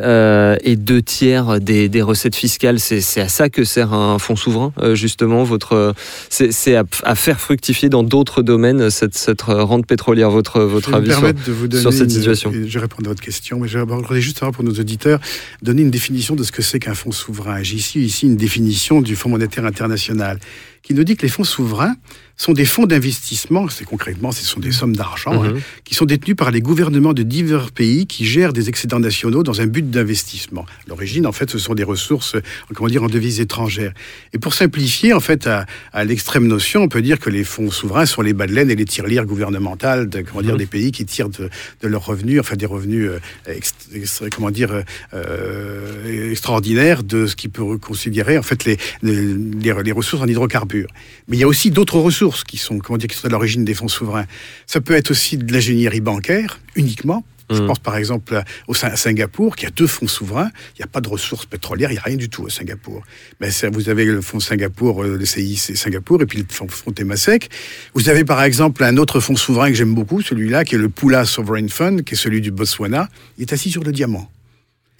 et 0.63 0.75
deux 0.75 1.01
tiers 1.01 1.59
des, 1.61 1.87
des 1.87 2.01
recettes 2.01 2.35
fiscales, 2.35 2.79
c'est 2.79 3.21
à 3.21 3.29
ça 3.29 3.49
que 3.49 3.63
sert 3.63 3.93
un 3.93 4.19
fonds 4.19 4.35
souverain, 4.35 4.73
justement. 4.93 5.45
C'est 6.29 6.75
à, 6.75 6.83
à 7.03 7.15
faire 7.15 7.39
fructifier 7.39 7.87
dans 7.87 8.03
d'autres 8.11 8.43
domaines 8.43 8.89
cette, 8.89 9.15
cette 9.17 9.41
rente 9.41 9.87
pétrolière. 9.87 10.29
Votre, 10.29 10.61
votre 10.61 10.93
avis 10.93 11.09
sur- 11.11 11.21
permettre 11.21 11.45
de 11.47 11.51
vous 11.51 11.67
donner 11.67 11.81
sur 11.81 11.93
cette 11.93 12.13
une- 12.13 12.21
saison. 12.23 12.51
Je 12.53 12.59
vais 12.59 12.79
répondre 12.79 13.07
à 13.09 13.11
votre 13.11 13.21
question, 13.23 13.59
mais 13.59 13.67
je 13.67 13.79
voudrais 13.79 14.21
juste 14.21 14.37
savoir 14.39 14.53
pour 14.53 14.63
nos 14.63 14.73
auditeurs 14.73 15.19
donner 15.61 15.81
une 15.81 15.91
définition 15.91 16.35
de 16.35 16.43
ce 16.43 16.51
que 16.51 16.61
c'est 16.61 16.79
qu'un 16.79 16.93
fonds 16.93 17.11
souverain. 17.11 17.63
J'ai 17.63 17.77
ici, 17.77 18.01
ici 18.03 18.25
une 18.27 18.35
définition 18.37 19.01
du 19.01 19.15
Fonds 19.15 19.29
monétaire 19.29 19.65
international 19.65 20.39
qui 20.83 20.93
nous 20.93 21.03
dit 21.03 21.15
que 21.15 21.21
les 21.23 21.29
fonds 21.29 21.43
souverains 21.43 21.95
sont 22.37 22.53
des 22.53 22.65
fonds 22.65 22.87
d'investissement, 22.87 23.69
c'est 23.69 23.85
concrètement, 23.85 24.31
ce 24.31 24.43
sont 24.43 24.59
des 24.59 24.71
sommes 24.71 24.95
d'argent, 24.95 25.43
hein, 25.43 25.51
Mhm. 25.53 25.61
qui 25.83 25.93
sont 25.93 26.05
détenus 26.05 26.35
par 26.35 26.49
les 26.49 26.59
gouvernements 26.59 27.13
de 27.13 27.21
divers 27.21 27.71
pays 27.71 28.07
qui 28.07 28.25
gèrent 28.25 28.51
des 28.51 28.67
excédents 28.67 28.99
nationaux 28.99 29.43
dans 29.43 29.61
un 29.61 29.67
but 29.67 29.87
d'investissement. 29.91 30.65
L'origine, 30.87 31.27
en 31.27 31.33
fait, 31.33 31.51
ce 31.51 31.59
sont 31.59 31.75
des 31.75 31.83
ressources, 31.83 32.35
comment 32.73 32.89
dire, 32.89 33.03
en 33.03 33.07
devises 33.09 33.39
étrangères. 33.41 33.93
Et 34.33 34.39
pour 34.39 34.55
simplifier, 34.55 35.13
en 35.13 35.19
fait, 35.19 35.45
à, 35.45 35.67
à 35.93 36.03
l'extrême 36.03 36.47
notion, 36.47 36.81
on 36.81 36.87
peut 36.87 37.03
dire 37.03 37.19
que 37.19 37.29
les 37.29 37.43
fonds 37.43 37.69
souverains 37.69 38.07
sont 38.07 38.23
les 38.23 38.33
badelaines 38.33 38.71
et 38.71 38.75
les 38.75 38.85
tirelires 38.85 39.25
gouvernementales 39.27 40.09
de, 40.09 40.21
comment 40.21 40.41
dire, 40.41 40.53
Mhm. 40.53 40.57
des 40.59 40.65
pays 40.65 40.91
qui 40.91 41.05
tirent 41.05 41.29
de, 41.29 41.47
de 41.83 41.87
leurs 41.87 42.05
revenus, 42.05 42.39
enfin 42.39 42.55
des 42.55 42.65
revenus, 42.65 43.07
euh, 43.11 43.19
ex- 43.45 43.75
ex- 43.93 44.23
comment 44.35 44.49
dire, 44.49 44.71
euh, 44.71 44.81
euh, 45.13 46.31
extraordinaires 46.31 47.03
de 47.03 47.27
ce 47.27 47.35
qui 47.35 47.49
peut 47.49 47.77
considérer, 47.77 48.39
en 48.39 48.43
fait, 48.43 48.65
les- 48.65 48.77
les 49.03 49.91
ressources 49.91 50.23
en 50.23 50.27
hydrocarbures. 50.27 50.70
Mais 51.27 51.37
il 51.37 51.39
y 51.39 51.43
a 51.43 51.47
aussi 51.47 51.71
d'autres 51.71 51.99
ressources 51.99 52.43
qui 52.43 52.57
sont, 52.57 52.79
comment 52.79 52.97
dire, 52.97 53.09
qui 53.09 53.17
sont 53.17 53.27
à 53.27 53.31
l'origine 53.31 53.63
des 53.65 53.73
fonds 53.73 53.87
souverains. 53.87 54.25
Ça 54.67 54.81
peut 54.81 54.93
être 54.95 55.11
aussi 55.11 55.37
de 55.37 55.51
l'ingénierie 55.53 56.01
bancaire, 56.01 56.59
uniquement. 56.75 57.23
Je 57.53 57.59
Mhm. 57.59 57.67
pense 57.67 57.79
par 57.79 57.97
exemple 57.97 58.33
à- 58.35 58.45
au 58.69 58.73
à 58.81 58.95
Singapour, 58.95 59.57
qui 59.57 59.65
a 59.65 59.69
deux 59.71 59.85
fonds 59.87 60.07
souverains. 60.07 60.49
Il 60.75 60.79
n'y 60.79 60.83
a 60.83 60.87
pas 60.87 61.01
de 61.01 61.09
ressources 61.09 61.45
pétrolières, 61.45 61.91
il 61.91 61.95
n'y 61.95 61.99
a 61.99 62.03
rien 62.03 62.15
du 62.15 62.29
tout 62.29 62.43
au 62.43 62.49
Singapour. 62.49 63.03
Mais 63.41 63.51
ça, 63.51 63.69
vous 63.69 63.89
avez 63.89 64.05
le 64.05 64.21
fonds 64.21 64.39
Singapour, 64.39 65.03
euh, 65.03 65.17
le 65.17 65.25
CIC 65.25 65.75
Singapour, 65.75 66.21
et 66.21 66.25
puis 66.25 66.37
le 66.39 66.45
fonds, 66.49 66.69
fonds 66.69 66.91
Temasek. 66.93 67.49
Vous 67.93 68.07
avez 68.07 68.23
par 68.23 68.41
exemple 68.41 68.81
un 68.85 68.95
autre 68.95 69.19
fonds 69.19 69.35
souverain 69.35 69.67
que 69.69 69.75
j'aime 69.75 69.93
beaucoup, 69.93 70.21
celui-là, 70.21 70.63
qui 70.63 70.75
est 70.75 70.77
le 70.77 70.87
Pula 70.87 71.25
Sovereign 71.25 71.67
Fund, 71.67 72.03
qui 72.05 72.13
est 72.13 72.17
celui 72.17 72.39
du 72.39 72.51
Botswana. 72.51 73.09
Il 73.37 73.41
est 73.41 73.51
assis 73.51 73.69
sur 73.69 73.83
le 73.83 73.91
diamant. 73.91 74.31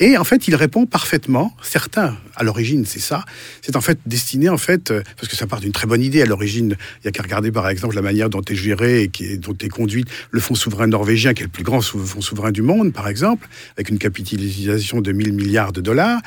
Et 0.01 0.17
en 0.17 0.23
fait, 0.23 0.47
il 0.47 0.55
répond 0.55 0.87
parfaitement. 0.87 1.55
Certains, 1.61 2.17
à 2.35 2.43
l'origine, 2.43 2.85
c'est 2.87 2.99
ça. 2.99 3.23
C'est 3.61 3.75
en 3.75 3.81
fait 3.81 3.99
destiné, 4.07 4.49
en 4.49 4.57
fait, 4.57 4.89
euh, 4.89 5.03
parce 5.15 5.27
que 5.27 5.35
ça 5.35 5.45
part 5.45 5.59
d'une 5.59 5.71
très 5.71 5.85
bonne 5.85 6.01
idée. 6.01 6.23
À 6.23 6.25
l'origine, 6.25 6.75
il 7.01 7.05
y 7.05 7.07
a 7.07 7.11
qu'à 7.11 7.21
regarder, 7.21 7.51
par 7.51 7.69
exemple, 7.69 7.93
la 7.93 8.01
manière 8.01 8.27
dont 8.27 8.41
est 8.41 8.55
géré 8.55 9.03
et 9.03 9.37
dont 9.37 9.55
est 9.61 9.69
conduite 9.69 10.07
le 10.31 10.39
fonds 10.39 10.55
souverain 10.55 10.87
norvégien, 10.87 11.35
qui 11.35 11.43
est 11.43 11.45
le 11.45 11.51
plus 11.51 11.63
grand 11.63 11.81
fonds 11.81 12.19
souverain 12.19 12.51
du 12.51 12.63
monde, 12.63 12.93
par 12.93 13.07
exemple, 13.07 13.47
avec 13.77 13.89
une 13.89 13.99
capitalisation 13.99 15.01
de 15.01 15.11
1000 15.11 15.33
milliards 15.33 15.71
de 15.71 15.81
dollars. 15.81 16.19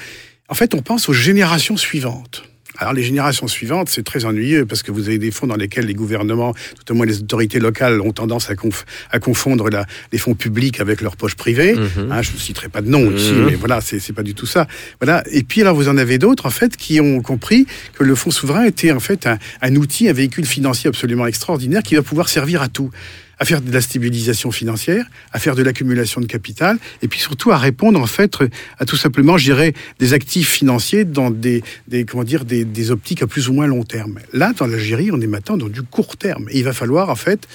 En 0.49 0.55
fait, 0.55 0.73
on 0.75 0.81
pense 0.81 1.09
aux 1.09 1.13
générations 1.13 1.77
suivantes. 1.77 2.45
Alors 2.79 2.93
les 2.93 3.03
générations 3.05 3.47
suivantes, 3.47 3.89
c'est 3.89 4.03
très 4.03 4.25
ennuyeux 4.25 4.67
parce 4.67 4.83
que 4.83 4.91
vous 4.91 5.09
avez 5.09 5.19
des 5.19 5.31
fonds 5.31 5.47
dans 5.47 5.55
lesquels 5.57 5.87
les 5.87 5.95
gouvernements, 5.95 6.55
tout 6.55 6.93
au 6.93 6.95
moins 6.97 7.07
les 7.07 7.21
autorités 7.21 7.61
locales, 7.61 8.01
ont 8.01 8.13
tendance 8.13 8.51
à, 8.51 8.55
conf- 8.55 8.85
à 9.11 9.21
confondre 9.21 9.71
la- 9.71 9.87
les 10.11 10.19
fonds 10.19 10.35
publics 10.35 10.81
avec 10.81 11.01
leurs 11.01 11.17
poches 11.17 11.37
privées. 11.37 11.75
Mhm. 11.77 12.11
Hein, 12.11 12.23
je 12.23 12.33
ne 12.33 12.37
citerai 12.37 12.69
pas 12.69 12.81
de 12.83 12.89
nom 12.89 13.13
ici, 13.15 13.33
Mhm. 13.33 13.45
mais 13.47 13.55
voilà, 13.55 13.81
c'est 13.81 14.01
c'est 14.01 14.13
pas 14.13 14.25
du 14.25 14.35
tout 14.35 14.47
ça. 14.47 14.67
Voilà. 15.01 15.23
Et 15.31 15.45
puis 15.45 15.61
alors 15.61 15.77
vous 15.77 15.89
en 15.89 15.97
avez 15.97 16.19
d'autres 16.19 16.47
en 16.47 16.51
fait 16.51 16.77
qui 16.77 17.01
ont 17.01 17.21
compris 17.23 17.67
que 17.97 18.03
le 18.03 18.15
fonds 18.17 18.33
souverain 18.33 18.65
était 18.65 18.91
en 18.91 19.01
fait 19.01 19.27
un, 19.29 19.39
un 19.63 19.77
outil, 19.77 20.09
un 20.09 20.13
véhicule 20.13 20.45
financier 20.45 20.89
absolument 20.89 21.27
extraordinaire 21.27 21.83
qui 21.83 21.95
va 21.95 22.03
pouvoir 22.03 22.29
servir 22.29 22.61
à 22.61 22.69
tout 22.69 22.91
à 23.39 23.45
faire 23.45 23.61
de 23.61 23.73
la 23.73 23.81
stabilisation 23.81 24.51
financière, 24.51 25.07
à 25.33 25.39
faire 25.39 25.55
de 25.55 25.63
l'accumulation 25.63 26.21
de 26.21 26.27
capital, 26.27 26.79
et 27.03 27.09
puis 27.09 27.21
surtout 27.21 27.51
à 27.51 27.59
répondre 27.59 28.01
en 28.01 28.07
fait 28.07 28.37
à 28.79 28.85
tout 28.85 28.97
simplement, 28.97 29.37
je 29.39 29.45
dirais, 29.45 29.75
des 29.99 30.13
actifs 30.13 30.51
financiers 30.51 31.05
dans 31.05 31.31
des, 31.31 31.63
des 31.89 32.05
comment 32.05 32.25
dire, 32.25 32.45
des, 32.45 32.65
des 32.65 32.91
optiques 32.91 33.23
à 33.23 33.27
plus 33.27 33.49
ou 33.49 33.53
moins 33.53 33.67
long 33.67 33.85
terme. 33.85 34.19
Là, 34.33 34.53
dans 34.57 34.67
l'Algérie, 34.67 35.11
on 35.13 35.21
est 35.21 35.27
maintenant 35.27 35.57
dans 35.57 35.69
du 35.69 35.83
court 35.83 36.17
terme. 36.17 36.47
Et 36.51 36.59
il 36.59 36.65
va 36.65 36.73
falloir 36.73 37.11
en 37.11 37.17
fait 37.17 37.49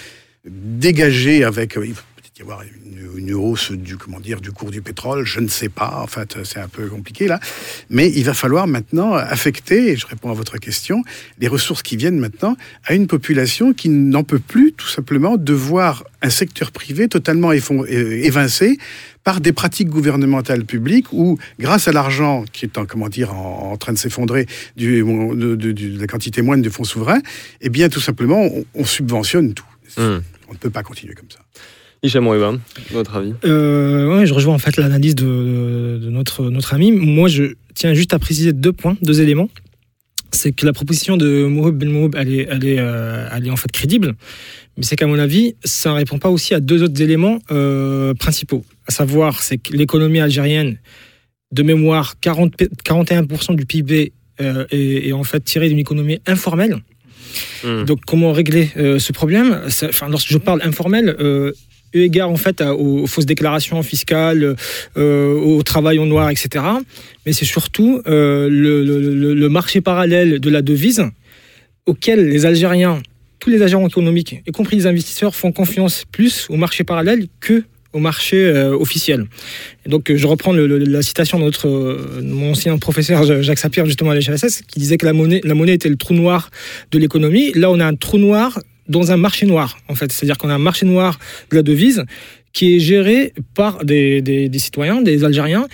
dégager 0.45 1.43
avec, 1.43 1.73
peut-être 1.73 2.05
y 2.39 2.41
avoir 2.41 2.61
une, 2.61 3.17
une 3.17 3.33
hausse 3.33 3.71
du 3.71 3.97
comment 3.97 4.19
dire 4.19 4.39
du 4.39 4.51
cours 4.51 4.71
du 4.71 4.81
pétrole, 4.81 5.25
je 5.25 5.39
ne 5.41 5.47
sais 5.49 5.67
pas. 5.69 5.99
En 6.01 6.07
fait, 6.07 6.37
c'est 6.45 6.59
un 6.59 6.67
peu 6.69 6.87
compliqué 6.87 7.27
là, 7.27 7.39
mais 7.89 8.09
il 8.09 8.23
va 8.23 8.33
falloir 8.33 8.65
maintenant 8.65 9.13
affecter, 9.13 9.91
et 9.91 9.97
je 9.97 10.07
réponds 10.07 10.31
à 10.31 10.33
votre 10.33 10.57
question, 10.57 11.03
les 11.39 11.47
ressources 11.49 11.83
qui 11.83 11.97
viennent 11.97 12.17
maintenant 12.19 12.55
à 12.85 12.93
une 12.93 13.07
population 13.07 13.73
qui 13.73 13.89
n'en 13.89 14.23
peut 14.23 14.39
plus 14.39 14.71
tout 14.73 14.87
simplement 14.87 15.35
de 15.37 15.53
voir 15.53 16.05
un 16.21 16.29
secteur 16.29 16.71
privé 16.71 17.07
totalement 17.09 17.51
euh, 17.51 17.85
évincé 18.23 18.77
par 19.25 19.41
des 19.41 19.51
pratiques 19.51 19.89
gouvernementales 19.89 20.63
publiques 20.65 21.11
où, 21.11 21.37
grâce 21.59 21.87
à 21.89 21.91
l'argent 21.91 22.45
qui 22.53 22.63
est 22.65 22.77
en, 22.77 22.85
comment 22.85 23.09
dire, 23.09 23.33
en, 23.33 23.71
en 23.73 23.77
train 23.77 23.91
de 23.91 23.97
s'effondrer 23.97 24.45
du, 24.77 25.01
de, 25.03 25.55
de- 25.55 25.71
de 25.73 25.99
la 25.99 26.07
quantité 26.07 26.41
moindre 26.41 26.63
de 26.63 26.69
fonds 26.69 26.85
souverains, 26.85 27.19
eh 27.59 27.69
bien, 27.69 27.89
tout 27.89 27.99
simplement, 27.99 28.41
on, 28.45 28.65
on 28.75 28.85
subventionne 28.85 29.53
tout. 29.53 29.65
Mhm. 29.97 30.23
On 30.47 30.53
ne 30.53 30.57
peut 30.57 30.69
pas 30.69 30.83
continuer 30.83 31.13
comme 31.15 31.29
ça. 31.29 31.39
Hicham 32.03 32.27
Ouéba, 32.27 32.53
votre 32.91 33.15
avis? 33.15 33.33
Euh, 33.45 34.17
ouais, 34.17 34.25
je 34.25 34.33
rejoins 34.33 34.53
en 34.53 34.59
fait 34.59 34.77
l'analyse 34.77 35.15
de, 35.15 35.99
de 36.01 36.09
notre, 36.09 36.49
notre 36.49 36.73
ami. 36.73 36.91
Moi, 36.91 37.27
je 37.27 37.55
tiens 37.73 37.93
juste 37.93 38.13
à 38.13 38.19
préciser 38.19 38.53
deux 38.53 38.71
points, 38.71 38.95
deux 39.01 39.21
éléments. 39.21 39.49
C'est 40.31 40.51
que 40.51 40.65
la 40.65 40.73
proposition 40.73 41.17
de 41.17 41.45
Mouhoub 41.45 41.71
Ben 41.71 41.89
Mouhoub, 41.89 42.11
elle 42.15 42.33
est, 42.33 42.47
elle, 42.49 42.65
est, 42.65 42.79
euh, 42.79 43.27
elle 43.35 43.47
est 43.47 43.49
en 43.49 43.55
fait 43.55 43.71
crédible. 43.71 44.15
Mais 44.77 44.83
c'est 44.83 44.95
qu'à 44.95 45.07
mon 45.07 45.19
avis, 45.19 45.55
ça 45.63 45.89
ne 45.89 45.95
répond 45.95 46.19
pas 46.19 46.29
aussi 46.29 46.53
à 46.53 46.59
deux 46.59 46.83
autres 46.83 47.01
éléments 47.01 47.39
euh, 47.51 48.13
principaux. 48.13 48.63
À 48.87 48.91
savoir, 48.91 49.41
c'est 49.41 49.57
que 49.57 49.75
l'économie 49.75 50.19
algérienne, 50.19 50.77
de 51.51 51.63
mémoire, 51.63 52.19
40, 52.21 52.53
41% 52.85 53.55
du 53.55 53.65
PIB 53.65 54.13
euh, 54.39 54.65
est, 54.69 55.07
est 55.07 55.11
en 55.11 55.23
fait 55.23 55.43
tiré 55.43 55.67
d'une 55.67 55.79
économie 55.79 56.19
informelle. 56.27 56.77
Mhm. 57.63 57.85
Donc, 57.85 57.99
comment 58.05 58.31
régler 58.31 58.69
euh, 58.77 58.99
ce 58.99 59.11
problème? 59.11 59.61
Enfin, 59.65 60.09
lorsque 60.09 60.31
je 60.31 60.37
parle 60.37 60.61
informel, 60.63 61.15
euh, 61.19 61.51
eu 61.93 62.01
égard 62.01 62.29
en 62.29 62.37
fait 62.37 62.61
aux, 62.61 63.07
fausses 63.07 63.25
déclarations 63.25 63.81
fiscales, 63.83 64.55
euh, 64.97 65.33
au 65.33 65.63
travail 65.63 65.99
en 65.99 66.05
noir, 66.05 66.29
etc. 66.29 66.63
Mais 67.25 67.33
c'est 67.33 67.45
surtout 67.45 68.01
euh, 68.07 68.47
le, 68.49 69.49
marché 69.49 69.81
parallèle 69.81 70.39
de 70.39 70.49
la 70.49 70.61
devise 70.61 71.03
auquel 71.85 72.27
les 72.27 72.45
Algériens, 72.45 73.01
tous 73.39 73.49
les 73.49 73.61
agents 73.61 73.85
économiques, 73.87 74.41
y 74.45 74.51
compris 74.51 74.77
les 74.77 74.85
investisseurs, 74.85 75.35
font 75.35 75.51
confiance 75.51 76.05
plus 76.11 76.47
au 76.49 76.55
marché 76.55 76.83
parallèle 76.83 77.27
que 77.39 77.63
au 77.91 77.99
marché 77.99 78.37
euh, 78.37 78.77
officiel. 78.77 79.25
Donc, 79.87 80.13
je 80.13 80.27
reprends 80.27 80.53
la 80.53 81.01
citation 81.01 81.39
de 81.39 81.45
notre, 81.45 82.21
mon 82.21 82.51
ancien 82.51 82.77
professeur 82.77 83.23
Ja- 83.23 83.41
Jacques 83.41 83.57
Sapir, 83.57 83.87
justement 83.87 84.11
à 84.11 84.15
l'HSS, 84.15 84.61
qui 84.67 84.79
disait 84.79 84.97
que 84.97 85.07
la 85.07 85.13
monnaie, 85.13 85.41
la 85.43 85.55
monnaie 85.55 85.73
était 85.73 85.89
le 85.89 85.95
trou 85.95 86.13
noir 86.13 86.51
de 86.91 86.99
l'économie. 86.99 87.51
Là, 87.53 87.71
on 87.71 87.79
a 87.79 87.85
un 87.87 87.95
trou 87.95 88.19
noir 88.19 88.59
dans 88.89 89.11
un 89.11 89.17
marché 89.17 89.45
noir, 89.45 89.77
en 89.87 89.95
fait. 89.95 90.11
C'est-à-dire 90.11 90.37
qu'on 90.37 90.49
a 90.49 90.55
un 90.55 90.59
marché 90.59 90.85
noir 90.85 91.19
de 91.51 91.55
la 91.55 91.63
devise 91.63 92.03
qui 92.51 92.75
est 92.75 92.79
géré 92.79 93.33
par 93.55 93.85
des, 93.85 94.49
citoyens, 94.57 95.01
des 95.01 95.23
Algériens, 95.23 95.67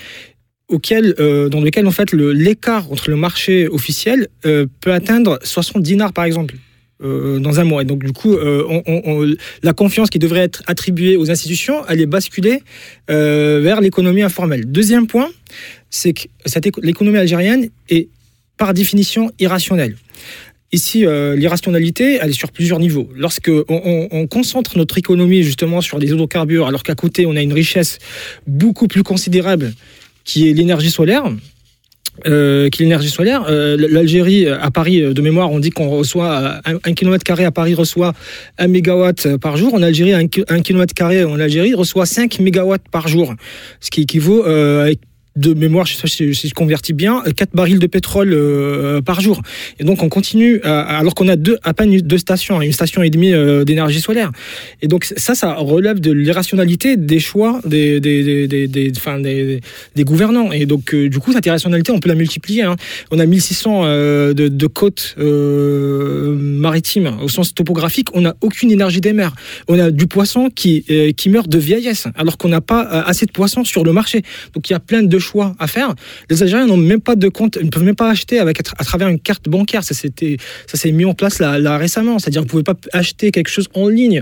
auquel, 0.68 1.16
euh, 1.20 1.50
dans 1.50 1.62
lequel 1.62 1.88
en 1.88 1.92
fait 1.92 2.12
l'écart 2.12 2.92
entre 2.92 3.10
le 3.10 3.16
marché 3.16 3.68
officiel 3.68 4.28
euh, 4.46 4.66
peut 4.82 4.94
atteindre 4.94 5.40
60 5.44 5.84
dinars 5.84 6.12
par 6.12 6.26
exemple 6.26 6.56
euh, 7.04 7.40
dans 7.40 7.60
un 7.60 7.64
mois. 7.64 7.84
Et 7.84 7.86
donc 7.86 8.04
du 8.04 8.12
coup, 8.14 8.34
euh, 8.34 9.36
la 9.62 9.74
confiance 9.74 10.10
qui 10.10 10.18
devrait 10.18 10.40
être 10.40 10.64
attribuée 10.66 11.18
aux 11.18 11.30
institutions, 11.30 11.84
elle 11.88 12.02
est 12.02 12.08
basculée 12.08 12.64
vers 13.08 13.82
l'économie 13.82 14.24
informelle. 14.24 14.66
Deuxième 14.66 15.08
point, 15.08 15.30
c'est 15.90 16.14
que 16.14 16.82
l'économie 16.82 17.18
algérienne 17.18 17.70
est 17.90 18.10
par 18.58 18.74
définition 18.74 19.32
irrationnelle. 19.40 19.98
Ici, 20.76 21.06
euh, 21.06 21.38
l'irrationalité, 21.38 22.20
elle 22.22 22.32
est 22.32 22.34
sur 22.44 22.52
plusieurs 22.52 22.80
niveaux. 22.80 23.08
Lorsque 23.16 23.50
on, 23.50 23.64
on- 23.94 24.08
on 24.12 24.28
concentre 24.28 24.78
notre 24.78 24.98
économie 24.98 25.42
justement 25.42 25.80
sur 25.80 25.98
les 26.00 26.08
hydrocarbures, 26.08 26.68
alors 26.68 26.84
qu'à 26.84 26.96
côté, 26.96 27.26
on 27.26 27.36
a 27.38 27.42
une 27.42 27.54
richesse 27.54 27.98
beaucoup 28.46 28.88
plus 28.90 29.02
considérable 29.04 29.74
qui 30.26 30.50
est 30.50 30.54
l'énergie 30.54 30.92
solaire, 30.92 31.24
euh, 32.28 32.68
qui 32.70 32.84
solaire. 33.10 33.46
Euh, 33.48 33.78
L'Algérie, 33.90 34.48
à 34.48 34.70
Paris, 34.70 35.02
euh, 35.02 35.14
de 35.14 35.22
mémoire, 35.22 35.50
on 35.50 35.60
dit 35.60 35.70
qu'on 35.70 35.90
reçoit 35.90 36.60
un, 36.66 36.76
un 36.84 36.94
kilomètre 36.94 37.24
carré 37.24 37.46
à 37.46 37.52
Paris 37.52 37.74
reçoit 37.74 38.14
un 38.58 38.68
mégawatt 38.68 39.38
par 39.38 39.56
jour. 39.56 39.74
En 39.76 39.82
Algérie, 39.82 40.14
un, 40.14 40.26
un 40.50 40.62
kilomètre 40.62 40.94
carré 40.94 41.24
en 41.24 41.40
Algérie 41.40 41.74
reçoit 41.74 42.06
5 42.06 42.40
mégawatts 42.40 42.88
par 42.92 43.08
jour, 43.08 43.34
ce 43.80 43.90
qui 43.92 44.02
équivaut 44.02 44.46
euh, 44.46 44.94
de 45.36 45.54
mémoire, 45.54 45.86
je 45.86 45.96
sais 45.96 46.02
pas 46.02 46.08
si, 46.08 46.34
je 46.34 46.54
convertis 46.54 46.94
bien, 46.94 47.22
4 47.36 47.50
barils 47.54 47.80
de 47.80 47.88
pétrole 47.88 48.32
euh, 48.34 49.02
par 49.02 49.20
jour. 49.22 49.42
Et 49.80 49.84
donc 49.84 50.02
on 50.02 50.10
continue, 50.10 50.62
alors 50.64 51.14
qu'on 51.16 51.28
a 51.28 51.36
deux, 51.36 51.58
à 51.64 51.74
peine 51.74 51.98
deux 52.00 52.18
stations, 52.18 52.62
une 52.62 52.72
station 52.72 53.04
et 53.04 53.10
demie 53.10 53.34
euh, 53.34 53.64
d'énergie 53.66 54.00
solaire. 54.00 54.32
Et 54.82 54.88
donc 54.88 55.06
ça, 55.06 55.36
ça 55.36 55.54
relève 55.56 56.00
de 56.00 56.12
l'irrationalité 56.12 56.96
des 56.98 57.20
choix 57.20 57.60
des, 57.66 58.00
des, 58.00 58.24
des, 58.24 58.48
des, 58.48 58.68
des- 58.68 58.92
des, 59.96 60.04
gouvernants. 60.04 60.52
Et 60.52 60.66
donc 60.66 60.94
euh, 60.94 61.10
du 61.10 61.20
coup, 61.20 61.34
cette 61.34 61.46
irrationalité, 61.46 61.92
on 61.92 62.00
peut 62.00 62.10
la 62.10 62.16
multiplier. 62.16 62.64
hein. 62.64 62.76
On 63.12 63.20
a 63.20 63.26
1600 63.26 63.82
euh, 63.86 64.34
de, 64.34 64.68
côtes 64.68 65.16
euh, 65.20 66.36
maritimes 66.38 67.18
au 67.22 67.28
sens 67.30 67.54
topographique, 67.54 68.08
on 68.14 68.22
n'a 68.22 68.36
aucune 68.42 68.72
énergie 68.72 69.02
des 69.02 69.14
mers. 69.14 69.34
On 69.68 69.78
a 69.80 69.92
du 69.92 70.08
poisson 70.08 70.50
qui, 70.50 70.86
euh, 70.90 71.12
qui 71.12 71.30
meurt 71.30 71.50
de 71.50 71.58
vieillesse, 71.58 72.08
alors 72.16 72.38
qu'on 72.38 72.50
n'a 72.50 72.62
pas 72.62 72.86
euh, 72.92 73.04
assez 73.06 73.26
de 73.26 73.32
poissons 73.32 73.64
sur 73.64 73.84
le 73.84 73.92
marché. 73.94 74.22
Donc 74.54 74.70
il 74.70 74.74
y 74.74 74.76
a 74.76 74.80
plein 74.80 75.04
de 75.04 75.20
choix 75.26 75.56
à 75.60 75.68
faire. 75.68 75.94
Les 76.30 76.42
Algériens 76.44 76.68
n'ont 76.68 76.78
même 76.78 77.02
pas 77.02 77.16
de 77.16 77.28
compte, 77.30 77.58
ils 77.60 77.66
ne 77.66 77.72
peuvent 77.72 77.84
même 77.84 77.96
pas 77.96 78.10
acheter 78.10 78.40
avec, 78.40 78.60
à 78.78 78.84
travers 78.84 79.08
une 79.10 79.20
carte 79.20 79.50
bancaire. 79.50 79.84
Ça 79.84 79.94
s'est 79.94 80.92
mis 80.92 81.06
en 81.06 81.14
place 81.14 81.40
là, 81.40 81.60
là 81.60 81.78
récemment. 81.78 82.20
C'est-à-dire 82.20 82.42
que 82.44 82.52
vous 82.52 82.58
ne 82.60 82.64
pouvez 82.64 82.76
pas 82.76 82.76
acheter 82.98 83.32
quelque 83.32 83.50
chose 83.50 83.68
en 83.74 83.88
ligne. 83.88 84.22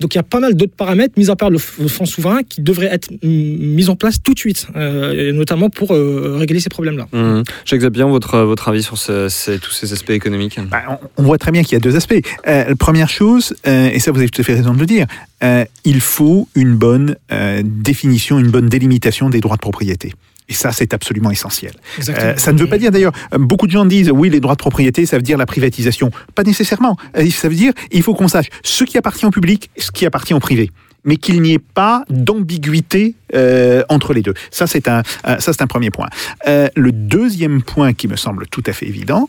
Donc 0.00 0.14
il 0.14 0.18
y 0.18 0.20
a 0.20 0.24
pas 0.24 0.40
mal 0.40 0.54
d'autres 0.54 0.74
paramètres, 0.74 1.14
mis 1.16 1.30
à 1.30 1.36
part 1.36 1.48
le, 1.50 1.58
fonds 1.58 2.06
souverain, 2.06 2.42
qui 2.42 2.60
devraient 2.60 2.90
être 2.92 3.08
mis 3.22 3.88
en 3.88 3.94
place 3.94 4.16
tout 4.22 4.34
de 4.34 4.38
suite, 4.38 4.66
euh, 4.74 5.28
et 5.28 5.32
notamment 5.32 5.70
pour 5.70 5.94
euh, 5.94 6.36
régler 6.38 6.58
ces 6.58 6.70
problèmes-là. 6.70 7.06
Mhm. 7.12 7.44
Jacques 7.64 7.82
Zapian, 7.82 8.10
votre, 8.10 8.38
votre 8.40 8.68
avis 8.68 8.82
sur 8.82 8.98
ce- 8.98 9.28
ces- 9.28 9.58
tous 9.60 9.70
ces 9.70 9.92
aspects 9.92 10.10
économiques? 10.10 10.58
Bah, 10.70 10.82
on, 10.88 10.98
on 11.18 11.22
voit 11.22 11.38
très 11.38 11.52
bien 11.52 11.62
qu'il 11.62 11.74
y 11.74 11.76
a 11.76 11.80
deux 11.80 11.94
aspects. 11.94 12.20
Euh, 12.48 12.64
la 12.70 12.74
première 12.76 13.08
chose, 13.08 13.54
euh, 13.68 13.90
et 13.92 14.00
ça 14.00 14.10
vous 14.10 14.18
avez 14.18 14.28
tout 14.28 14.40
à 14.40 14.44
fait 14.44 14.54
raison 14.54 14.74
de 14.74 14.80
le 14.80 14.86
dire, 14.86 15.06
euh, 15.44 15.64
il 15.84 16.00
faut 16.00 16.48
une 16.56 16.74
bonne 16.74 17.14
euh, 17.30 17.62
définition, 17.64 18.40
une 18.40 18.50
bonne 18.50 18.68
délimitation 18.68 19.30
des 19.30 19.40
droits 19.40 19.56
de 19.56 19.60
propriété. 19.62 20.12
Et 20.48 20.54
ça, 20.54 20.72
c'est 20.72 20.92
absolument 20.92 21.30
essentiel. 21.30 21.72
Euh, 22.08 22.36
ça 22.36 22.52
ne 22.52 22.58
veut 22.58 22.66
pas 22.66 22.78
dire 22.78 22.90
d'ailleurs, 22.90 23.12
euh, 23.32 23.38
beaucoup 23.38 23.66
de 23.66 23.72
gens 23.72 23.84
disent 23.84 24.10
oui, 24.10 24.28
les 24.28 24.40
droits 24.40 24.54
de 24.54 24.58
propriété, 24.58 25.06
ça 25.06 25.16
veut 25.16 25.22
dire 25.22 25.38
la 25.38 25.46
privatisation. 25.46 26.10
Pas 26.34 26.42
nécessairement. 26.42 26.96
Euh, 27.16 27.28
Ça 27.30 27.48
veut 27.48 27.54
dire 27.54 27.72
il 27.90 28.02
faut 28.02 28.14
qu'on 28.14 28.28
sache 28.28 28.48
ce 28.62 28.84
qui 28.84 28.98
appartient 28.98 29.24
au 29.24 29.30
public, 29.30 29.70
ce 29.78 29.90
qui 29.90 30.04
appartient 30.04 30.34
au 30.34 30.40
privé. 30.40 30.70
Mais 31.04 31.16
qu'il 31.16 31.42
n'y 31.42 31.52
ait 31.52 31.58
pas 31.58 32.04
d'ambiguïté 32.10 33.16
euh, 33.34 33.82
entre 33.88 34.12
les 34.14 34.22
deux. 34.22 34.34
Ça, 34.52 34.68
c'est 34.68 34.86
un, 34.86 35.02
euh, 35.26 35.38
ça, 35.40 35.52
c'est 35.52 35.62
un 35.62 35.66
premier 35.66 35.90
point. 35.90 36.08
Euh, 36.46 36.68
le 36.76 36.92
deuxième 36.92 37.60
point 37.62 37.92
qui 37.92 38.06
me 38.06 38.14
semble 38.14 38.46
tout 38.46 38.62
à 38.66 38.72
fait 38.72 38.86
évident, 38.86 39.28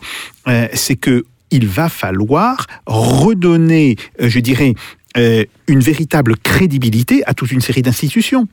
c'est 0.74 0.96
que 0.96 1.26
il 1.50 1.68
va 1.68 1.90
falloir 1.90 2.68
redonner, 2.86 3.96
je 4.20 4.40
dirais, 4.40 4.74
une 5.16 5.80
véritable 5.80 6.38
crédibilité 6.38 7.24
à 7.26 7.34
toute 7.34 7.52
une 7.52 7.62
série 7.62 7.84
d'institutions, 7.84 8.48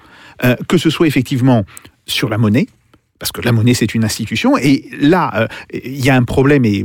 que 0.68 0.76
ce 0.76 0.90
soit 0.90 1.06
effectivement 1.06 1.64
sur 2.07 2.28
la 2.28 2.38
monnaie, 2.38 2.66
parce 3.18 3.32
que 3.32 3.40
la 3.40 3.53
monnaie 3.53 3.74
c'est 3.74 3.94
une 3.94 4.05
institution, 4.05 4.57
et 4.57 4.84
là 5.01 5.30
euh, 5.34 5.46
il 5.72 6.05
y 6.05 6.11
a 6.11 6.16
un 6.16 6.24
problème, 6.24 6.64
et 6.64 6.84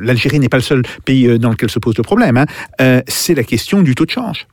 l'Algérie 0.00 0.38
n'est 0.38 0.48
pas 0.48 0.58
le 0.58 0.62
seul 0.62 0.82
pays 1.04 1.26
euh, 1.26 1.38
dans 1.38 1.50
lequel 1.50 1.70
se 1.70 1.78
pose 1.78 1.96
le 1.96 2.02
problème, 2.02 2.36
hein, 2.36 2.46
euh, 2.80 3.02
c'est 3.08 3.34
la 3.34 3.44
question 3.44 3.82
du 3.82 3.94
taux 3.94 4.06
de 4.06 4.10
change. 4.10 4.46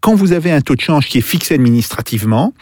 Quand 0.00 0.14
vous 0.14 0.32
avez 0.32 0.50
un 0.50 0.60
taux 0.60 0.74
de 0.76 0.80
change 0.80 1.06
qui 1.08 1.18
est 1.18 1.22
fixé 1.22 1.54
administrativement, 1.54 2.54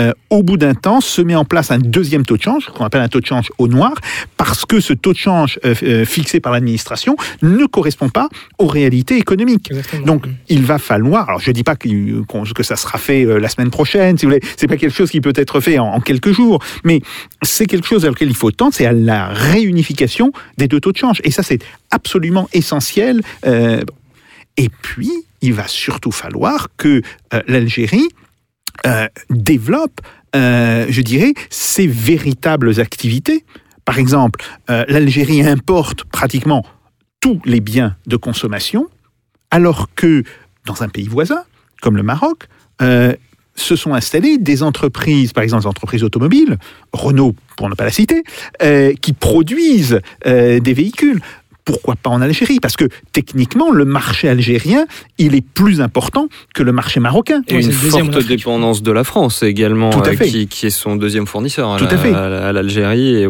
euh, 0.00 0.12
au 0.30 0.42
bout 0.42 0.56
d'un 0.56 0.72
temps, 0.72 1.02
se 1.02 1.20
met 1.20 1.34
en 1.34 1.44
place 1.44 1.70
un 1.70 1.78
deuxième 1.78 2.24
taux 2.24 2.38
de 2.38 2.42
change, 2.42 2.66
qu'on 2.66 2.84
appelle 2.84 3.02
un 3.02 3.08
taux 3.08 3.20
de 3.20 3.26
change 3.26 3.50
au 3.58 3.68
noir, 3.68 3.92
parce 4.38 4.64
que 4.64 4.80
ce 4.80 4.94
taux 4.94 5.12
de 5.12 5.18
change 5.18 5.58
euh, 5.66 5.74
euh, 5.82 6.04
fixé 6.06 6.40
par 6.40 6.50
l'administration 6.52 7.14
ne 7.42 7.66
correspond 7.66 8.08
pas 8.08 8.28
aux 8.58 8.66
réalités 8.66 9.18
économiques. 9.18 9.68
Exactement. 9.70 10.06
Donc, 10.06 10.24
il 10.48 10.62
va 10.62 10.78
falloir. 10.78 11.28
Alors, 11.28 11.40
je 11.40 11.50
dis 11.50 11.62
pas 11.62 11.76
qu'on- 11.76 12.44
que 12.54 12.62
ça 12.62 12.76
sera 12.76 12.96
fait 12.98 13.24
la 13.24 13.48
semaine 13.50 13.70
prochaine, 13.70 14.16
si 14.16 14.24
vous 14.24 14.32
voulez. 14.32 14.42
C'est 14.56 14.66
pas 14.66 14.78
quelque 14.78 14.94
chose 14.96 15.10
qui 15.10 15.20
peut 15.20 15.34
être 15.36 15.60
fait 15.60 15.78
en, 15.78 15.86
en 15.88 16.00
quelques 16.00 16.32
jours, 16.32 16.62
mais 16.84 17.02
c'est 17.42 17.66
quelque 17.66 17.86
chose 17.86 18.06
à 18.06 18.08
laquelle 18.08 18.28
il 18.30 18.36
faut 18.36 18.50
tendre, 18.50 18.72
c'est 18.74 18.86
à 18.86 18.92
la 18.92 19.26
réunification 19.28 20.32
des 20.56 20.68
deux 20.68 20.80
taux 20.80 20.92
de 20.92 20.98
change. 20.98 21.20
Et 21.24 21.30
ça, 21.30 21.42
c'est 21.42 21.58
absolument 21.90 22.48
essentiel. 22.54 23.20
Euh, 23.46 23.82
et 24.56 24.70
puis, 24.80 25.10
il 25.42 25.52
va 25.52 25.66
surtout 25.66 26.12
falloir 26.12 26.68
que 26.76 27.02
euh, 27.34 27.42
l'Algérie 27.48 28.08
euh, 28.86 29.08
développe, 29.28 30.00
euh, 30.34 30.86
je 30.88 31.02
dirais, 31.02 31.34
ses 31.50 31.86
véritables 31.86 32.80
activités. 32.80 33.44
Par 33.84 33.98
exemple, 33.98 34.44
l'Algérie 34.68 35.42
importe 35.42 36.04
pratiquement 36.04 36.64
tous 37.20 37.40
les 37.44 37.58
biens 37.58 37.96
de 38.06 38.16
consommation, 38.16 38.86
alors 39.50 39.88
que 39.96 40.22
dans 40.66 40.84
un 40.84 40.88
pays 40.88 41.08
voisin, 41.08 41.42
comme 41.80 41.96
le 41.96 42.04
Maroc, 42.04 42.46
se 42.80 43.74
sont 43.74 43.92
installées 43.92 44.38
des 44.38 44.62
entreprises, 44.62 45.32
par 45.32 45.42
exemple 45.42 45.64
des 45.64 45.68
entreprises 45.68 46.04
automobiles, 46.04 46.58
Renault 46.92 47.34
pour 47.56 47.68
ne 47.68 47.74
pas 47.74 47.82
la 47.82 47.90
citer, 47.90 48.22
qui 49.00 49.12
produisent 49.14 50.00
des 50.24 50.74
véhicules. 50.74 51.20
Pourquoi 51.64 51.94
pas 51.96 52.10
en 52.10 52.20
Algérie? 52.20 52.58
Parce 52.60 52.76
que 52.76 52.86
techniquement, 53.12 53.70
le 53.70 53.84
marché 53.84 54.28
algérien, 54.28 54.86
il 55.18 55.34
est 55.36 55.44
plus 55.46 55.80
important 55.80 56.28
que 56.54 56.62
le 56.64 56.72
marché 56.72 56.98
marocain. 56.98 57.42
Et 57.46 57.54
Ouais, 57.56 57.62
une 57.62 57.70
en 57.70 57.72
forte 57.72 58.26
dépendance 58.26 58.82
de 58.82 58.90
la 58.90 59.04
France 59.04 59.42
également, 59.44 59.90
Tout 59.90 60.00
à 60.00 60.08
euh, 60.08 60.16
fait. 60.16 60.28
qui, 60.28 60.46
qui 60.48 60.66
est 60.66 60.70
son 60.70 60.96
deuxième 60.96 61.26
fournisseur 61.26 61.72
à 61.72 61.78
Tout 61.78 61.84
la- 61.84 62.52
l'Algérie. 62.52 63.24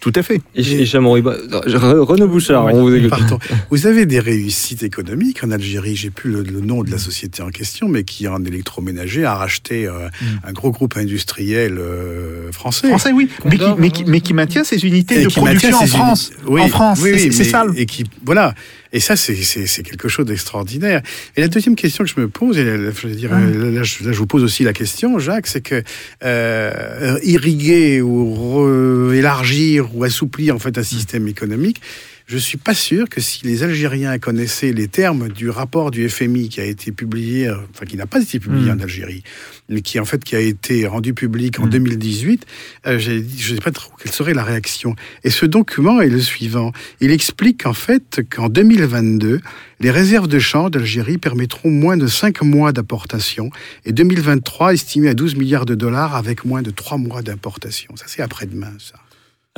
Tout 0.00 0.12
à 0.14 0.22
fait. 0.22 0.40
Et, 0.56 0.62
et 0.82 0.84
Chamoriba- 0.86 1.36
Re- 1.48 1.98
Renaud 2.00 2.26
Bouchard, 2.28 2.66
on 2.66 2.82
vous 2.82 2.94
écoute. 2.94 3.10
Pardon. 3.10 3.38
Vous 3.70 3.86
avez 3.86 4.06
des 4.06 4.18
réussites 4.18 4.82
économiques 4.82 5.44
en 5.44 5.50
Algérie? 5.50 5.94
J'ai 5.94 6.10
plus 6.10 6.30
le, 6.32 6.42
le 6.42 6.60
nom 6.60 6.82
de 6.82 6.90
la 6.90 6.98
société 6.98 7.42
en 7.42 7.50
question, 7.50 7.88
mais 7.88 8.02
qui 8.04 8.26
en 8.28 8.42
électroménager 8.44 9.24
a 9.24 9.34
racheté 9.34 9.86
euh, 9.86 10.08
un 10.44 10.52
gros 10.52 10.70
groupe 10.70 10.96
industriel 10.96 11.78
euh, 11.78 12.50
français. 12.52 12.88
Français, 12.88 13.12
oui, 13.12 13.28
mais 13.44 13.56
qui, 13.58 13.64
mais, 13.78 13.90
qui, 13.90 14.04
mais 14.04 14.20
qui 14.20 14.34
maintient 14.34 14.64
ses 14.64 14.84
unités 14.84 15.20
Et 15.20 15.24
de 15.24 15.28
production 15.28 15.76
en 15.78 15.86
France. 15.86 16.30
uni- 16.42 16.50
Oui, 16.54 16.60
en 16.62 16.68
France, 16.68 17.00
oui, 17.02 17.10
c'est 17.16 17.26
oui, 17.28 17.32
c'est 17.32 17.44
mais- 17.44 17.50
ça. 17.50 17.64
Et 17.76 17.86
qui, 17.86 18.04
voilà. 18.24 18.54
Et 18.92 19.00
ça, 19.00 19.16
c'est- 19.16 19.34
quelque 19.82 20.08
chose 20.08 20.26
d'extraordinaire. 20.26 21.02
Et 21.36 21.40
la 21.40 21.48
deuxième 21.48 21.76
question 21.76 22.04
que 22.04 22.10
je 22.10 22.20
me 22.20 22.28
pose, 22.28 22.56
et 22.58 22.64
là, 22.64 22.90
je 22.90 23.06
veux 23.06 23.14
dire, 23.14 23.30
là, 23.32 23.82
je, 23.82 24.04
là, 24.04 24.12
je 24.12 24.18
vous 24.18 24.26
pose 24.26 24.42
aussi 24.42 24.64
la 24.64 24.72
question, 24.72 25.18
Jacques, 25.18 25.46
c'est 25.46 25.60
que 25.60 25.82
euh, 26.24 27.18
irriguer 27.22 28.00
ou 28.00 29.12
élargir 29.12 29.94
ou 29.94 30.04
assouplir 30.04 30.54
en 30.54 30.58
fait 30.58 30.78
un 30.78 30.82
système 30.82 31.28
économique, 31.28 31.80
je 32.28 32.36
suis 32.36 32.58
pas 32.58 32.74
sûr 32.74 33.08
que 33.08 33.22
si 33.22 33.44
les 33.46 33.62
Algériens 33.62 34.18
connaissaient 34.18 34.72
les 34.72 34.86
termes 34.86 35.28
du 35.30 35.48
rapport 35.48 35.90
du 35.90 36.06
FMI 36.10 36.50
qui 36.50 36.60
a 36.60 36.64
été 36.64 36.92
publié, 36.92 37.48
euh, 37.48 37.56
enfin 37.70 37.86
qui 37.86 37.96
n'a 37.96 38.04
pas 38.06 38.20
été 38.20 38.38
publié 38.38 38.70
Mm. 38.70 38.78
en 38.78 38.80
Algérie, 38.82 39.22
mais 39.70 39.80
qui 39.80 39.98
en 39.98 40.04
fait 40.04 40.22
qui 40.22 40.36
a 40.36 40.40
été 40.40 40.86
rendu 40.86 41.14
public 41.14 41.58
en 41.58 41.64
Mm. 41.66 41.70
2018, 41.70 42.44
euh, 42.86 42.98
j'ai 42.98 43.22
dit- 43.22 43.40
je 43.40 43.52
ne 43.52 43.56
sais 43.56 43.62
pas 43.64 43.70
trop 43.70 43.90
quelle 44.00 44.12
serait 44.12 44.34
la 44.34 44.44
réaction. 44.44 44.94
Et 45.24 45.30
ce 45.30 45.46
document 45.46 46.02
est 46.02 46.10
le 46.10 46.20
suivant. 46.20 46.72
Il 47.00 47.10
explique 47.12 47.64
en 47.64 47.72
fait 47.72 48.20
qu'en 48.30 48.50
2022, 48.50 49.40
les 49.80 49.90
réserves 49.90 50.28
de 50.28 50.38
change 50.38 50.72
d'Algérie 50.72 51.16
permettront 51.16 51.70
moins 51.70 51.96
de 51.96 52.06
5 52.06 52.42
mois 52.42 52.72
d'importation 52.72 53.48
et 53.86 53.92
2023 53.92 54.74
estimé 54.74 55.08
à 55.08 55.14
12 55.14 55.34
milliards 55.34 55.64
de 55.64 55.74
dollars 55.74 56.14
avec 56.14 56.44
moins 56.44 56.60
de 56.60 56.70
3 56.70 56.98
mois 56.98 57.22
d'importation. 57.22 57.96
Ça 57.96 58.04
c'est 58.06 58.20
après-demain 58.20 58.72
ça. 58.78 58.96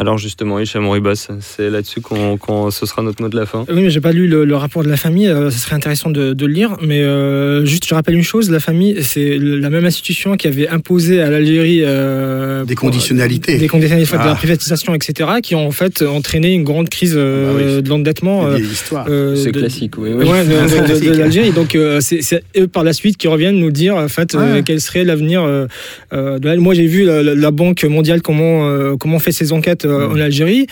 Alors 0.01 0.16
justement, 0.16 0.59
Hicham 0.59 0.88
Ribas, 0.88 1.28
c'est 1.40 1.68
là-dessus 1.68 2.01
qu'on, 2.01 2.38
qu'on- 2.38 2.70
ce 2.70 2.86
sera 2.86 3.03
notre 3.03 3.20
mot 3.22 3.28
de 3.28 3.36
la 3.36 3.44
fin. 3.44 3.66
Oui, 3.68 3.82
mais 3.82 3.90
j'ai 3.90 4.01
pas 4.01 4.12
lu 4.12 4.28
le, 4.28 4.46
le 4.46 4.57
rapport 4.57 4.82
de 4.82 4.88
la 4.88 4.96
famille. 4.96 5.28
euh, 5.28 5.51
ce 5.51 5.59
serait 5.59 5.76
intéressant 5.76 6.09
de, 6.09 6.32
de 6.32 6.46
le 6.46 6.53
lire. 6.55 6.78
Mais 6.80 7.03
euh, 7.03 7.66
juste, 7.66 7.84
je 7.86 7.94
rappelle 7.94 8.14
une 8.14 8.22
chose 8.22 8.51
la 8.51 8.61
famille, 8.61 8.96
c'est 9.03 9.36
la 9.38 9.68
même 9.68 9.84
institution 9.84 10.38
qui 10.38 10.48
avait 10.48 10.68
imposé 10.68 11.20
à 11.20 11.28
l'Algérie 11.28 11.82
euh, 11.84 12.64
Des 12.64 12.76
conditionnalités. 12.76 13.59
des 13.59 13.68
conditionnalités 13.68 14.16
de 14.16 14.22
Ah. 14.22 14.28
la 14.28 14.34
privatisation, 14.36 14.94
etc., 14.94 15.28
qui 15.42 15.55
ont 15.55 15.66
en 15.66 15.70
fait 15.70 16.01
entraîné 16.01 16.55
une 16.55 16.64
grande 16.64 16.88
crise 16.88 17.12
euh, 17.14 17.51
Ah 17.51 17.59
bah 17.59 17.64
oui. 17.76 17.82
de 17.82 17.88
l'endettement. 17.90 18.46
C'est 19.36 19.53
de- 19.53 19.59
classique, 19.61 19.98
oui. 19.98 20.14
Ouais, 20.14 20.24
oui. 20.24 20.46
de, 20.48 20.94
de- 20.94 20.98
de- 21.05 21.11
de 21.12 21.18
l'Algérie. 21.18 21.51
Donc, 21.53 21.74
euh, 21.74 22.01
c'est 22.01 22.42
eux 22.57 22.68
par 22.68 22.84
la 22.84 22.94
suite 22.94 23.18
qui 23.18 23.28
reviennent 23.28 23.59
nous 23.59 23.70
dire 23.70 23.96
en 23.96 24.09
fait 24.09 24.34
euh, 24.34 24.55
Ouais. 24.55 24.62
quel 24.64 24.80
serait 24.80 25.05
l'avenir 25.05 25.42
euh, 25.42 25.66
euh, 26.14 26.38
de. 26.38 26.57
Moi, 26.57 26.72
j'ai 26.72 26.86
vu 26.86 27.05
la, 27.05 27.22
la- 27.22 27.34
la 27.34 27.51
Banque 27.51 27.84
mondiale 27.84 28.22
comment 28.22 28.66
euh, 28.66 28.96
comment 28.98 29.18
fait 29.18 29.32
ses 29.32 29.53
enquêtes 29.53 29.84
euh, 29.91 30.09
en 30.09 30.20
Algérie. 30.20 30.66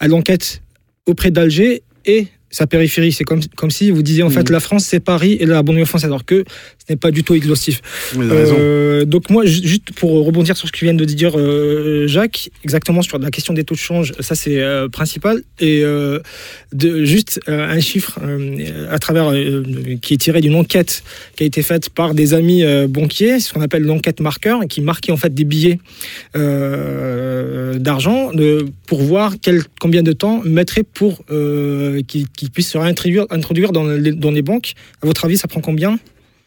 Elle 0.00 0.14
enquête 0.14 0.62
auprès 1.06 1.30
d'Alger 1.30 1.82
et 2.04 2.28
sa 2.50 2.66
périphérie. 2.66 3.12
C'est 3.12 3.24
comme, 3.24 3.40
comme 3.56 3.70
si 3.70 3.90
vous 3.90 4.02
disiez 4.02 4.22
en 4.22 4.30
fait 4.30 4.48
Mm. 4.48 4.52
la 4.52 4.60
France, 4.60 4.84
c'est 4.84 5.00
Paris 5.00 5.36
et 5.40 5.46
la 5.46 5.62
banlieue 5.62 5.84
française, 5.84 6.08
alors 6.08 6.24
que 6.24 6.44
ce 6.86 6.92
n'est 6.92 6.96
pas 6.96 7.10
du 7.10 7.22
tout 7.22 7.34
exhaustif. 7.34 7.80
Euh, 8.18 9.04
donc 9.04 9.30
moi, 9.30 9.44
ju- 9.46 9.66
juste 9.66 9.92
pour 9.92 10.10
rebondir 10.24 10.56
sur 10.56 10.66
ce 10.66 10.72
que 10.72 10.84
vient 10.84 10.94
de 10.94 11.04
dire 11.04 11.38
euh, 11.38 12.08
Jacques, 12.08 12.50
exactement 12.64 13.02
sur 13.02 13.18
la 13.18 13.30
question 13.30 13.54
des 13.54 13.64
taux 13.64 13.74
de 13.74 13.80
change, 13.80 14.12
ça 14.20 14.34
c'est 14.34 14.60
euh, 14.60 14.88
principal. 14.88 15.42
Et 15.60 15.82
euh, 15.84 16.18
de, 16.72 17.04
juste 17.04 17.40
un 17.46 17.80
chiffre 17.80 18.18
à 18.90 18.98
travers 18.98 19.32
qui 20.02 20.14
est 20.14 20.16
tiré 20.16 20.40
d'une 20.40 20.56
enquête 20.56 21.02
qui 21.36 21.44
a 21.44 21.46
été 21.46 21.62
faite 21.62 21.90
par 21.90 22.14
des 22.14 22.34
amis 22.34 22.64
banquiers, 22.88 23.38
ce 23.40 23.52
qu'on 23.52 23.60
appelle 23.60 23.82
l'enquête 23.82 24.20
marqueur, 24.20 24.60
qui 24.68 24.80
marquait 24.80 25.12
en 25.12 25.16
fait 25.16 25.32
des 25.32 25.44
billets 25.44 25.78
d'argent 27.78 28.30
pour 28.86 29.02
voir 29.02 29.34
quel, 29.40 29.62
combien 29.80 30.02
de 30.02 30.12
temps 30.12 30.42
mettrait 30.44 30.82
pour 30.82 31.24
qu'ils 31.26 32.28
qu'ils 32.28 32.50
puissent 32.50 32.70
se 32.70 32.78
réintroduire 32.78 33.26
introduire 33.30 33.72
dans 33.72 33.84
les, 33.86 34.12
dans 34.12 34.30
les 34.30 34.42
banques. 34.42 34.72
À 35.02 35.06
votre 35.06 35.24
avis, 35.24 35.38
ça 35.38 35.48
prend 35.48 35.60
combien? 35.60 35.98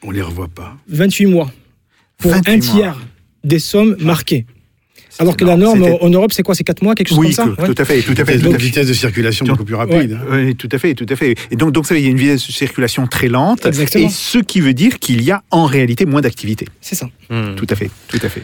On 0.05 0.11
les 0.11 0.21
revoit 0.21 0.47
pas. 0.47 0.77
28 0.89 1.25
mois 1.25 1.51
pour 2.17 2.31
28 2.31 2.49
un 2.51 2.57
mois. 2.57 2.61
tiers 2.75 2.97
des 3.43 3.59
sommes 3.59 3.95
marquées. 3.99 4.45
Alors 5.17 5.37
que 5.37 5.45
la 5.45 5.55
norme 5.55 5.81
en 6.01 6.09
Europe, 6.09 6.33
c'est 6.33 6.43
quoi 6.43 6.55
C'est 6.55 6.65
4 6.65 6.81
mois, 6.81 6.93
quelque 6.93 7.07
chose 7.07 7.17
Oui, 7.19 7.33
comme 7.33 7.55
ça 7.55 7.61
Ouais. 7.61 7.73
tout 7.73 7.81
à 7.81 7.85
fait, 7.85 8.01
tout 8.01 8.11
à 8.17 8.25
fait. 8.25 8.37
Fait. 8.37 8.57
vitesse 8.57 8.87
de 8.87 8.93
circulation 8.93 9.45
beaucoup 9.45 9.63
plus 9.63 9.75
rapide. 9.75 10.17
hein. 10.21 10.25
Oui, 10.29 10.55
tout 10.55 10.67
à 10.73 10.77
fait, 10.77 10.93
tout 10.93 11.05
à 11.07 11.15
fait. 11.15 11.35
Et 11.51 11.55
donc, 11.55 11.71
donc 11.71 11.85
ça, 11.85 11.97
il 11.97 12.03
y 12.03 12.07
a 12.07 12.09
une 12.09 12.17
vitesse 12.17 12.45
de 12.45 12.51
circulation 12.51 13.07
très 13.07 13.29
lente, 13.29 13.65
Exactement. 13.65 14.07
et 14.07 14.09
ce 14.09 14.39
qui 14.39 14.59
veut 14.59 14.73
dire 14.73 14.99
qu'il 14.99 15.21
y 15.23 15.31
a 15.31 15.41
en 15.51 15.65
réalité 15.67 16.05
moins 16.05 16.19
d'activité. 16.19 16.67
C'est 16.81 16.95
ça. 16.95 17.07
Hmm. 17.29 17.55
Tout 17.55 17.67
à 17.69 17.75
fait, 17.75 17.89
tout 18.09 18.19
à 18.21 18.27
fait. 18.27 18.43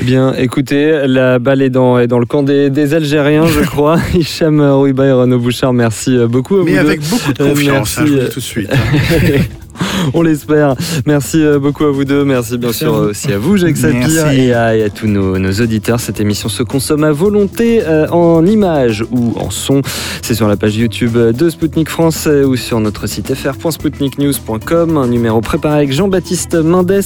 Eh 0.00 0.04
bien, 0.04 0.34
écoutez, 0.34 1.02
la 1.06 1.38
balle 1.38 1.62
est 1.62 1.70
dans, 1.70 2.00
est 2.00 2.08
dans 2.08 2.18
le 2.18 2.26
camp 2.26 2.42
des, 2.42 2.68
des 2.68 2.94
Algériens, 2.94 3.46
je 3.46 3.60
crois. 3.66 4.00
Hicham 4.12 4.60
Rouiba 4.60 5.06
et 5.06 5.12
Renaud 5.12 5.38
Bouchard, 5.38 5.72
merci 5.72 6.16
beaucoup 6.28 6.56
à 6.56 6.58
vous 6.60 6.64
Mais 6.64 6.72
deux. 6.72 6.78
avec 6.80 7.00
beaucoup 7.08 7.32
de 7.32 7.42
Euh, 7.44 7.48
confiance, 7.50 7.96
merci, 7.96 8.00
hein, 8.00 8.04
je 8.06 8.10
vous 8.10 8.16
le 8.16 8.24
dis 8.24 8.30
tout 8.30 8.40
de 8.40 8.44
suite. 8.44 8.70
On 10.14 10.22
l'espère. 10.22 10.74
Merci 11.06 11.42
euh, 11.42 11.58
beaucoup 11.58 11.84
à 11.84 11.90
vous 11.90 12.04
deux. 12.04 12.24
Merci 12.24 12.58
bien 12.58 12.68
Merci 12.68 12.78
sûr 12.80 12.94
à 12.94 13.00
aussi 13.00 13.32
à 13.32 13.38
vous, 13.38 13.56
Jacques 13.56 13.76
Sapir, 13.76 14.28
et 14.28 14.52
à, 14.52 14.76
et 14.76 14.82
à 14.82 14.90
tous 14.90 15.06
nos, 15.06 15.38
nos 15.38 15.52
auditeurs. 15.52 16.00
Cette 16.00 16.20
émission 16.20 16.48
se 16.48 16.62
consomme 16.62 17.04
à 17.04 17.12
volonté 17.12 17.82
euh, 17.82 18.08
en 18.08 18.44
images 18.46 19.04
ou 19.10 19.34
en 19.36 19.50
son. 19.50 19.82
C'est 20.22 20.34
sur 20.34 20.48
la 20.48 20.56
page 20.56 20.76
YouTube 20.76 21.16
de 21.16 21.50
Spoutnik 21.50 21.88
France 21.88 22.26
euh, 22.26 22.44
ou 22.44 22.56
sur 22.56 22.80
notre 22.80 23.06
site 23.06 23.34
fr.spoutniknews.com. 23.34 24.96
Un 24.96 25.08
numéro 25.08 25.40
préparé 25.40 25.76
avec 25.78 25.92
Jean-Baptiste 25.92 26.54
Mendes, 26.54 27.02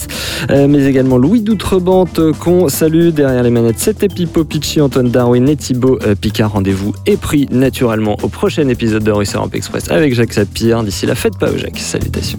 euh, 0.51 0.68
mais 0.68 0.85
également 0.85 1.18
Louis 1.18 1.41
Doutrebante 1.41 2.20
qu'on 2.39 2.68
salue. 2.68 3.09
Derrière 3.09 3.43
les 3.43 3.51
manettes, 3.51 3.79
c'était 3.79 4.09
Pipo 4.09 4.45
Picci, 4.45 4.81
Antoine 4.81 5.11
Darwin 5.11 5.49
et 5.49 5.57
Thibaut 5.57 5.99
Picard. 6.20 6.53
Rendez-vous 6.53 6.95
est 7.07 7.20
pris 7.20 7.47
naturellement 7.51 8.16
au 8.23 8.29
prochain 8.29 8.68
épisode 8.68 9.05
de 9.05 9.11
Russe 9.11 9.35
Europe 9.35 9.55
Express 9.55 9.91
avec 9.91 10.14
Jacques 10.14 10.33
Sapir. 10.33 10.83
D'ici 10.83 11.07
là, 11.07 11.14
faites 11.14 11.39
pas 11.39 11.51
au 11.51 11.57
Jacques. 11.57 11.79
Salutations. 11.79 12.39